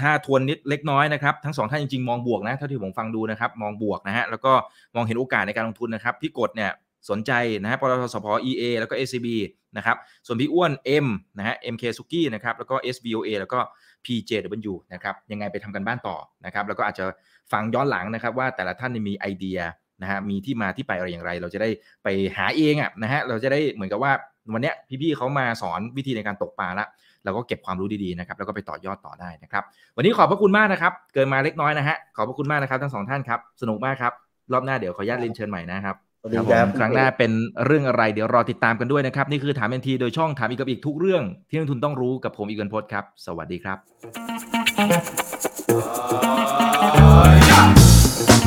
[0.00, 4.52] ถ้าทวนนิดเล็กน้อยนะครับทั้งสองท่านจริงๆ มองบวกนะเท่าที่ผมฟังดูนะครับ มองบวกนะฮะแล้วก็
[4.94, 6.70] มองเห็นโอกาสในการลงทุนนะครับพี่กดเนี่ย
[7.10, 9.28] สนใจนะฮะปตทสพ EA แล้วก็ SCB
[9.76, 9.96] นะครับ
[10.26, 10.72] ส่วนพี่อ้วน
[11.04, 11.06] M
[11.38, 13.58] นะฮะ MK สุกี้นะครับ แล้วก็ SBOA แล้วก็
[14.04, 17.04] PJW นะครับ ยังไงไปทำกันบ้านต่อนะครับ แล้วก็อาจจะ
[17.52, 19.58] ฟังย้อนหลังนะครับว่าแต่ละท่านมีไอเดีย
[20.04, 21.68] นะฮะมีที่มาที่ไปอะไรอย่างไร เราจะได้
[22.04, 24.12] ไปหาเองอะนะฮะเราจะได้เหมือนกับว่า
[24.52, 26.86] วันนี้พี่ๆเขามาสอนวิธีในการตกปลาละ
[27.24, 29.62] เราก็เก็บความรู้ดีๆนะครับแล้วก็ไปต่อยอดต่อได้นะครับ
[29.96, 34.12] วันนี้ขอบพระคุณมากนะครับ เกินมาเล็กน้อยนะฮะขอบพระคุณมากนะครับ ทั้งสองท่านครับสนุกมากครับ
[34.52, 35.96] รอบหน้าเดี๋ยวขออนุญาตเรียนเชิญใหม่นะครับ
[36.50, 37.32] ครับครั้งหน้าเป็น
[37.66, 43.74] เรื่องอะไรเดี๋ยวรอติดตามกันด้วยนะครับ นี่คือถามเอ็นทีโดยช่องถามอีกกับอีกทุกเรื่อง ที่นักทุนต้องรู้กับผมอีกเกินพศครับ สวัสดีครั
[46.60, 46.63] บ